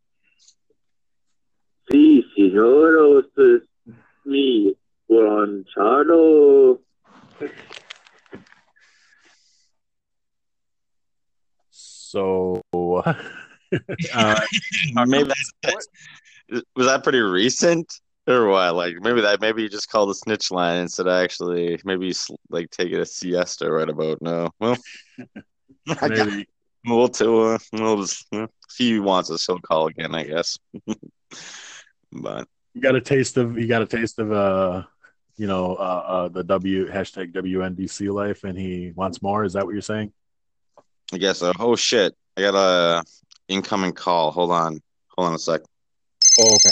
Sí, 1.91 2.25
señoros, 2.37 3.27
mi 4.25 4.77
guanchado. 5.09 6.81
So, 11.71 12.63
uh, 12.83 13.15
maybe 15.07 15.25
that's, 15.25 15.53
that's, 15.63 15.89
was 16.75 16.87
that 16.87 17.03
pretty 17.03 17.21
recent 17.21 18.01
or 18.27 18.49
what? 18.49 18.75
Like 18.75 18.97
maybe 19.01 19.21
that 19.21 19.41
maybe 19.41 19.63
you 19.63 19.69
just 19.69 19.91
call 19.91 20.11
a 20.11 20.15
snitch 20.15 20.51
line 20.51 20.81
instead 20.81 21.07
of 21.07 21.13
actually 21.13 21.79
maybe 21.85 22.07
you, 22.07 22.15
like 22.51 22.71
taking 22.71 22.99
a 22.99 23.07
siesta 23.07 23.71
right 23.71 23.89
about 23.89 24.21
now. 24.21 24.51
Well. 24.59 24.77
maybe 26.03 26.49
we'll 26.87 27.09
to 27.09 27.41
uh, 27.43 27.59
we'll 27.73 28.03
just, 28.03 28.27
uh, 28.33 28.45
if 28.45 28.77
he 28.77 29.01
wants 29.01 29.31
us, 29.31 29.47
he'll 29.47 29.59
call 29.59 29.89
again, 29.89 30.15
I 30.15 30.25
guess. 30.25 30.59
but 32.13 32.49
you 32.75 32.81
got 32.81 32.95
a 32.95 33.01
taste 33.01 33.37
of 33.37 33.59
you 33.59 33.67
got 33.67 33.83
a 33.83 33.87
taste 33.87 34.19
of 34.19 34.33
uh 34.33 34.83
you 35.37 35.47
know 35.47 35.75
uh, 35.77 36.05
uh 36.07 36.29
the 36.29 36.45
W 36.45 36.91
hashtag 36.91 37.33
WNBC 37.33 38.13
life, 38.13 38.45
and 38.45 38.59
he 38.59 38.93
wants 38.95 39.23
more. 39.23 39.45
Is 39.45 39.55
that 39.55 39.65
what 39.65 39.73
you're 39.73 39.83
saying? 39.83 40.13
I 41.13 41.19
guess 41.19 41.39
so. 41.39 41.53
Oh 41.59 41.77
shit! 41.77 42.15
I 42.37 42.41
got 42.41 42.55
a 42.55 43.05
incoming 43.49 43.93
call. 43.93 44.31
Hold 44.31 44.53
on, 44.53 44.81
hold 45.17 45.29
on 45.29 45.35
a 45.35 45.39
sec. 45.39 45.63
Oh, 46.39 46.55
okay. 46.55 46.71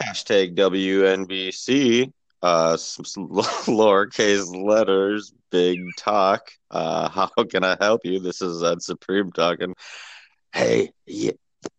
Hashtag 0.00 0.54
WNBC. 0.54 2.12
Uh, 2.42 2.74
lowercase 2.76 4.52
letters, 4.66 5.32
big 5.50 5.80
talk. 5.96 6.50
Uh, 6.70 7.08
how 7.36 7.44
can 7.48 7.64
I 7.64 7.76
help 7.80 8.00
you? 8.04 8.18
This 8.18 8.42
is 8.42 8.62
Ed 8.62 8.82
Supreme 8.82 9.30
talking. 9.30 9.74
Hey, 10.52 10.90
you, 11.06 11.32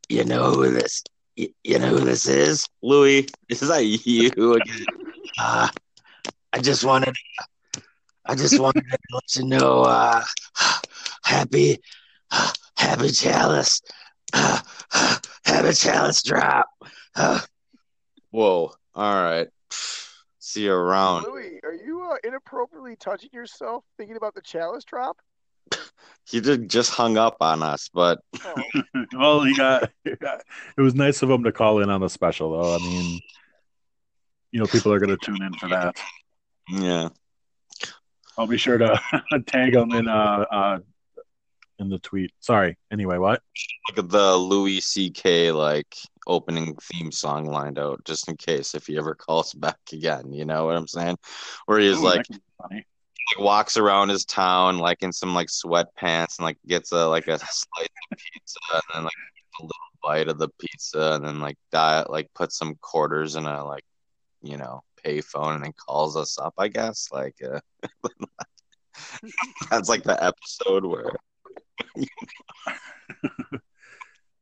you 0.07 0.24
know 0.24 0.51
who 0.51 0.72
this? 0.72 1.03
You, 1.36 1.49
you 1.64 1.80
know 1.80 1.89
who 1.89 1.99
this 1.99 2.28
is? 2.28 2.68
Louis, 2.82 3.28
is 3.49 3.59
that 3.59 3.84
you 3.84 4.53
again? 4.53 4.86
Uh, 5.38 5.68
I 6.53 6.59
just 6.59 6.86
wanted, 6.86 7.14
I 8.26 8.36
just 8.36 8.59
wanted 8.59 8.86
to 8.89 8.97
let 9.11 9.36
you 9.36 9.45
know, 9.45 9.82
uh, 9.82 10.24
happy, 11.24 11.80
happy 12.78 13.09
chalice, 13.09 13.82
happy 14.34 15.74
chalice 15.74 16.24
drop. 16.24 16.68
Whoa! 18.32 18.74
All 18.95 19.24
right, 19.24 19.47
see 20.54 20.66
you 20.66 20.74
around. 20.74 21.24
Louis, 21.24 21.60
are 21.64 21.74
you 21.74 22.04
uh, 22.04 22.16
inappropriately 22.24 22.95
touching 22.95 23.30
yourself 23.34 23.84
thinking 23.97 24.16
about 24.16 24.36
the 24.36 24.41
chalice 24.41 24.84
drop? 24.84 25.18
He 26.26 26.39
did 26.39 26.70
just 26.70 26.91
hung 26.91 27.18
up 27.18 27.36
on 27.41 27.62
us, 27.62 27.89
but 27.93 28.20
Oh, 28.45 28.54
well, 29.14 29.43
he 29.43 29.54
got. 29.56 29.91
It 30.06 30.22
was 30.78 30.95
nice 30.95 31.22
of 31.22 31.30
him 31.30 31.43
to 31.43 31.51
call 31.51 31.82
in 31.82 31.89
on 31.89 31.99
the 31.99 32.10
special, 32.10 32.51
though. 32.51 32.76
I 32.76 32.78
mean, 32.78 33.20
you 34.51 34.62
know, 34.62 34.66
people 34.66 34.93
are 34.93 34.99
going 34.99 35.18
to 35.18 35.26
tune 35.26 35.43
in 35.43 35.54
for 35.56 35.68
that. 35.68 35.97
yeah, 36.70 37.10
I'll 38.38 38.47
be 38.47 38.58
sure 38.58 38.78
to 38.78 38.97
tag 39.47 39.76
him 39.76 39.91
in 39.91 40.08
uh, 40.08 40.45
uh 40.49 40.80
in 41.80 41.89
the 41.89 41.99
tweet. 41.99 42.32
Sorry. 42.39 42.78
Anyway, 42.89 43.18
what? 43.18 43.41
look 43.89 44.06
at 44.06 44.10
the 44.10 44.36
Louis 44.38 44.80
C.K. 44.80 45.51
like 45.51 45.93
opening 46.28 46.76
theme 46.76 47.11
song 47.11 47.45
lined 47.45 47.80
out, 47.80 48.03
just 48.05 48.28
in 48.30 48.38
case 48.38 48.76
if 48.76 48.88
he 48.88 48.97
ever 48.97 49.15
calls 49.15 49.53
back 49.53 49.80
again. 49.91 50.32
You 50.32 50.45
know 50.45 50.65
what 50.65 50.76
I'm 50.76 50.88
saying? 50.88 51.17
Where 51.65 51.80
he's 51.80 51.99
Ooh, 51.99 52.05
like 52.05 52.26
like, 52.69 52.86
walks 53.39 53.78
around 53.78 54.09
his 54.09 54.26
town 54.26 54.78
like 54.78 55.01
in 55.01 55.11
some 55.11 55.34
like 55.34 55.47
sweatpants 55.47 56.38
and 56.38 56.45
like 56.45 56.57
gets 56.67 56.91
a 56.91 57.07
like 57.07 57.28
a 57.28 57.38
slice 57.39 57.88
of 58.11 58.17
pizza 58.17 58.59
and 58.74 58.82
then 58.93 59.03
like 59.03 59.13
a 59.59 59.63
little 59.63 59.71
bite 60.03 60.28
of 60.28 60.38
the 60.38 60.49
pizza 60.59 61.13
and 61.13 61.26
then 61.26 61.39
like 61.39 61.57
diet 61.71 62.09
like 62.09 62.30
puts 62.34 62.57
some 62.57 62.76
quarters 62.82 63.36
in 63.36 63.45
a 63.45 63.65
like 63.65 63.84
you 64.41 64.57
know 64.57 64.84
payphone 65.03 65.55
and 65.55 65.63
then 65.63 65.74
calls 65.74 66.15
us 66.15 66.38
up. 66.38 66.53
I 66.57 66.67
guess 66.67 67.09
like 67.11 67.36
uh, 67.43 67.59
that's 69.71 69.89
like 69.89 70.03
the 70.03 70.21
episode 70.24 70.86
where 70.86 71.11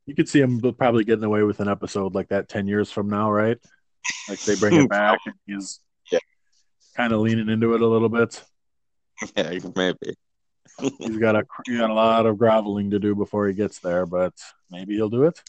You 0.05 0.15
could 0.15 0.27
see 0.29 0.39
him 0.41 0.59
probably 0.77 1.03
getting 1.03 1.23
away 1.23 1.43
with 1.43 1.59
an 1.59 1.67
episode 1.69 2.15
like 2.15 2.29
that 2.29 2.49
ten 2.49 2.67
years 2.67 2.91
from 2.91 3.09
now, 3.09 3.31
right? 3.31 3.57
Like 4.27 4.39
they 4.41 4.55
bring 4.55 4.75
it 4.75 4.89
back, 4.89 5.19
and 5.25 5.35
he's 5.45 5.79
Yeah. 6.11 6.19
kind 6.95 7.13
of 7.13 7.21
leaning 7.21 7.49
into 7.49 7.73
it 7.75 7.81
a 7.81 7.87
little 7.87 8.09
bit. 8.09 8.43
yeah 9.35 9.59
maybe 9.75 10.15
He's 10.99 11.17
got 11.17 11.35
a 11.35 11.43
he 11.67 11.77
got 11.77 11.91
a 11.91 11.93
lot 11.93 12.25
of 12.25 12.37
groveling 12.39 12.89
to 12.91 12.99
do 12.99 13.13
before 13.13 13.47
he 13.47 13.53
gets 13.53 13.79
there, 13.79 14.05
but 14.07 14.33
maybe 14.71 14.95
he'll 14.95 15.09
do 15.09 15.23
it. 15.23 15.39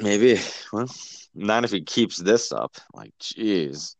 maybe 0.00 0.38
well 0.72 0.88
not 1.34 1.64
if 1.64 1.70
he 1.70 1.80
keeps 1.82 2.18
this 2.18 2.52
up. 2.52 2.76
Like 2.92 3.12
jeez. 3.20 3.94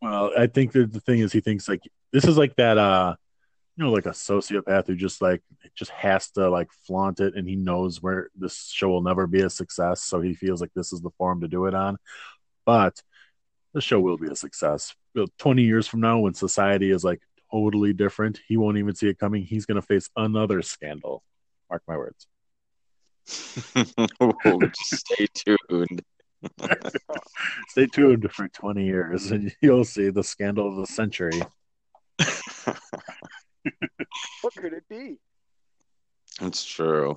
Well, 0.00 0.30
I 0.38 0.46
think 0.46 0.72
that 0.72 0.92
the 0.92 1.00
thing 1.00 1.18
is, 1.20 1.32
he 1.32 1.40
thinks 1.40 1.68
like 1.68 1.82
this 2.12 2.24
is 2.24 2.38
like 2.38 2.54
that, 2.56 2.78
uh, 2.78 3.16
you 3.78 3.84
know, 3.84 3.92
like 3.92 4.06
a 4.06 4.10
sociopath 4.10 4.88
who 4.88 4.96
just 4.96 5.22
like 5.22 5.40
just 5.76 5.92
has 5.92 6.32
to 6.32 6.50
like 6.50 6.68
flaunt 6.86 7.20
it, 7.20 7.36
and 7.36 7.48
he 7.48 7.54
knows 7.54 8.02
where 8.02 8.28
this 8.34 8.70
show 8.74 8.88
will 8.88 9.02
never 9.02 9.28
be 9.28 9.42
a 9.42 9.50
success, 9.50 10.02
so 10.02 10.20
he 10.20 10.34
feels 10.34 10.60
like 10.60 10.72
this 10.74 10.92
is 10.92 11.00
the 11.00 11.10
forum 11.16 11.40
to 11.42 11.48
do 11.48 11.66
it 11.66 11.74
on. 11.74 11.96
But 12.66 13.00
the 13.74 13.80
show 13.80 14.00
will 14.00 14.18
be 14.18 14.28
a 14.28 14.34
success. 14.34 14.96
Twenty 15.38 15.62
years 15.62 15.86
from 15.86 16.00
now, 16.00 16.18
when 16.18 16.34
society 16.34 16.90
is 16.90 17.04
like 17.04 17.20
totally 17.52 17.92
different, 17.92 18.40
he 18.48 18.56
won't 18.56 18.78
even 18.78 18.96
see 18.96 19.08
it 19.08 19.18
coming. 19.20 19.44
He's 19.44 19.64
going 19.64 19.80
to 19.80 19.86
face 19.86 20.10
another 20.16 20.60
scandal. 20.62 21.22
Mark 21.70 21.84
my 21.86 21.96
words. 21.96 22.26
Just 23.26 23.76
stay 25.06 25.26
tuned. 25.34 26.02
Stay 27.68 27.86
tuned 27.86 28.30
for 28.32 28.46
20 28.48 28.84
years 28.84 29.32
and 29.32 29.52
you'll 29.60 29.84
see 29.84 30.08
the 30.08 30.22
scandal 30.22 30.68
of 30.68 30.76
the 30.76 30.86
century. 30.86 31.42
What 34.42 34.54
could 34.54 34.72
it 34.72 34.84
be? 34.88 35.18
It's 36.40 36.64
true. 36.64 37.16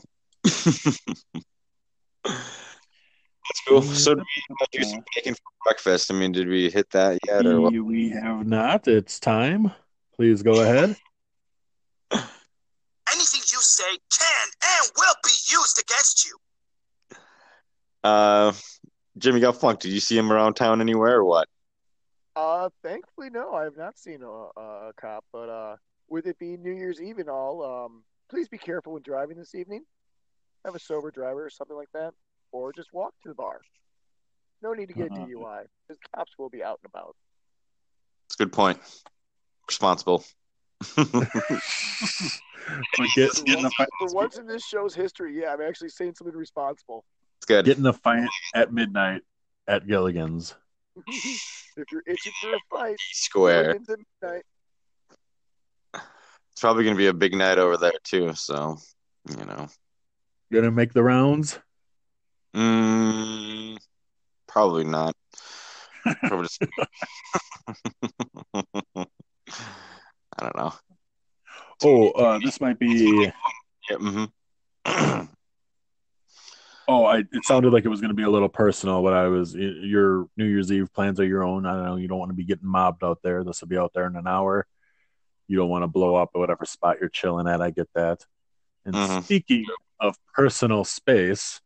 That's 3.51 3.61
cool. 3.67 3.81
So, 3.81 4.15
did 4.15 4.23
we 4.23 4.79
do 4.79 4.83
some 4.83 5.03
bacon 5.15 5.33
for 5.33 5.51
breakfast? 5.65 6.11
I 6.11 6.13
mean, 6.15 6.31
did 6.31 6.47
we 6.47 6.69
hit 6.69 6.89
that 6.91 7.19
yet, 7.27 7.45
or 7.45 7.61
what? 7.61 7.73
We, 7.73 7.79
we 7.81 8.09
have 8.09 8.45
not. 8.47 8.87
It's 8.87 9.19
time. 9.19 9.71
Please 10.15 10.41
go 10.41 10.61
ahead. 10.61 10.95
Anything 12.13 13.41
you 13.51 13.59
say 13.61 13.97
can 14.17 14.47
and 14.63 14.91
will 14.95 15.15
be 15.23 15.31
used 15.51 15.79
against 15.81 16.25
you. 16.25 16.37
Uh, 18.03 18.53
Jimmy 19.17 19.39
got 19.41 19.59
flunked. 19.59 19.81
Did 19.81 19.91
you 19.91 19.99
see 19.99 20.17
him 20.17 20.31
around 20.31 20.53
town 20.53 20.79
anywhere, 20.81 21.17
or 21.17 21.25
what? 21.25 21.47
Uh, 22.35 22.69
thankfully, 22.81 23.29
no, 23.29 23.53
I 23.53 23.63
have 23.63 23.75
not 23.75 23.99
seen 23.99 24.23
a, 24.23 24.27
a, 24.27 24.89
a 24.89 24.93
cop. 24.95 25.25
But 25.33 25.49
uh, 25.49 25.75
with 26.11 26.27
it 26.27 26.37
being 26.37 26.61
New 26.61 26.73
Year's 26.73 27.01
Eve 27.01 27.17
and 27.17 27.29
all, 27.29 27.63
um, 27.63 28.03
please 28.29 28.47
be 28.49 28.57
careful 28.57 28.93
when 28.93 29.01
driving 29.01 29.37
this 29.37 29.55
evening. 29.55 29.83
Have 30.65 30.75
a 30.75 30.79
sober 30.79 31.09
driver 31.09 31.45
or 31.45 31.49
something 31.49 31.75
like 31.75 31.91
that, 31.93 32.13
or 32.51 32.71
just 32.73 32.89
walk 32.93 33.13
to 33.23 33.29
the 33.29 33.35
bar. 33.35 33.61
No 34.61 34.73
need 34.73 34.89
to 34.89 34.93
get 34.93 35.09
a 35.11 35.13
Uh-huh. 35.15 35.25
DUI 35.25 35.63
because 35.87 35.99
cops 36.15 36.33
will 36.37 36.49
be 36.49 36.63
out 36.63 36.79
and 36.83 36.91
about. 36.93 37.15
It's 38.27 38.35
a 38.35 38.43
good 38.43 38.53
point. 38.53 38.77
Responsible. 39.67 40.23
But 42.95 43.07
get, 43.15 43.31
For 43.31 43.43
get, 43.43 43.57
in 43.59 43.65
a 43.65 43.69
once, 43.79 43.89
for 43.99 44.13
once 44.13 44.37
in 44.37 44.45
this 44.45 44.63
show's 44.63 44.93
history, 44.93 45.37
yeah, 45.41 45.51
I'm 45.51 45.61
actually 45.61 45.89
saying 45.89 46.13
something 46.15 46.35
responsible. 46.35 47.03
It's 47.37 47.45
good. 47.47 47.65
Getting 47.65 47.83
in 47.83 47.87
a 47.89 47.93
fight 47.93 48.29
at 48.53 48.71
midnight 48.71 49.23
at 49.67 49.87
Gilligan's. 49.87 50.53
if 51.07 51.85
you're 51.91 52.03
itching 52.05 52.31
for 52.39 52.53
a 52.53 52.59
fight, 52.69 52.97
Square. 52.99 53.71
into 53.71 53.97
midnight. 54.21 54.43
It's 56.51 56.61
probably 56.61 56.83
going 56.83 56.95
to 56.95 56.99
be 57.01 57.07
a 57.07 57.13
big 57.13 57.33
night 57.33 57.57
over 57.57 57.77
there 57.77 57.93
too. 58.03 58.33
So, 58.35 58.77
you 59.29 59.45
know, 59.45 59.67
Gonna 60.51 60.71
make 60.71 60.91
the 60.93 61.03
rounds. 61.03 61.59
mm, 62.55 63.77
probably 64.47 64.83
not. 64.83 65.15
Probably 66.23 66.47
just. 66.47 66.63
I 68.55 69.05
don't 70.39 70.55
know. 70.57 70.73
Oh, 71.83 72.09
uh, 72.11 72.39
this 72.39 72.59
might 72.59 72.79
be. 72.79 73.31
Yeah, 73.89 73.97
hmm 73.97 74.25
Oh, 76.87 77.05
I, 77.05 77.19
it 77.19 77.45
sounded 77.45 77.71
like 77.71 77.85
it 77.85 77.89
was 77.89 78.01
going 78.01 78.09
to 78.09 78.15
be 78.15 78.23
a 78.23 78.29
little 78.29 78.49
personal. 78.49 79.01
But 79.03 79.13
I 79.13 79.27
was 79.27 79.53
your 79.55 80.25
New 80.35 80.45
Year's 80.45 80.71
Eve 80.71 80.91
plans 80.93 81.19
are 81.19 81.25
your 81.25 81.43
own. 81.43 81.65
I 81.65 81.75
don't 81.75 81.85
know. 81.85 81.95
You 81.95 82.07
don't 82.09 82.19
want 82.19 82.29
to 82.31 82.35
be 82.35 82.43
getting 82.43 82.67
mobbed 82.67 83.03
out 83.03 83.19
there. 83.23 83.43
This 83.43 83.61
will 83.61 83.69
be 83.69 83.77
out 83.77 83.93
there 83.93 84.07
in 84.07 84.15
an 84.15 84.27
hour. 84.27 84.65
You 85.51 85.57
don't 85.57 85.67
want 85.69 85.83
to 85.83 85.87
blow 85.89 86.15
up 86.15 86.29
at 86.33 86.39
whatever 86.39 86.63
spot 86.63 86.95
you're 87.01 87.09
chilling 87.09 87.45
at. 87.45 87.61
I 87.61 87.71
get 87.71 87.89
that. 87.93 88.25
And 88.85 88.95
Mhm. 88.95 89.21
speaking 89.23 89.65
of 89.99 90.15
personal 90.33 90.85
space, 90.85 91.59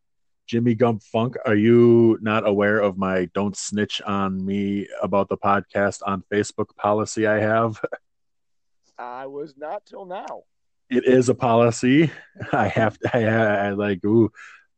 Jimmy 0.47 0.73
Gump 0.73 1.03
Funk, 1.03 1.35
are 1.45 1.53
you 1.55 2.17
not 2.19 2.47
aware 2.47 2.79
of 2.79 2.97
my 2.97 3.25
"Don't 3.35 3.55
snitch 3.55 4.01
on 4.01 4.43
me 4.43 4.87
about 5.03 5.29
the 5.29 5.37
podcast 5.37 6.01
on 6.03 6.23
Facebook" 6.31 6.75
policy 6.75 7.27
I 7.27 7.39
have? 7.39 7.79
I 8.97 9.27
was 9.27 9.55
not 9.55 9.85
till 9.85 10.05
now. 10.05 10.43
it 10.89 11.03
is 11.05 11.29
a 11.29 11.35
policy. 11.35 12.11
I 12.53 12.67
have 12.67 12.97
to, 12.99 13.09
I, 13.15 13.67
I 13.67 13.69
like, 13.71 14.03
ooh, 14.05 14.31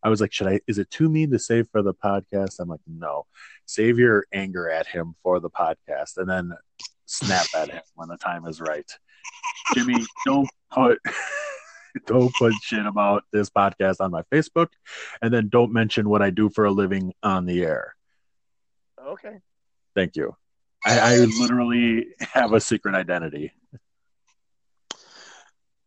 I 0.03 0.10
was 0.10 0.20
like, 0.22 0.32
should 0.34 0.47
I? 0.47 0.60
Is 0.68 0.78
it 0.80 0.89
too 0.89 1.10
mean 1.10 1.32
to 1.32 1.39
say 1.39 1.64
for 1.64 1.82
the 1.82 1.93
podcast? 1.93 2.60
I'm 2.60 2.68
like, 2.70 2.80
no. 2.88 3.26
Save 3.66 3.99
your 3.99 4.26
anger 4.34 4.70
at 4.70 4.88
him 4.88 5.16
for 5.24 5.39
the 5.39 5.49
podcast, 5.49 6.18
and 6.18 6.30
then 6.30 6.51
snap 7.08 7.47
at 7.55 7.70
him 7.70 7.82
when 7.95 8.08
the 8.08 8.18
time 8.18 8.45
is 8.45 8.62
right. 8.62 8.89
Jimmy, 9.74 10.05
don't 10.26 10.49
put 10.72 10.99
don't 12.05 12.34
put 12.36 12.53
shit 12.62 12.86
about 12.86 13.24
this 13.32 13.49
podcast 13.49 13.99
on 13.99 14.12
my 14.12 14.22
Facebook, 14.32 14.70
and 15.22 15.34
then 15.34 15.49
don't 15.49 15.74
mention 15.74 16.10
what 16.10 16.22
I 16.22 16.30
do 16.30 16.49
for 16.49 16.66
a 16.66 16.72
living 16.72 17.14
on 17.24 17.45
the 17.45 17.64
air. 17.64 17.95
Okay. 19.03 19.39
Thank 19.95 20.16
you. 20.16 20.36
I, 20.86 20.99
I 20.99 21.18
literally 21.39 22.08
have 22.20 22.53
a 22.53 22.62
secret 22.62 22.95
identity. 22.95 23.51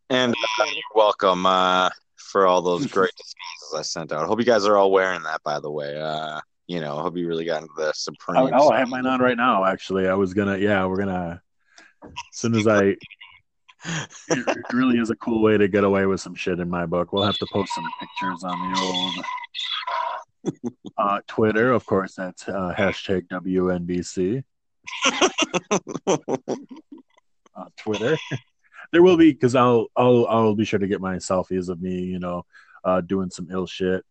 And 0.09 0.35
uh, 0.35 0.65
you're 0.65 0.83
welcome 0.95 1.47
uh, 1.47 1.91
for 2.17 2.47
all 2.47 2.63
those 2.63 2.87
great 2.87 3.13
disguises 3.17 3.75
I 3.79 3.83
sent 3.83 4.13
out. 4.13 4.27
Hope 4.27 4.41
you 4.41 4.45
guys 4.45 4.67
are 4.67 4.77
all 4.77 4.91
wearing 4.91 5.23
that, 5.23 5.43
by 5.45 5.61
the 5.61 5.71
way. 5.71 6.01
Uh, 6.01 6.41
you 6.71 6.81
know, 6.81 7.03
have 7.03 7.17
you 7.17 7.27
really 7.27 7.45
gotten 7.45 7.65
into 7.65 7.75
the 7.77 7.93
Supreme. 7.93 8.41
Oh, 8.41 8.51
oh, 8.53 8.71
I 8.71 8.79
have 8.79 8.89
mine 8.89 9.05
on 9.05 9.21
right 9.21 9.37
now. 9.37 9.65
Actually, 9.65 10.07
I 10.07 10.15
was 10.15 10.35
gonna. 10.35 10.57
Yeah, 10.57 10.87
we're 10.87 10.99
gonna. 10.99 11.43
As 12.05 12.11
soon 12.31 12.55
as 12.55 12.69
I. 12.69 12.97
It 14.29 14.59
really 14.75 14.99
is 14.99 15.09
a 15.09 15.17
cool 15.17 15.43
way 15.43 15.57
to 15.57 15.67
get 15.67 15.85
away 15.85 16.05
with 16.05 16.21
some 16.21 16.35
shit 16.35 16.61
in 16.61 16.69
my 16.69 16.85
book. 16.85 17.15
We'll 17.15 17.25
have 17.25 17.39
to 17.39 17.47
post 17.51 17.75
some 17.75 17.89
pictures 17.99 18.45
on 18.45 18.73
the 18.73 18.79
old 20.45 20.53
uh, 20.99 21.21
Twitter, 21.27 21.73
of 21.73 21.87
course. 21.87 22.15
That's 22.15 22.47
uh, 22.47 22.75
hashtag 22.77 23.27
WNBC. 23.29 24.45
uh, 26.07 27.65
Twitter. 27.79 28.19
there 28.93 29.03
will 29.03 29.17
be 29.17 29.33
because 29.33 29.55
I'll 29.55 29.87
I'll 29.97 30.27
I'll 30.29 30.55
be 30.55 30.67
sure 30.67 30.79
to 30.79 30.87
get 30.87 31.01
my 31.01 31.17
selfies 31.17 31.71
of 31.71 31.81
me, 31.81 32.03
you 32.03 32.19
know, 32.19 32.45
uh, 32.85 33.01
doing 33.01 33.31
some 33.31 33.49
ill 33.51 33.67
shit, 33.67 34.05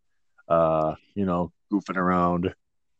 uh, 0.49 0.95
you 1.15 1.25
know, 1.25 1.51
goofing 1.71 1.97
around, 1.97 2.53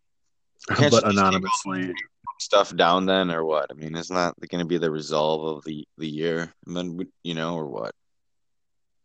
Can't 0.69 0.91
but 0.91 1.07
anonymously. 1.07 1.93
stuff 2.39 2.75
down 2.75 3.05
then, 3.05 3.31
or 3.31 3.43
what? 3.43 3.67
I 3.71 3.73
mean, 3.73 3.95
isn't 3.95 4.15
that 4.15 4.35
going 4.49 4.59
to 4.59 4.67
be 4.67 4.77
the 4.77 4.91
resolve 4.91 5.57
of 5.57 5.63
the 5.65 5.87
the 5.97 6.07
year? 6.07 6.53
And 6.65 6.77
then 6.77 6.99
you 7.23 7.33
know, 7.33 7.55
or 7.55 7.67
what? 7.67 7.93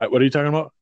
What 0.01 0.21
are 0.21 0.25
you 0.25 0.31
talking 0.31 0.49
about? 0.49 0.73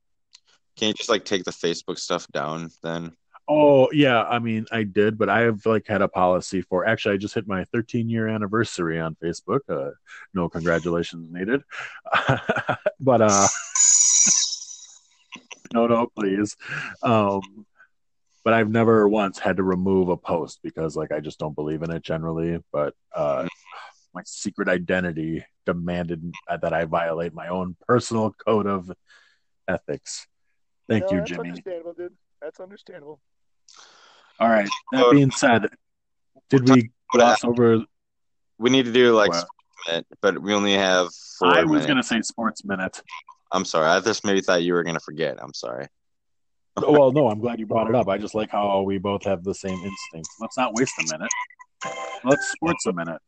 Can't 0.77 0.89
you 0.89 0.95
just 0.95 1.11
like 1.11 1.25
take 1.25 1.45
the 1.45 1.51
Facebook 1.53 1.99
stuff 1.99 2.27
down 2.29 2.71
then? 2.83 3.13
Oh 3.49 3.91
yeah, 3.93 4.23
I 4.23 4.39
mean 4.39 4.67
I 4.71 4.85
did, 4.85 5.19
but 5.19 5.29
I 5.29 5.41
have 5.43 5.67
like 5.67 5.87
had 5.87 6.01
a 6.01 6.09
policy 6.09 6.63
for. 6.63 6.87
Actually, 6.87 7.15
I 7.15 7.19
just 7.19 7.35
hit 7.35 7.47
my 7.47 7.65
13 7.73 8.09
year 8.09 8.29
anniversary 8.29 8.99
on 9.01 9.17
Facebook. 9.17 9.61
Uh, 9.69 9.91
no 10.33 10.49
congratulations 10.49 11.31
needed, 11.31 11.63
but 13.01 13.21
uh, 13.21 13.47
no, 15.75 15.87
no, 15.87 16.07
please. 16.17 16.57
Um, 17.03 17.41
but 18.45 18.55
I've 18.55 18.71
never 18.71 19.09
once 19.09 19.39
had 19.39 19.59
to 19.59 19.63
remove 19.63 20.09
a 20.09 20.17
post 20.17 20.61
because 20.63 20.97
like 20.97 21.13
I 21.13 21.21
just 21.21 21.39
don't 21.39 21.55
believe 21.55 21.83
in 21.83 21.91
it 21.93 22.03
generally. 22.03 22.59
But 22.73 22.95
uh, 23.15 23.47
my 24.15 24.23
secret 24.25 24.69
identity 24.69 25.45
demanded 25.65 26.33
that 26.49 26.73
I 26.73 26.85
violate 26.85 27.35
my 27.35 27.49
own 27.49 27.77
personal 27.87 28.33
code 28.33 28.67
of 28.67 28.91
ethics. 29.69 30.27
Thank 30.89 31.05
No, 31.05 31.09
you, 31.11 31.19
that's 31.21 31.31
Jimmy. 31.31 31.49
understandable, 31.51 31.93
dude. 31.93 32.13
That's 32.41 32.59
understandable. 32.61 33.21
All 34.41 34.49
right. 34.49 34.69
That 34.91 35.11
being 35.13 35.31
said, 35.31 35.69
did 36.51 36.69
we 36.69 36.91
gloss 37.13 37.45
over? 37.45 37.85
We 38.59 38.71
need 38.71 38.87
to 38.87 38.93
do 38.93 39.15
like 39.15 39.29
What? 39.29 39.37
sports 39.37 39.53
minute, 39.89 40.07
but 40.21 40.43
we 40.43 40.53
only 40.53 40.73
have 40.75 41.09
four 41.39 41.51
I 41.51 41.63
was 41.63 41.71
minutes. 41.71 41.87
gonna 41.87 42.03
say 42.03 42.21
sports 42.23 42.65
minute. 42.65 43.01
I'm 43.53 43.65
sorry. 43.65 43.87
I 43.87 44.01
just 44.01 44.25
maybe 44.25 44.41
thought 44.41 44.63
you 44.63 44.73
were 44.73 44.83
gonna 44.83 45.01
forget. 45.01 45.39
I'm 45.43 45.55
sorry. 45.55 45.87
Oh, 46.77 46.91
well, 46.91 47.13
no, 47.13 47.29
I'm 47.29 47.39
glad 47.39 47.61
you 47.61 47.67
brought 47.67 47.89
it 47.89 47.95
up. 47.95 48.09
I 48.09 48.17
just 48.17 48.35
like 48.35 48.51
how 48.51 48.81
we 48.81 48.97
both 48.97 49.25
have 49.25 49.45
the 49.45 49.55
same 49.55 49.79
instinct. 49.79 50.29
Let's 50.41 50.57
not 50.57 50.75
waste 50.75 50.95
a 51.01 51.13
minute. 51.13 51.31
Let's 52.25 52.51
sports 52.53 52.87
a 52.87 52.93
minute. 52.93 53.21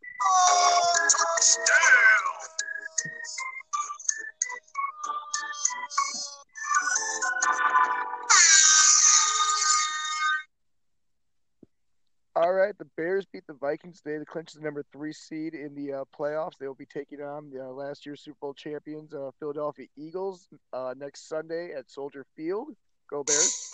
Right, 12.75 12.79
the 12.87 12.91
Bears 13.03 13.25
beat 13.33 13.47
the 13.47 13.55
Vikings 13.55 14.01
today 14.01 14.18
to 14.18 14.25
clinch 14.25 14.53
the 14.53 14.61
number 14.61 14.85
three 14.93 15.12
seed 15.12 15.55
in 15.55 15.75
the 15.75 15.93
uh, 15.93 16.05
playoffs. 16.18 16.53
They 16.59 16.66
will 16.66 16.75
be 16.75 16.87
taking 16.87 17.20
on 17.20 17.51
the 17.51 17.62
uh, 17.64 17.68
last 17.68 18.05
year's 18.07 18.22
Super 18.22 18.37
Bowl 18.41 18.55
champions, 18.55 19.14
uh, 19.14 19.31
Philadelphia 19.39 19.87
Eagles, 19.97 20.49
uh, 20.72 20.95
next 20.97 21.29
Sunday 21.29 21.72
at 21.77 21.91
Soldier 21.91 22.25
Field. 22.37 22.68
Go 23.09 23.22
Bears! 23.22 23.70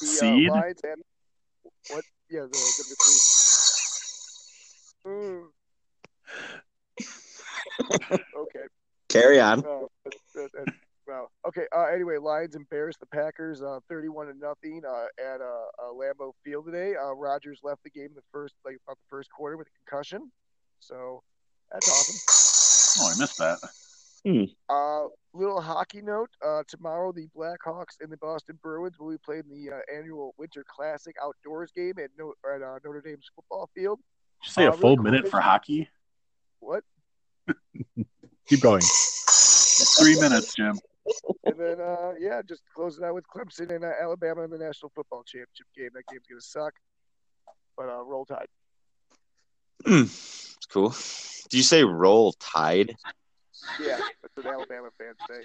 The 0.00 0.06
Seed? 0.06 0.50
Uh, 0.50 0.54
Lions 0.54 0.80
and 0.84 1.02
what? 1.90 2.04
Yeah, 2.30 2.40
the 2.40 2.58
number 2.58 2.96
three. 3.02 3.18
Mm. 5.06 5.44
okay. 8.36 8.66
Carry 9.08 9.40
on. 9.40 9.64
Oh, 9.66 9.88
that- 10.04 10.14
that- 10.34 10.52
that- 10.52 10.74
wow. 11.08 11.28
Okay. 11.46 11.64
Uh, 11.74 11.86
anyway, 11.86 12.18
Lions 12.18 12.54
embarrassed 12.54 13.00
the 13.00 13.06
Packers, 13.06 13.62
uh, 13.62 13.80
thirty-one 13.88 14.26
to 14.28 14.34
nothing, 14.34 14.82
uh, 14.88 15.06
at 15.20 15.40
uh, 15.40 15.44
uh, 15.44 15.92
Lambeau 15.92 16.32
Field 16.44 16.66
today. 16.66 16.94
Uh, 16.96 17.12
Rodgers 17.14 17.60
left 17.64 17.82
the 17.82 17.90
game 17.90 18.10
the 18.14 18.22
first, 18.32 18.54
like 18.64 18.76
about 18.86 18.96
the 18.98 19.08
first 19.08 19.30
quarter 19.30 19.56
with 19.56 19.66
a 19.66 19.70
concussion. 19.90 20.30
So 20.80 21.22
that's 21.72 21.88
awesome. 21.88 23.02
Oh, 23.02 23.12
I 23.14 23.18
missed 23.18 23.38
that. 23.38 23.58
Uh, 24.68 25.08
little 25.32 25.60
hockey 25.60 26.02
note. 26.02 26.28
Uh, 26.44 26.62
tomorrow 26.68 27.12
the 27.12 27.28
Blackhawks 27.36 27.96
and 28.00 28.10
the 28.12 28.16
Boston 28.18 28.58
Bruins 28.62 28.98
will 28.98 29.10
be 29.10 29.16
playing 29.24 29.44
the 29.48 29.72
uh, 29.74 29.78
annual 29.96 30.34
Winter 30.36 30.64
Classic 30.68 31.14
outdoors 31.24 31.70
game 31.74 31.94
at, 32.02 32.10
no- 32.18 32.34
at 32.54 32.60
uh, 32.60 32.78
Notre 32.84 33.00
Dame's 33.00 33.30
football 33.34 33.70
field. 33.74 33.98
Did 34.42 34.46
you 34.48 34.52
say 34.52 34.66
Uh, 34.66 34.70
a 34.70 34.72
full 34.72 34.96
cool 34.96 35.04
minute 35.04 35.22
thing- 35.22 35.30
for 35.30 35.40
hockey? 35.40 35.88
What? 36.60 36.84
Keep 38.46 38.60
going. 38.60 38.82
Three 39.98 40.18
minutes, 40.20 40.54
Jim. 40.54 40.78
And 41.44 41.58
then, 41.58 41.80
uh, 41.80 42.12
yeah, 42.18 42.42
just 42.46 42.62
close 42.74 42.98
it 42.98 43.04
out 43.04 43.14
with 43.14 43.24
Clemson 43.28 43.74
and 43.74 43.84
uh, 43.84 43.92
Alabama 44.00 44.42
in 44.42 44.50
the 44.50 44.58
National 44.58 44.90
Football 44.94 45.22
Championship 45.24 45.66
game. 45.76 45.90
That 45.94 46.06
game's 46.10 46.26
gonna 46.28 46.40
suck, 46.40 46.74
but 47.76 47.88
uh, 47.88 48.04
roll 48.04 48.24
tide. 48.24 48.48
It's 49.86 50.66
cool. 50.70 50.94
Do 51.48 51.56
you 51.56 51.62
say 51.62 51.84
roll 51.84 52.32
tide? 52.40 52.94
Yeah, 53.80 53.98
that's 54.22 54.36
what 54.36 54.46
Alabama 54.46 54.88
fans 54.98 55.16
say. 55.28 55.44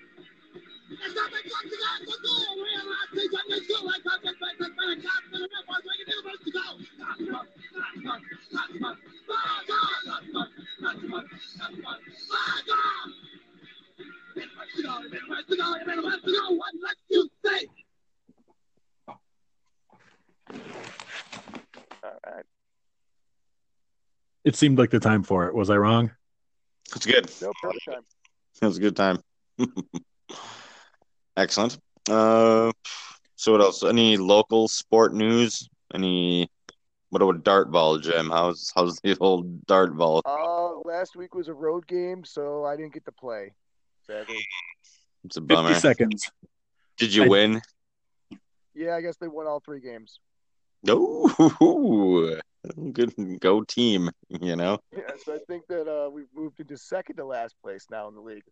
It 24.43 24.55
seemed 24.55 24.77
like 24.77 24.89
the 24.89 24.99
time 24.99 25.23
for 25.23 25.47
it. 25.47 25.53
Was 25.53 25.69
I 25.69 25.77
wrong? 25.77 26.11
It's 26.95 27.05
good. 27.05 27.31
No 27.41 27.53
perfect 27.61 27.85
time. 27.85 28.03
It 28.61 28.65
was 28.65 28.77
a 28.77 28.81
good 28.81 28.95
time. 28.95 29.19
Excellent. 31.37 31.77
Uh, 32.09 32.71
so 33.35 33.51
what 33.53 33.61
else? 33.61 33.83
Any 33.83 34.17
local 34.17 34.67
sport 34.67 35.13
news? 35.13 35.69
Any? 35.93 36.49
What 37.09 37.21
about 37.21 37.43
dart 37.43 37.71
ball, 37.71 37.97
Jim? 37.97 38.29
How's 38.29 38.71
how's 38.75 38.97
the 39.03 39.17
old 39.19 39.65
dart 39.65 39.95
ball? 39.97 40.21
Uh, 40.25 40.79
last 40.87 41.15
week 41.15 41.35
was 41.35 41.47
a 41.47 41.53
road 41.53 41.85
game, 41.87 42.23
so 42.23 42.65
I 42.65 42.75
didn't 42.75 42.93
get 42.93 43.05
to 43.05 43.11
play. 43.11 43.53
Sadly. 44.07 44.45
It's 45.25 45.37
a 45.37 45.41
50 45.41 45.53
bummer. 45.53 45.73
seconds. 45.75 46.29
Did 46.97 47.13
you 47.13 47.25
I- 47.25 47.27
win? 47.27 47.61
Yeah, 48.73 48.95
I 48.95 49.01
guess 49.01 49.17
they 49.17 49.27
won 49.27 49.47
all 49.47 49.59
three 49.59 49.81
games. 49.81 50.19
Oh, 50.87 52.39
good 52.93 53.13
go 53.39 53.63
team. 53.63 54.09
You 54.29 54.55
know. 54.55 54.79
Yeah, 54.95 55.11
so 55.23 55.35
I 55.35 55.39
think 55.47 55.67
that 55.67 55.87
uh, 55.87 56.09
we've 56.09 56.29
moved 56.33 56.59
into 56.59 56.77
second 56.77 57.17
to 57.17 57.25
last 57.25 57.55
place 57.61 57.85
now 57.91 58.07
in 58.07 58.15
the 58.15 58.21
league. 58.21 58.43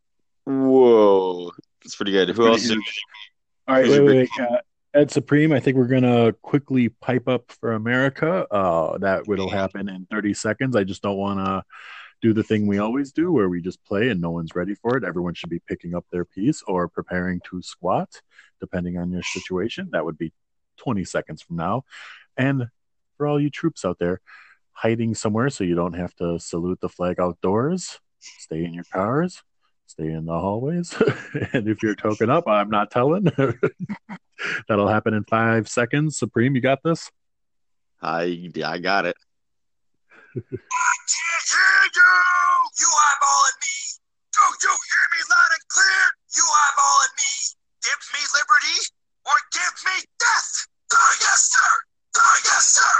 Whoa, 0.45 1.51
that's 1.84 1.95
pretty 1.95 2.11
good. 2.11 2.30
Who 2.30 2.34
pretty 2.36 2.51
else? 2.51 2.63
huge. 2.63 3.01
All 3.67 3.75
right, 3.75 3.86
Who's 3.86 3.99
wait, 3.99 4.05
wait, 4.05 4.30
wait. 4.38 4.47
Uh, 4.47 4.57
Ed 4.93 5.11
Supreme, 5.11 5.53
I 5.53 5.59
think 5.59 5.77
we're 5.77 5.86
gonna 5.86 6.34
quickly 6.41 6.89
pipe 6.89 7.27
up 7.27 7.51
for 7.51 7.73
America. 7.73 8.47
Uh, 8.51 8.97
that 8.97 9.27
will 9.27 9.49
happen 9.49 9.88
in 9.88 10.07
30 10.09 10.34
seconds. 10.34 10.75
I 10.75 10.84
just 10.84 11.03
don't 11.03 11.17
want 11.17 11.39
to 11.39 11.63
do 12.21 12.34
the 12.34 12.43
thing 12.43 12.67
we 12.67 12.80
always 12.80 13.11
do, 13.11 13.32
where 13.32 13.47
we 13.49 13.61
just 13.61 13.84
play 13.86 14.09
and 14.09 14.19
no 14.19 14.32
one's 14.32 14.55
ready 14.55 14.75
for 14.75 14.97
it. 14.97 15.03
Everyone 15.03 15.34
should 15.34 15.49
be 15.49 15.61
picking 15.67 15.95
up 15.95 16.05
their 16.11 16.25
piece 16.25 16.63
or 16.67 16.88
preparing 16.88 17.39
to 17.49 17.61
squat, 17.61 18.09
depending 18.59 18.97
on 18.97 19.11
your 19.11 19.23
situation. 19.23 19.89
That 19.91 20.05
would 20.05 20.17
be 20.17 20.34
20 20.77 21.03
seconds 21.05 21.41
from 21.41 21.57
now. 21.57 21.84
And 22.36 22.67
for 23.17 23.27
all 23.27 23.39
you 23.39 23.49
troops 23.49 23.86
out 23.86 23.99
there, 23.99 24.21
hiding 24.71 25.13
somewhere 25.13 25.49
so 25.49 25.63
you 25.63 25.75
don't 25.75 25.93
have 25.93 26.15
to 26.15 26.39
salute 26.39 26.80
the 26.82 26.89
flag 26.89 27.19
outdoors, 27.19 27.99
stay 28.19 28.63
in 28.65 28.73
your 28.73 28.86
cars, 28.86 29.43
stay 29.89 30.11
in 30.11 30.25
the 30.25 30.39
hallways. 30.39 30.93
and 31.53 31.67
if 31.67 31.81
you're 31.81 31.95
token 31.95 32.29
up, 32.29 32.47
I'm 32.47 32.69
not 32.69 32.91
telling. 32.91 33.23
That'll 34.67 34.87
happen 34.87 35.13
in 35.13 35.23
five 35.23 35.67
seconds. 35.67 36.17
Supreme, 36.17 36.55
you 36.55 36.61
got 36.61 36.83
this? 36.83 37.09
I 38.01 38.51
I 38.63 38.77
got 38.77 39.05
it. 39.05 39.17
hear 40.33 40.43
you! 41.95 42.13
You 42.79 42.87
eyeballing 42.87 43.57
me! 43.59 43.77
Don't 44.31 44.59
you 44.63 44.69
hear 44.69 45.05
me 45.11 45.21
loud 45.25 45.51
and 45.57 45.65
clear? 45.67 46.01
You 46.37 46.45
eyeballing 46.45 47.13
me! 47.17 47.33
Give 47.83 48.01
me 48.13 48.21
liberty 48.37 48.79
or 49.25 49.35
give 49.51 49.75
me 49.89 49.97
death! 50.21 50.51
Uh, 50.93 51.13
yes, 51.19 51.49
sir! 51.49 51.71
Uh, 52.15 52.37
yes, 52.45 52.63
sir! 52.77 52.95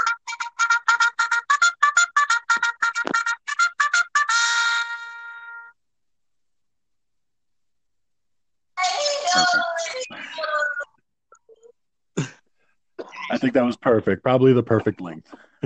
I 13.30 13.38
think 13.38 13.54
that 13.54 13.64
was 13.64 13.76
perfect. 13.76 14.22
Probably 14.22 14.52
the 14.52 14.62
perfect 14.62 15.00
length. 15.00 15.32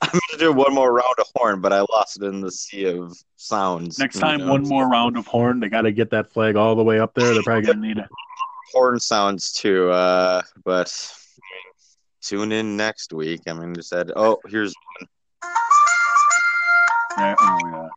I'm 0.00 0.20
gonna 0.30 0.38
do 0.38 0.52
one 0.52 0.72
more 0.72 0.92
round 0.92 1.14
of 1.18 1.26
horn, 1.34 1.60
but 1.60 1.72
I 1.72 1.80
lost 1.80 2.22
it 2.22 2.24
in 2.24 2.40
the 2.40 2.52
sea 2.52 2.84
of 2.86 3.16
sounds. 3.36 3.98
Next 3.98 4.18
time, 4.20 4.46
one 4.46 4.62
more 4.62 4.88
round 4.88 5.16
of 5.16 5.26
horn. 5.26 5.58
They 5.60 5.68
got 5.68 5.82
to 5.82 5.92
get 5.92 6.10
that 6.10 6.32
flag 6.32 6.56
all 6.56 6.76
the 6.76 6.84
way 6.84 7.00
up 7.00 7.14
there. 7.14 7.34
They're 7.34 7.42
probably 7.42 7.66
going 7.66 7.82
to 7.82 7.86
need 7.88 7.98
it. 7.98 8.06
horn 8.72 9.00
sounds 9.00 9.52
too. 9.52 9.90
Uh, 9.90 10.40
but 10.64 11.12
tune 12.22 12.52
in 12.52 12.76
next 12.76 13.12
week. 13.12 13.40
I 13.48 13.52
mean, 13.54 13.74
just 13.74 13.88
said, 13.88 14.12
oh, 14.14 14.38
here's 14.48 14.72
Yeah, 17.18 17.34
oh, 17.38 17.58
yeah. 17.64 17.88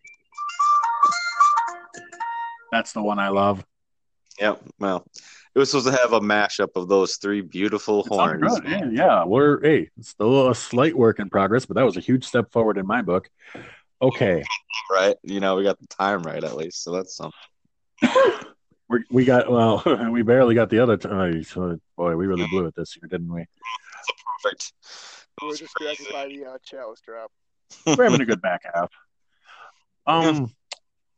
That's 2.72 2.94
the 2.94 3.04
one 3.04 3.20
I 3.20 3.30
love. 3.30 3.64
Yep. 4.42 4.62
Well, 4.80 5.06
it 5.54 5.60
was 5.60 5.70
supposed 5.70 5.88
to 5.88 5.94
have 6.02 6.14
a 6.14 6.20
mashup 6.20 6.70
of 6.76 6.88
those 6.90 7.18
three 7.18 7.42
beautiful 7.42 8.04
Sounded 8.04 8.42
horns. 8.50 8.60
good. 8.60 8.70
Yeah, 8.70 8.90
yeah, 8.92 9.24
we're 9.26 9.62
hey, 9.62 9.90
still 10.02 10.50
a 10.50 10.56
slight 10.56 10.98
work 10.98 11.20
in 11.20 11.30
progress, 11.30 11.66
but 11.66 11.76
that 11.76 11.86
was 11.86 11.96
a 11.96 12.00
huge 12.02 12.26
step 12.26 12.52
forward 12.52 12.78
in 12.78 12.88
my 12.88 13.02
book. 13.02 13.30
Okay, 14.02 14.42
Right? 14.90 15.16
You 15.24 15.40
know, 15.40 15.56
we 15.56 15.64
got 15.64 15.80
the 15.80 15.88
time 15.88 16.24
right 16.24 16.44
at 16.44 16.58
least, 16.58 16.84
so 16.84 16.92
that's 16.92 17.16
something. 17.16 17.38
we 18.90 19.04
we 19.12 19.26
got 19.26 19.50
well, 19.50 19.84
we 20.12 20.24
barely 20.24 20.56
got 20.56 20.70
the 20.72 20.80
other. 20.80 20.98
T- 20.98 21.08
oh, 21.10 21.42
so- 21.44 21.78
boy, 21.96 22.16
we 22.16 22.26
really 22.26 22.48
blew 22.48 22.66
it 22.66 22.76
this 22.76 22.98
year, 22.98 23.08
didn't 23.08 23.32
we? 23.32 23.46
Perfect. 24.44 24.74
We 25.40 25.48
were 25.50 25.56
distracted 25.56 26.08
by 26.12 26.28
the 26.28 26.46
uh, 26.46 26.58
chalice 26.64 27.02
drop. 27.02 27.32
We're 27.86 28.06
having 28.06 28.22
a 28.22 28.26
good 28.26 28.42
back 28.42 28.62
half. 28.74 28.90
Um. 30.08 30.52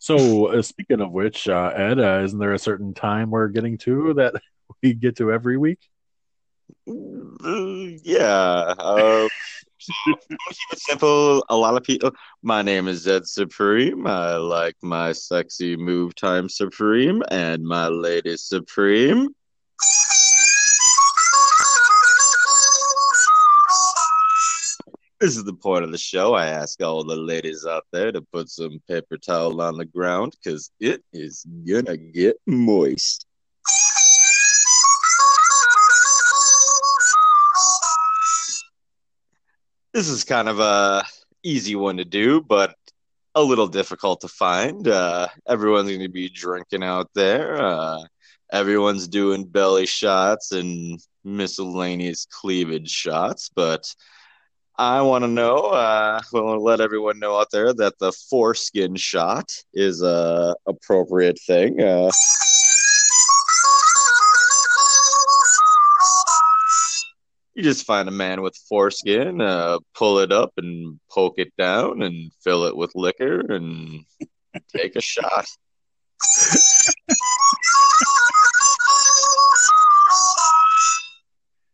So 0.03 0.47
uh, 0.47 0.61
speaking 0.61 0.99
of 0.99 1.13
which, 1.13 1.47
uh, 1.47 1.71
Ed, 1.73 1.97
uh, 1.97 2.23
isn't 2.25 2.37
there 2.37 2.51
a 2.51 2.59
certain 2.59 2.93
time 2.93 3.31
we're 3.31 3.47
getting 3.47 3.77
to 3.77 4.13
that 4.15 4.33
we 4.83 4.93
get 4.93 5.15
to 5.15 5.31
every 5.31 5.55
week? 5.55 5.79
Uh, 6.85 7.95
yeah. 8.03 8.73
Uh, 8.77 9.29
so, 9.77 9.93
keep 10.27 10.39
it 10.73 10.79
simple. 10.79 11.45
A 11.47 11.55
lot 11.55 11.77
of 11.77 11.83
people. 11.83 12.11
My 12.41 12.61
name 12.61 12.89
is 12.89 13.07
Ed 13.07 13.25
Supreme. 13.25 14.05
I 14.05 14.35
like 14.35 14.75
my 14.81 15.13
sexy 15.13 15.77
move 15.77 16.15
time 16.15 16.49
Supreme 16.49 17.23
and 17.31 17.63
my 17.63 17.87
lady 17.87 18.35
Supreme. 18.35 19.29
This 25.23 25.37
is 25.37 25.45
the 25.45 25.53
point 25.53 25.85
of 25.85 25.91
the 25.93 25.97
show. 25.97 26.33
I 26.33 26.47
ask 26.47 26.83
all 26.83 27.01
the 27.01 27.15
ladies 27.15 27.65
out 27.65 27.85
there 27.93 28.11
to 28.11 28.21
put 28.33 28.49
some 28.49 28.81
paper 28.89 29.17
towel 29.17 29.61
on 29.61 29.77
the 29.77 29.85
ground 29.85 30.35
because 30.43 30.69
it 30.81 31.01
is 31.13 31.45
gonna 31.65 31.95
get 31.95 32.35
moist. 32.45 33.25
This 39.93 40.09
is 40.09 40.25
kind 40.25 40.49
of 40.49 40.59
a 40.59 41.05
easy 41.41 41.77
one 41.77 41.95
to 41.95 42.03
do, 42.03 42.41
but 42.41 42.75
a 43.33 43.41
little 43.41 43.69
difficult 43.69 44.19
to 44.19 44.27
find. 44.27 44.85
Uh, 44.89 45.29
everyone's 45.47 45.87
going 45.87 46.01
to 46.01 46.09
be 46.09 46.27
drinking 46.27 46.83
out 46.83 47.09
there. 47.15 47.63
Uh, 47.63 48.03
everyone's 48.51 49.07
doing 49.07 49.45
belly 49.45 49.85
shots 49.85 50.51
and 50.51 50.99
miscellaneous 51.23 52.27
cleavage 52.29 52.89
shots, 52.89 53.49
but 53.55 53.85
I 54.77 55.01
want 55.03 55.23
to 55.23 55.27
know. 55.27 55.57
Uh, 55.57 56.19
I 56.19 56.39
want 56.39 56.57
to 56.59 56.63
let 56.63 56.81
everyone 56.81 57.19
know 57.19 57.37
out 57.37 57.51
there 57.51 57.73
that 57.73 57.99
the 57.99 58.11
foreskin 58.11 58.95
shot 58.95 59.51
is 59.73 60.01
a 60.01 60.55
appropriate 60.65 61.39
thing. 61.45 61.79
Uh, 61.79 62.09
you 67.53 67.61
just 67.61 67.85
find 67.85 68.09
a 68.09 68.11
man 68.11 68.41
with 68.41 68.57
foreskin, 68.67 69.41
uh, 69.41 69.77
pull 69.93 70.17
it 70.17 70.31
up 70.31 70.53
and 70.57 70.99
poke 71.11 71.35
it 71.37 71.53
down, 71.55 72.01
and 72.01 72.31
fill 72.43 72.63
it 72.63 72.75
with 72.75 72.95
liquor, 72.95 73.41
and 73.41 74.03
take 74.75 74.95
a 74.95 75.01
shot. 75.01 75.45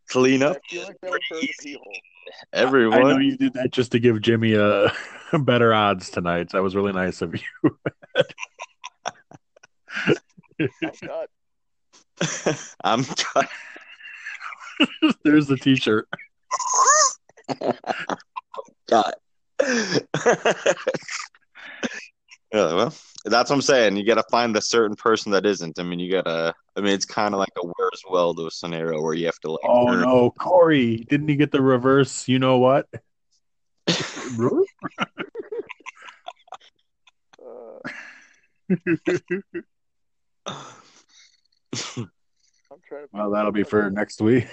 Clean 0.09 0.43
up 0.43 0.57
I 2.29 2.37
feel 2.37 2.37
like 2.37 2.37
that 2.37 2.37
would 2.37 2.37
burn 2.37 2.37
the 2.37 2.37
pee 2.37 2.37
hole. 2.37 2.45
everyone. 2.53 2.99
I 2.99 3.01
know 3.01 3.17
you 3.17 3.37
did 3.37 3.53
that 3.53 3.71
just 3.71 3.91
to 3.93 3.99
give 3.99 4.21
Jimmy 4.21 4.55
uh, 4.55 4.89
a 5.33 5.39
better 5.43 5.73
odds 5.73 6.09
tonight. 6.09 6.49
That 6.51 6.63
was 6.63 6.75
really 6.75 6.93
nice 6.93 7.21
of 7.21 7.35
you. 7.35 7.41
I'm 10.59 10.69
I'm. 12.83 13.05
There's 15.23 15.47
the 15.47 15.57
T-shirt. 15.57 16.07
God. 18.89 19.13
Yeah, 19.61 19.61
well, 22.53 22.93
that's 23.25 23.49
what 23.49 23.55
I'm 23.55 23.61
saying. 23.61 23.97
You 23.97 24.05
got 24.05 24.15
to 24.15 24.23
find 24.31 24.55
a 24.55 24.61
certain 24.61 24.95
person 24.95 25.31
that 25.33 25.45
isn't. 25.45 25.79
I 25.79 25.83
mean, 25.83 25.99
you 25.99 26.11
got 26.11 26.25
to. 26.25 26.53
I 26.79 26.81
mean, 26.81 26.93
it's 26.93 27.03
kind 27.03 27.35
of 27.35 27.39
like 27.39 27.51
a 27.57 27.67
Where's 27.67 28.01
Waldo 28.09 28.47
scenario 28.47 29.01
where 29.01 29.13
you 29.13 29.25
have 29.25 29.37
to 29.41 29.51
like. 29.51 29.59
Oh 29.65 29.89
earn- 29.89 30.01
no, 30.01 30.31
Corey! 30.31 31.05
Didn't 31.09 31.27
he 31.27 31.35
get 31.35 31.51
the 31.51 31.61
reverse? 31.61 32.25
You 32.29 32.39
know 32.39 32.57
what? 32.57 32.87
I'm 33.89 33.89
trying 42.87 43.03
to. 43.03 43.09
well, 43.11 43.31
that'll 43.31 43.51
be 43.51 43.63
for 43.63 43.91
next 43.91 44.21
week. 44.21 44.47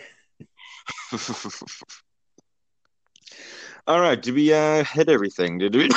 All 3.87 4.01
right, 4.01 4.21
did 4.21 4.35
we 4.35 4.53
uh, 4.53 4.83
hit 4.83 5.09
everything? 5.09 5.59
Did 5.59 5.77
we? 5.77 5.89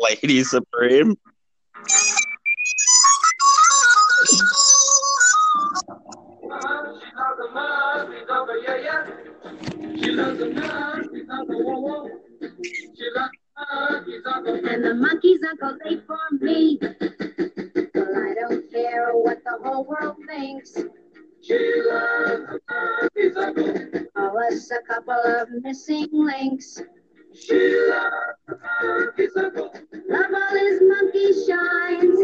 Lady 0.00 0.42
Supreme. 0.42 1.14
And 14.70 14.84
the 14.84 14.94
monkeys, 14.94 15.40
Uncle, 15.48 15.78
they 15.84 15.96
for 16.06 16.18
me. 16.40 16.78
Well, 16.80 18.16
I 18.16 18.34
don't 18.34 18.70
care 18.72 19.12
what 19.12 19.38
the 19.44 19.58
whole 19.62 19.84
world 19.84 20.16
thinks. 20.26 20.74
She 21.42 21.82
loves 21.88 22.60
the 23.14 24.08
Oh, 24.16 24.38
us 24.38 24.70
a 24.70 24.82
couple 24.92 25.14
of 25.14 25.48
missing 25.62 26.08
links. 26.12 26.82
Love 30.08 30.32
all 30.32 30.56
his 30.56 30.80
monkey 30.82 31.32
shines. 31.46 32.18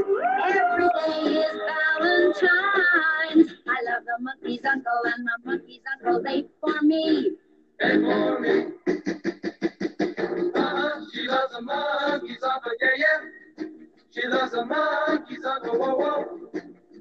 Every 0.46 0.88
day 0.88 1.40
is 1.40 1.60
Valentine's. 2.00 3.50
I 3.68 3.78
love 3.84 4.04
the 4.06 4.16
monkey's 4.20 4.64
uncle 4.64 5.02
and 5.04 5.26
the 5.26 5.38
monkey's 5.44 5.82
uncle, 5.92 6.22
they 6.22 6.46
for 6.60 6.80
me. 6.82 7.32
They 7.80 7.94
for 7.96 8.40
me. 8.40 8.66
Uh-huh, 10.54 11.04
she 11.12 11.28
loves 11.28 11.52
the 11.54 11.60
monkeys, 11.62 12.42
uncle, 12.42 12.72
yeah, 12.80 12.88
yeah. 12.96 13.66
She 14.12 14.26
loves 14.28 14.52
the 14.52 14.64
monkeys, 14.64 15.44
uncle, 15.44 15.78
whoa, 15.78 15.94
whoa. 15.96 16.38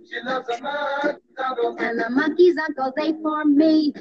She 0.09 0.19
loves 0.25 0.47
the 0.47 0.61
monkeys, 0.61 1.21
uncle. 1.37 1.77
And 1.79 1.99
the 1.99 2.09
monkey's 2.09 2.57
uncle, 2.57 2.91
they 2.97 3.13
for 3.21 3.45
me. 3.45 3.93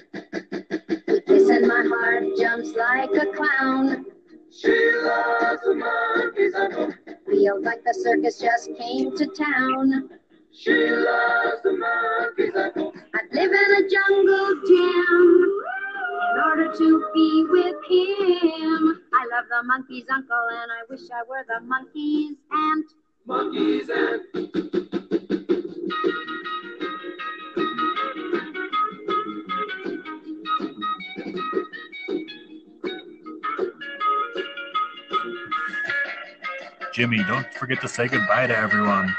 Kiss 1.29 1.49
and 1.49 1.69
my 1.69 1.85
heart 1.89 2.25
jumps 2.37 2.73
like 2.73 3.11
a 3.11 3.27
clown. 3.37 4.07
She 4.55 4.69
loves 4.69 5.63
the 5.65 5.75
monkeys, 5.75 6.55
uncle. 6.55 6.93
Feels 7.27 7.65
like 7.65 7.83
the 7.85 7.95
circus 7.95 8.39
just 8.39 8.69
came 8.79 9.17
to 9.17 9.27
town. 9.27 10.11
She 10.53 10.73
loves 10.73 11.63
the 11.63 11.73
monkeys, 11.73 12.55
uncle. 12.55 12.93
I'd 13.15 13.33
live 13.33 13.51
in 13.51 13.85
a 13.85 13.89
jungle 13.89 14.61
gym 14.67 15.63
in 16.33 16.41
order 16.45 16.71
to 16.77 17.11
be 17.15 17.47
with 17.49 17.77
him. 17.89 19.01
I 19.15 19.27
love 19.33 19.47
the 19.49 19.63
monkey's 19.65 20.05
uncle 20.13 20.47
and 20.51 20.71
I 20.71 20.85
wish 20.91 21.01
I 21.11 21.23
were 21.27 21.45
the 21.49 21.65
monkey's 21.65 22.37
aunt. 22.53 22.87
Monkeys 23.25 23.89
and 23.89 25.02
Jimmy, 36.93 37.19
don't 37.25 37.53
forget 37.55 37.81
to 37.81 37.89
say 37.89 38.07
goodbye 38.07 38.47
to 38.47 38.57
everyone. 38.57 39.15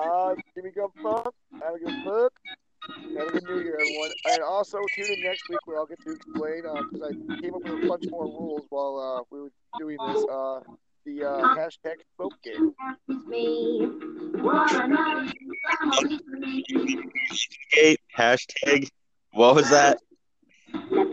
Uh, 0.00 0.34
Jimmy 0.54 0.70
Gum 0.70 0.90
Funk, 1.02 1.34
have 1.62 1.74
a 1.74 1.78
good 1.78 2.04
book. 2.04 2.32
Have 3.16 3.28
a 3.28 3.32
good 3.32 3.44
New 3.44 3.60
Year, 3.60 3.78
everyone. 3.80 4.10
And 4.30 4.42
also 4.42 4.78
tune 4.94 5.06
in 5.06 5.22
next 5.22 5.48
week 5.48 5.58
where 5.66 5.78
I'll 5.78 5.86
get 5.86 6.00
to 6.04 6.12
explain, 6.12 6.62
because 6.62 7.02
I 7.02 7.40
came 7.40 7.54
up 7.54 7.62
with 7.62 7.84
a 7.84 7.86
bunch 7.86 8.04
more 8.08 8.24
rules 8.24 8.66
while 8.70 8.98
uh, 8.98 9.22
we 9.30 9.42
were 9.42 9.52
doing 9.78 9.96
this. 10.08 10.24
Uh, 10.30 10.60
the 11.04 11.24
uh, 11.24 11.54
hashtag 11.54 11.96
smoke 12.16 12.34
game. 12.42 12.74
Me. 13.26 13.88
Eight 17.76 18.00
hashtag. 18.16 18.88
What 19.32 19.54
was 19.54 19.70
that? 19.70 19.98
Let 20.90 21.08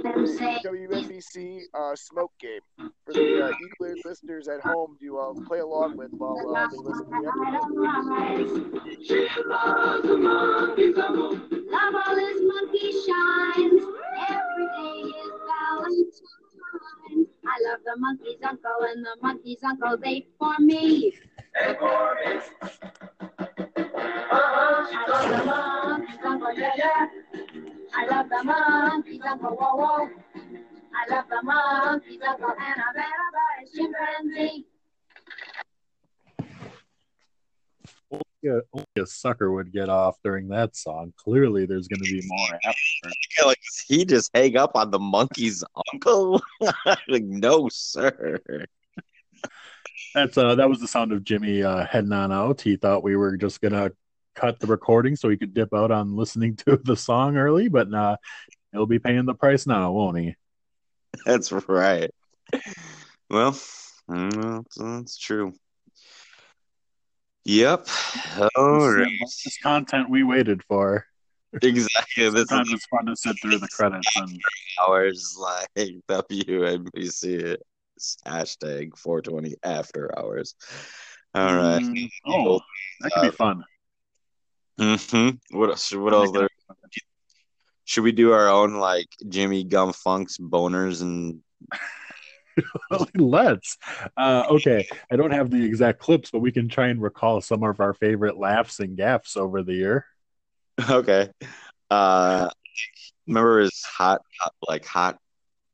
WNBC 0.63 1.61
uh, 1.73 1.95
smoke 1.95 2.31
game 2.39 2.61
for 2.77 3.13
the 3.13 3.43
uh, 3.45 3.49
Eagle 3.49 3.95
listeners 4.05 4.47
at 4.47 4.61
home 4.61 4.97
to 5.01 5.17
uh, 5.17 5.33
play 5.47 5.59
along 5.59 5.97
with 5.97 6.11
while 6.11 6.37
uh, 6.55 6.67
they 6.67 6.77
listen 6.77 7.05
to 7.05 7.11
the 7.21 7.27
episode. 8.47 9.05
she 9.05 9.27
loves 9.45 10.07
the 10.07 10.17
monkeys, 10.17 10.97
uncle. 10.97 11.31
Love 11.69 11.95
all 12.07 12.15
his 12.15 12.41
monkey 12.41 12.91
shines. 12.91 13.83
Every 14.29 14.67
day 14.77 15.09
is 15.09 15.31
Valentine's. 15.45 16.21
I 17.45 17.69
love 17.69 17.79
the 17.85 17.95
monkey's 17.97 18.41
uncle 18.47 18.79
and 18.89 19.05
the 19.05 19.15
monkey's 19.21 19.63
uncle, 19.63 19.97
they 19.97 20.25
for 20.39 20.55
me. 20.59 21.13
They 21.61 21.73
for 21.75 22.15
me. 22.25 22.39
Uh-huh, 24.31 24.87
she 24.89 25.11
loves 25.11 25.27
the 25.27 25.45
monkeys, 25.45 26.19
uncle, 26.23 26.53
yeah, 26.57 26.71
yeah. 26.77 27.07
I 27.97 28.05
love 28.07 28.29
the 28.29 28.43
monkey's 28.43 29.21
uncle, 29.25 29.51
whoa, 29.51 29.75
whoa. 29.75 30.09
I 30.93 31.15
love 31.15 31.25
the 31.29 31.41
monkey's 31.43 32.19
uncle 32.27 32.49
and 32.49 32.59
I 32.59 32.93
bet 32.93 33.05
about 33.29 33.59
his 33.61 33.71
chimpanzee. 33.71 34.65
Only 38.11 38.23
a, 38.45 38.61
only 38.73 38.85
a 38.99 39.05
sucker 39.05 39.51
would 39.51 39.71
get 39.71 39.87
off 39.87 40.17
during 40.23 40.49
that 40.49 40.75
song. 40.75 41.13
Clearly, 41.17 41.65
there's 41.65 41.87
going 41.87 42.03
to 42.03 42.11
be 42.11 42.21
more 42.25 42.59
after. 42.65 43.15
Yeah, 43.37 43.45
like 43.45 43.59
he 43.87 44.03
just 44.03 44.29
hang 44.33 44.57
up 44.57 44.75
on 44.75 44.91
the 44.91 44.99
monkey's 44.99 45.63
uncle? 45.93 46.41
like, 47.07 47.23
no, 47.23 47.69
sir. 47.69 48.39
That's 50.13 50.37
uh, 50.37 50.55
that 50.55 50.69
was 50.69 50.79
the 50.79 50.87
sound 50.87 51.11
of 51.13 51.23
Jimmy 51.23 51.63
uh, 51.63 51.85
heading 51.85 52.11
on 52.11 52.31
out. 52.31 52.61
He 52.61 52.75
thought 52.75 53.03
we 53.03 53.15
were 53.15 53.37
just 53.37 53.61
gonna 53.61 53.91
cut 54.35 54.59
the 54.59 54.67
recording 54.67 55.15
so 55.15 55.29
he 55.29 55.37
could 55.37 55.53
dip 55.53 55.73
out 55.73 55.91
on 55.91 56.15
listening 56.15 56.55
to 56.67 56.77
the 56.77 56.95
song 56.95 57.37
early, 57.37 57.67
but 57.67 57.89
nah, 57.89 58.17
he'll 58.71 58.85
be 58.85 58.99
paying 58.99 59.25
the 59.25 59.33
price 59.33 59.65
now, 59.65 59.91
won't 59.91 60.17
he? 60.17 60.35
That's 61.25 61.51
right. 61.51 62.11
Well, 63.29 63.57
that's, 64.07 64.75
that's 64.77 65.17
true. 65.17 65.53
Yep. 67.45 67.87
All 68.55 68.91
right. 68.91 69.07
This 69.21 69.57
content 69.61 70.09
we 70.09 70.23
waited 70.23 70.63
for. 70.63 71.05
Exactly. 71.61 72.29
This 72.29 72.49
Sometimes 72.49 72.69
is 72.69 72.73
it's 72.73 72.85
fun 72.87 73.05
to 73.05 73.15
sit 73.15 73.35
through 73.41 73.59
the 73.59 73.67
credits 73.69 74.11
and 74.15 74.41
hours 74.81 75.37
like 75.39 75.67
WNBC 75.77 77.55
hashtag 78.27 78.97
420 78.97 79.55
after 79.63 80.17
hours. 80.17 80.55
All 81.33 81.55
right. 81.55 81.81
Mm, 81.81 82.09
oh, 82.27 82.61
that 83.01 83.11
could 83.13 83.31
be 83.31 83.37
fun. 83.37 83.63
Mm-hmm. 84.79 85.57
What 85.57 85.69
else? 85.69 85.93
What 85.93 86.13
else? 86.13 86.31
There? 86.31 86.49
Should 87.85 88.03
we 88.03 88.11
do 88.11 88.33
our 88.33 88.49
own 88.49 88.75
like 88.75 89.07
Jimmy 89.29 89.63
Gum 89.63 89.93
Funk's 89.93 90.37
boners 90.37 91.01
and 91.01 91.41
Let's. 93.15 93.77
Uh, 94.15 94.45
okay, 94.49 94.87
I 95.11 95.15
don't 95.15 95.31
have 95.31 95.49
the 95.49 95.63
exact 95.63 95.99
clips, 95.99 96.31
but 96.31 96.39
we 96.39 96.51
can 96.51 96.69
try 96.69 96.87
and 96.87 97.01
recall 97.01 97.41
some 97.41 97.63
of 97.63 97.79
our 97.79 97.93
favorite 97.93 98.37
laughs 98.37 98.79
and 98.79 98.95
gaffs 98.95 99.37
over 99.37 99.63
the 99.63 99.73
year. 99.73 100.05
okay. 100.89 101.29
Uh, 101.89 102.49
remember 103.27 103.59
his 103.59 103.83
hot, 103.83 104.21
hot 104.39 104.53
like 104.67 104.85
hot, 104.85 105.17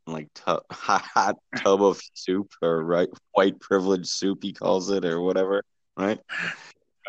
like 0.07 0.27
tub, 0.33 0.63
hot, 0.71 1.01
hot 1.01 1.35
tub 1.57 1.83
of 1.83 2.01
soup 2.13 2.51
or 2.61 2.83
right 2.83 3.09
white 3.31 3.59
privilege 3.59 4.07
soup 4.07 4.39
he 4.43 4.53
calls 4.53 4.89
it 4.89 5.05
or 5.05 5.21
whatever, 5.21 5.63
right? 5.97 6.19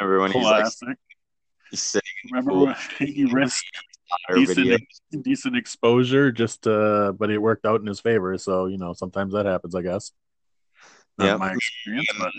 Remember 0.00 0.20
when 0.20 0.32
he's 0.32 0.42
Classic. 0.42 0.64
he's 0.64 0.78
the 0.80 0.96
Remember 2.30 2.54
when 2.54 2.74
he 3.08 3.24
risked 3.24 3.66
decent, 4.34 4.84
decent 5.22 5.56
exposure, 5.56 6.30
just 6.30 6.66
uh, 6.66 7.12
but 7.12 7.30
it 7.30 7.38
worked 7.38 7.66
out 7.66 7.80
in 7.80 7.86
his 7.86 8.00
favor. 8.00 8.36
So 8.38 8.66
you 8.66 8.78
know, 8.78 8.92
sometimes 8.92 9.32
that 9.34 9.46
happens, 9.46 9.74
I 9.74 9.82
guess. 9.82 10.12
Not 11.18 11.26
Yep. 11.26 11.38
my 11.38 11.52
experience, 11.52 12.08
but 12.18 12.32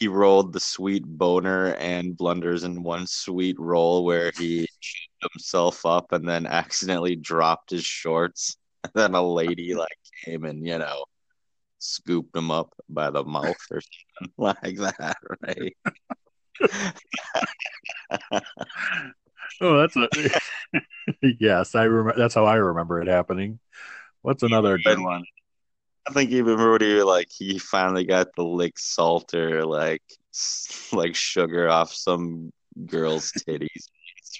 he 0.00 0.08
rolled 0.08 0.52
the 0.52 0.60
sweet 0.60 1.04
boner 1.04 1.74
and 1.74 2.16
blunders 2.16 2.64
in 2.64 2.82
one 2.82 3.06
sweet 3.06 3.58
roll 3.58 4.04
where 4.04 4.32
he 4.36 4.66
choked 4.80 5.32
himself 5.34 5.84
up 5.84 6.12
and 6.12 6.26
then 6.26 6.46
accidentally 6.46 7.16
dropped 7.16 7.70
his 7.70 7.84
shorts. 7.84 8.56
And 8.82 8.92
then 8.94 9.14
a 9.14 9.20
lady 9.22 9.74
like 9.74 9.98
came 10.24 10.46
and, 10.46 10.66
you 10.66 10.78
know, 10.78 11.04
scooped 11.80 12.34
him 12.34 12.50
up 12.50 12.72
by 12.88 13.10
the 13.10 13.22
mouth 13.22 13.58
or 13.70 13.82
something 13.82 14.32
like 14.38 14.76
that, 14.78 15.18
right? 15.42 15.76
Oh, 19.60 19.78
that's 19.78 19.96
a 19.96 20.08
yes. 21.40 21.74
I 21.74 21.84
remember. 21.84 22.18
That's 22.18 22.34
how 22.34 22.44
I 22.46 22.56
remember 22.56 23.00
it 23.00 23.08
happening. 23.08 23.58
What's 24.22 24.42
another 24.42 24.78
good 24.78 25.00
one? 25.00 25.24
I 26.08 26.12
think 26.12 26.30
even 26.30 26.56
Rudy, 26.56 27.02
like 27.02 27.28
he 27.30 27.58
finally 27.58 28.04
got 28.04 28.34
the 28.36 28.44
lick 28.44 28.78
salt 28.78 29.34
or 29.34 29.64
like 29.64 30.02
like 30.92 31.14
sugar 31.14 31.68
off 31.68 31.92
some 31.92 32.52
girl's 32.86 33.32
titties, 33.46 33.88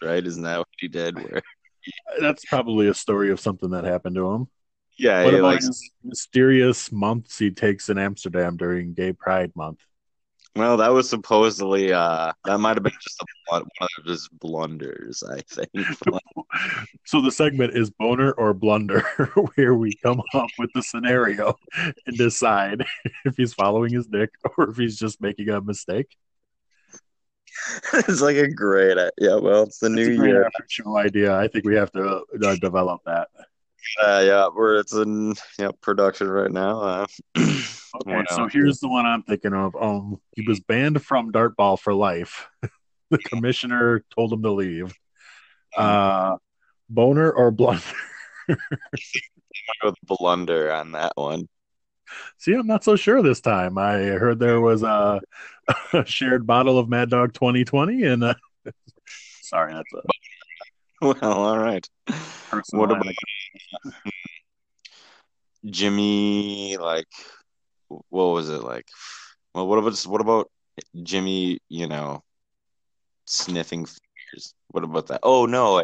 right? 0.02 0.24
Isn't 0.24 0.42
that 0.44 0.58
what 0.58 0.68
he 0.78 0.88
did? 0.88 1.16
Where 1.16 1.42
That's 2.20 2.44
probably 2.46 2.88
a 2.88 2.94
story 2.94 3.30
of 3.30 3.40
something 3.40 3.70
that 3.70 3.84
happened 3.84 4.16
to 4.16 4.30
him. 4.30 4.48
yeah, 4.98 5.22
What 5.24 5.34
about 5.34 5.54
like 5.54 5.62
mysterious 6.02 6.90
months 6.90 7.38
he 7.38 7.50
takes 7.50 7.88
in 7.88 7.98
Amsterdam 7.98 8.56
during 8.56 8.94
Gay 8.94 9.12
Pride 9.12 9.52
Month? 9.54 9.80
Well, 10.56 10.76
that 10.78 10.88
was 10.92 11.08
supposedly 11.08 11.92
uh 11.92 12.32
that 12.44 12.58
might 12.58 12.76
have 12.76 12.82
been 12.82 12.92
just 13.00 13.20
a, 13.22 13.26
one 13.48 13.62
of 13.98 14.04
his 14.06 14.28
blunders, 14.28 15.22
I 15.22 15.40
think. 15.42 15.70
So 17.06 17.20
the 17.20 17.30
segment 17.30 17.76
is 17.76 17.90
boner 17.90 18.32
or 18.32 18.54
blunder, 18.54 19.00
where 19.54 19.74
we 19.74 19.94
come 20.02 20.22
up 20.34 20.48
with 20.58 20.70
the 20.74 20.82
scenario 20.82 21.54
and 22.06 22.16
decide 22.16 22.84
if 23.24 23.36
he's 23.36 23.54
following 23.54 23.92
his 23.92 24.06
dick 24.06 24.30
or 24.56 24.70
if 24.70 24.76
he's 24.76 24.98
just 24.98 25.20
making 25.20 25.48
a 25.50 25.60
mistake. 25.60 26.08
it's 27.94 28.20
like 28.20 28.36
a 28.36 28.48
great 28.50 28.96
yeah. 29.18 29.36
Well, 29.36 29.64
it's 29.64 29.78
the 29.78 29.86
It's 29.86 29.94
new 29.94 30.24
year. 30.24 30.48
show 30.68 30.96
idea. 30.96 31.34
I 31.36 31.48
think 31.48 31.64
we 31.64 31.76
have 31.76 31.90
to 31.92 32.22
uh, 32.44 32.56
develop 32.56 33.00
that. 33.06 33.28
Uh, 34.02 34.22
yeah, 34.24 34.48
we're 34.54 34.78
it's 34.78 34.92
in 34.94 35.34
yeah 35.58 35.70
production 35.80 36.28
right 36.28 36.50
now. 36.50 36.80
Uh, 36.80 37.06
Okay, 37.94 38.24
so 38.28 38.46
here's 38.46 38.78
the 38.78 38.88
one 38.88 39.06
I'm 39.06 39.22
thinking 39.22 39.52
of. 39.52 39.74
Um, 39.74 40.20
he 40.36 40.42
was 40.46 40.60
banned 40.60 41.02
from 41.04 41.32
dartball 41.32 41.78
for 41.78 41.92
life. 41.92 42.48
the 43.10 43.18
commissioner 43.18 44.04
told 44.14 44.32
him 44.32 44.42
to 44.42 44.52
leave. 44.52 44.94
Uh, 45.76 46.36
boner 46.88 47.30
or 47.30 47.50
blunder? 47.50 47.82
I'm 48.48 48.56
go 49.82 49.94
blunder 50.06 50.72
on 50.72 50.92
that 50.92 51.12
one. 51.16 51.48
See, 52.38 52.54
I'm 52.54 52.66
not 52.66 52.84
so 52.84 52.96
sure 52.96 53.22
this 53.22 53.40
time. 53.40 53.78
I 53.78 53.98
heard 53.98 54.38
there 54.38 54.60
was 54.60 54.82
a, 54.82 55.20
a 55.92 56.04
shared 56.06 56.46
bottle 56.46 56.78
of 56.78 56.88
Mad 56.88 57.10
Dog 57.10 57.34
2020, 57.34 58.02
and 58.04 58.24
uh, 58.24 58.34
sorry, 59.42 59.74
that's 59.74 59.92
a 59.92 60.02
Well, 61.00 61.16
all 61.22 61.58
right. 61.58 61.86
personal 62.50 62.86
What 62.86 62.90
about. 62.90 63.14
Jimmy? 65.66 66.76
Like, 66.78 67.06
what 68.08 68.26
was 68.34 68.48
it 68.50 68.62
like? 68.62 68.86
Well, 69.54 69.66
what 69.66 69.78
about 69.78 69.98
what 70.06 70.20
about 70.20 70.50
Jimmy? 71.02 71.60
You 71.68 71.88
know, 71.88 72.22
sniffing 73.26 73.86
fingers. 73.86 74.54
What 74.68 74.84
about 74.84 75.08
that? 75.08 75.20
Oh 75.22 75.46
no, 75.46 75.82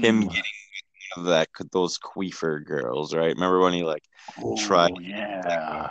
him 0.00 0.20
Hmm. 0.20 0.28
getting 0.28 1.24
that 1.26 1.48
those 1.72 1.98
queefer 1.98 2.60
girls, 2.60 3.14
right? 3.14 3.34
Remember 3.34 3.60
when 3.60 3.74
he 3.74 3.84
like 3.84 4.04
tried 4.56 4.90
Oh, 4.90 5.00
yeah. 5.00 5.90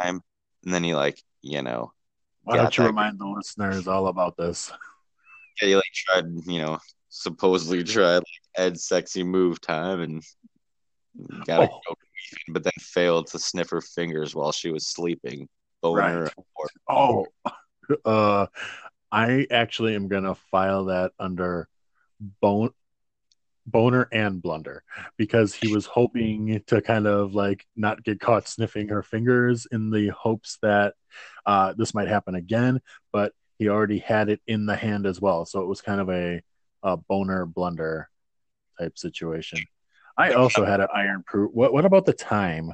time 0.00 0.20
and 0.64 0.74
then 0.74 0.84
he 0.84 0.94
like 0.94 1.22
you 1.42 1.62
know 1.62 1.92
Why 2.44 2.56
don't 2.56 2.76
you 2.76 2.84
remind 2.84 3.18
the 3.18 3.26
listeners 3.26 3.88
all 3.88 4.06
about 4.08 4.36
this? 4.36 4.72
yeah, 5.60 5.68
he 5.68 5.74
like 5.76 5.84
tried 5.94 6.26
you 6.46 6.60
know 6.60 6.78
supposedly 7.08 7.82
tried 7.84 8.16
like 8.16 8.24
Ed's 8.56 8.84
sexy 8.86 9.22
move 9.22 9.60
time 9.60 10.00
and 10.00 10.22
got 11.44 11.62
Oh. 11.62 11.80
But 12.48 12.62
then 12.62 12.72
failed 12.80 13.26
to 13.28 13.38
sniff 13.38 13.70
her 13.70 13.80
fingers 13.80 14.34
while 14.34 14.52
she 14.52 14.70
was 14.70 14.86
sleeping. 14.86 15.48
Boner 15.82 16.24
Right. 16.24 16.32
or 16.54 16.68
Oh, 16.88 17.26
uh, 18.04 18.46
I 19.12 19.46
actually 19.50 19.94
am 19.94 20.08
gonna 20.08 20.34
file 20.34 20.86
that 20.86 21.12
under 21.18 21.68
bone 22.40 22.70
boner 23.66 24.08
and 24.12 24.42
blunder 24.42 24.82
because 25.16 25.54
he 25.54 25.68
was 25.68 25.86
hoping 25.86 26.62
to 26.66 26.82
kind 26.82 27.06
of 27.06 27.34
like 27.34 27.66
not 27.76 28.02
get 28.04 28.20
caught 28.20 28.46
sniffing 28.46 28.88
her 28.88 29.02
fingers 29.02 29.66
in 29.72 29.90
the 29.90 30.08
hopes 30.08 30.58
that 30.62 30.94
uh, 31.46 31.72
this 31.76 31.94
might 31.94 32.08
happen 32.08 32.34
again, 32.34 32.80
but 33.12 33.32
he 33.58 33.68
already 33.68 33.98
had 33.98 34.28
it 34.28 34.40
in 34.46 34.66
the 34.66 34.76
hand 34.76 35.06
as 35.06 35.20
well, 35.20 35.46
so 35.46 35.60
it 35.60 35.66
was 35.66 35.80
kind 35.80 36.00
of 36.00 36.10
a, 36.10 36.42
a 36.82 36.96
boner 36.96 37.46
blunder 37.46 38.08
type 38.78 38.98
situation. 38.98 39.60
I 40.16 40.32
also 40.32 40.64
had 40.64 40.80
an 40.80 40.88
iron 40.94 41.24
proof. 41.26 41.50
What 41.52 41.72
what 41.72 41.84
about 41.84 42.06
the 42.06 42.12
time? 42.12 42.72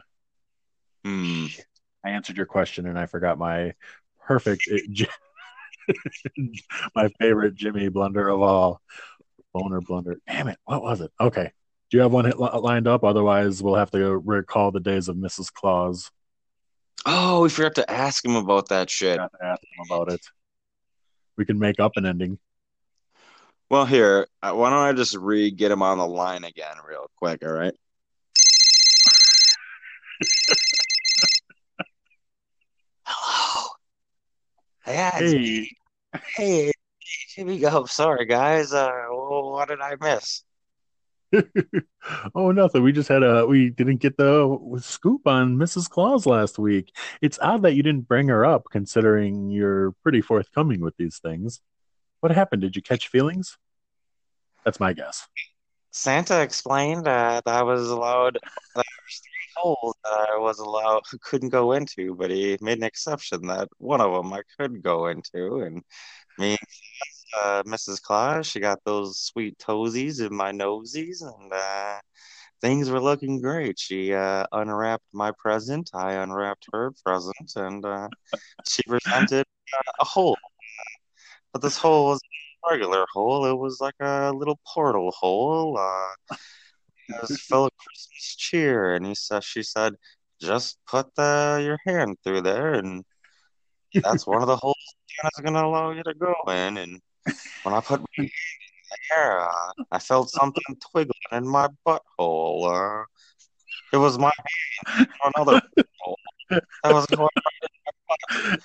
Hmm. 1.05 1.47
I 2.05 2.11
answered 2.11 2.37
your 2.37 2.47
question 2.47 2.87
and 2.87 2.99
I 2.99 3.07
forgot 3.07 3.39
my 3.39 3.75
perfect, 4.27 4.69
my 6.95 7.09
favorite 7.19 7.55
Jimmy 7.55 7.89
blunder 7.89 8.29
of 8.29 8.41
all. 8.43 8.81
Boner 9.53 9.81
blunder. 9.81 10.21
Damn 10.27 10.49
it. 10.49 10.59
What 10.65 10.83
was 10.83 11.01
it? 11.01 11.11
Okay. 11.21 11.51
Do 11.91 11.97
you 11.97 12.03
have 12.03 12.12
one 12.12 12.31
lined 12.31 12.87
up? 12.87 13.03
Otherwise, 13.03 13.62
we'll 13.62 13.75
have 13.75 13.91
to 13.91 14.17
recall 14.19 14.71
the 14.71 14.81
days 14.81 15.09
of 15.09 15.17
Mrs. 15.17 15.53
Claus. 15.53 16.11
Oh, 17.05 17.43
we 17.43 17.49
forgot 17.49 17.75
to 17.77 17.91
ask 17.91 18.25
him 18.25 18.37
about 18.37 18.69
that 18.69 18.89
shit. 18.91 19.17
To 19.17 19.29
ask 19.43 19.62
him 19.62 19.87
about 19.91 20.12
it. 20.12 20.21
We 21.37 21.45
can 21.45 21.59
make 21.59 21.81
up 21.81 21.93
an 21.97 22.07
ending. 22.07 22.39
Well, 23.70 23.86
here, 23.86 24.26
uh, 24.42 24.52
why 24.52 24.70
don't 24.70 24.80
I 24.80 24.92
just 24.92 25.14
re 25.14 25.52
get 25.52 25.70
him 25.70 25.80
on 25.80 25.98
the 25.98 26.06
line 26.06 26.42
again 26.42 26.74
real 26.84 27.09
quick? 27.14 27.44
All 27.44 27.52
right. 27.52 27.72
Hello. 33.05 33.66
Yeah, 34.88 35.18
it's 35.20 35.70
Hey, 36.36 36.72
Hey, 37.36 37.44
we 37.44 37.60
Go. 37.60 37.84
Sorry, 37.86 38.26
guys. 38.26 38.72
Uh, 38.72 38.90
what 39.10 39.68
did 39.68 39.80
I 39.80 39.94
miss? 40.01 40.42
oh, 42.34 42.51
nothing. 42.51 42.82
We 42.82 42.90
just 42.90 43.09
had 43.09 43.22
a, 43.22 43.47
we 43.47 43.70
didn't 43.70 43.98
get 43.98 44.16
the 44.16 44.59
scoop 44.80 45.28
on 45.28 45.56
Mrs. 45.56 45.88
Claus 45.88 46.26
last 46.26 46.59
week. 46.59 46.92
It's 47.22 47.38
odd 47.40 47.62
that 47.62 47.74
you 47.74 47.84
didn't 47.84 48.09
bring 48.09 48.26
her 48.28 48.44
up 48.44 48.64
considering 48.72 49.48
you're 49.51 49.92
pretty 50.02 50.22
forthcoming 50.22 50.80
with 50.80 50.97
these 50.97 51.20
things. 51.20 51.60
What 52.20 52.32
happened? 52.32 52.62
Did 52.62 52.76
you 52.76 52.82
catch 52.82 53.09
feelings? 53.09 53.56
That's 54.64 54.80
my 54.80 54.92
guess. 54.92 55.26
Santa 55.90 56.40
explained 56.40 57.09
uh, 57.09 57.40
that 57.44 57.55
I 57.55 57.62
was 57.62 57.90
allowed. 57.90 58.38
There 58.74 58.84
was 58.84 59.20
three 59.22 59.51
holes 59.56 59.94
that 60.05 60.28
I 60.30 60.38
was 60.38 60.59
allowed 60.59 61.02
couldn't 61.22 61.48
go 61.48 61.72
into, 61.72 62.14
but 62.14 62.30
he 62.30 62.56
made 62.60 62.78
an 62.78 62.84
exception 62.84 63.47
that 63.48 63.68
one 63.78 64.01
of 64.01 64.12
them 64.12 64.32
I 64.32 64.42
could 64.59 64.82
go 64.82 65.06
into, 65.09 65.60
and 65.60 65.82
me, 66.38 66.56
uh, 67.42 67.62
Mrs. 67.64 68.01
Claus, 68.01 68.47
she 68.47 68.60
got 68.60 68.78
those 68.84 69.20
sweet 69.20 69.59
toesies 69.59 70.24
in 70.24 70.34
my 70.34 70.52
nosies, 70.52 71.22
and 71.22 71.52
uh, 71.52 71.98
things 72.60 72.90
were 72.90 73.01
looking 73.01 73.40
great. 73.40 73.78
She 73.78 74.14
uh, 74.14 74.47
unwrapped 74.52 75.06
my 75.12 75.32
present, 75.38 75.90
I 75.94 76.14
unwrapped 76.14 76.68
her 76.72 76.92
present, 77.05 77.52
and 77.56 77.84
uh, 77.84 78.09
she 78.66 78.82
presented 78.84 79.47
uh, 79.76 79.92
a 80.01 80.05
hole. 80.05 80.38
But 81.52 81.62
this 81.62 81.77
hole 81.77 82.06
was 82.06 82.20
a 82.20 82.72
regular 82.72 83.06
hole. 83.12 83.47
It 83.47 83.59
was 83.59 83.81
like 83.81 83.94
a 84.01 84.32
little 84.32 84.60
portal 84.66 85.10
hole. 85.12 85.78
Uh, 85.78 86.36
it 87.09 87.22
was 87.22 87.40
full 87.48 87.66
of 87.66 87.72
Christmas 87.77 88.36
cheer, 88.36 88.94
and 88.94 89.06
he 89.06 89.14
said, 89.14 89.44
she 89.44 89.62
said, 89.62 89.94
just 90.40 90.78
put 90.86 91.14
the, 91.16 91.60
your 91.62 91.78
hand 91.86 92.16
through 92.24 92.43
there, 92.43 92.74
and 92.74 93.05
that's 93.94 94.27
one 94.27 94.40
of 94.40 94.48
the 94.48 94.56
holes 94.56 94.77
Santa's 95.20 95.40
gonna 95.44 95.66
allow 95.66 95.90
you 95.90 96.02
to 96.02 96.14
go 96.14 96.35
in. 96.48 96.77
And 96.77 97.01
when 97.62 97.74
I 97.74 97.81
put 97.81 98.01
my 98.01 98.06
hand 98.16 98.31
in 98.31 98.98
there, 99.10 99.40
uh, 99.40 99.72
I 99.90 99.98
felt 99.98 100.31
something 100.31 100.77
twiggling 100.90 101.14
in 101.32 101.47
my 101.47 101.68
butthole. 101.86 103.02
Uh, 103.02 103.05
it 103.93 103.97
was 103.97 104.18
my 104.18 104.31
hand 104.86 105.09
in 105.24 105.32
another 105.36 105.60
hole. 106.01 106.18
That 106.51 106.93
was 106.93 107.06
going 107.06 107.28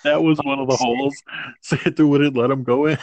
That 0.04 0.24
was 0.24 0.40
one 0.44 0.60
of 0.60 0.68
the 0.68 0.76
holes. 0.76 1.16
Santa 1.62 2.06
wouldn't 2.06 2.36
let 2.36 2.52
him 2.52 2.64
go 2.64 2.86
in. 2.86 2.98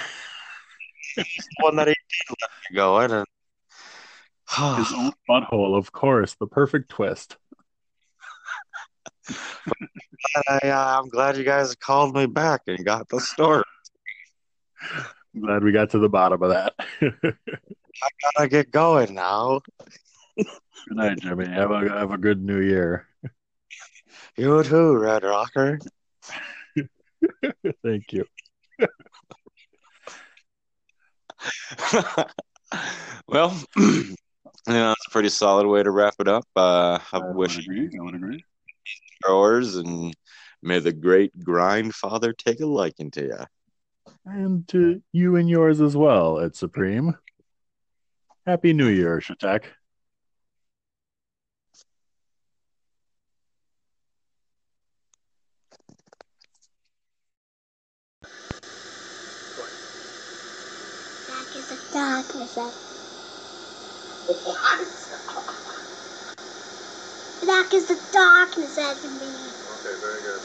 the 1.16 1.24
one 1.60 1.76
that 1.76 1.88
he 1.88 1.94
did 1.94 2.36
let 2.40 2.50
me 2.70 2.76
go 2.76 3.00
in, 3.00 3.10
and 3.10 3.26
His 4.76 4.92
own 4.92 5.12
butthole, 5.28 5.76
of 5.76 5.92
course. 5.92 6.34
The 6.34 6.46
perfect 6.46 6.90
twist. 6.90 7.36
I, 10.48 10.58
uh, 10.64 11.00
I'm 11.00 11.08
glad 11.08 11.36
you 11.36 11.44
guys 11.44 11.74
called 11.76 12.14
me 12.14 12.26
back 12.26 12.62
and 12.66 12.84
got 12.84 13.08
the 13.08 13.20
story. 13.20 13.64
I'm 15.34 15.40
glad 15.40 15.64
we 15.64 15.72
got 15.72 15.90
to 15.90 15.98
the 15.98 16.08
bottom 16.08 16.42
of 16.42 16.50
that. 16.50 16.74
I 17.00 18.08
gotta 18.36 18.48
get 18.48 18.70
going 18.70 19.14
now. 19.14 19.60
Good 20.36 20.46
night, 20.90 21.18
Jimmy. 21.20 21.46
Have 21.46 21.70
a 21.70 21.88
have 21.88 22.12
a 22.12 22.18
good 22.18 22.42
new 22.42 22.60
year. 22.60 23.06
You 24.36 24.62
too, 24.64 24.96
Red 24.96 25.24
Rocker. 25.24 25.78
Thank 27.82 28.12
you. 28.12 28.26
well, 33.28 33.56
you 33.76 34.14
know, 34.66 34.88
that's 34.88 35.06
a 35.06 35.10
pretty 35.10 35.28
solid 35.28 35.66
way 35.66 35.82
to 35.82 35.90
wrap 35.90 36.14
it 36.18 36.28
up. 36.28 36.44
Uh, 36.56 36.98
I, 37.12 37.18
I 37.18 37.32
wish 37.32 37.58
agree. 37.58 37.88
you 37.92 38.00
I 38.00 38.04
would 38.04 38.14
agree. 38.14 38.44
And 39.24 40.14
may 40.62 40.78
the 40.78 40.92
great 40.92 41.38
grindfather 41.38 42.36
take 42.36 42.60
a 42.60 42.66
liking 42.66 43.10
to 43.12 43.22
you. 43.22 43.38
And 44.24 44.66
to 44.68 45.02
you 45.12 45.36
and 45.36 45.48
yours 45.48 45.80
as 45.80 45.96
well 45.96 46.40
at 46.40 46.56
Supreme. 46.56 47.16
Happy 48.46 48.72
New 48.72 48.88
Year, 48.88 49.20
Chetek. 49.20 49.64
arkadaşlar. 62.04 62.70
What? 64.26 64.88
Black 67.42 67.74
is 67.74 67.86
the 67.86 67.96
darkness 68.12 68.78
as 68.78 69.04
me. 69.04 69.10
Okay, 69.80 70.00
very 70.02 70.22
good. 70.22 70.42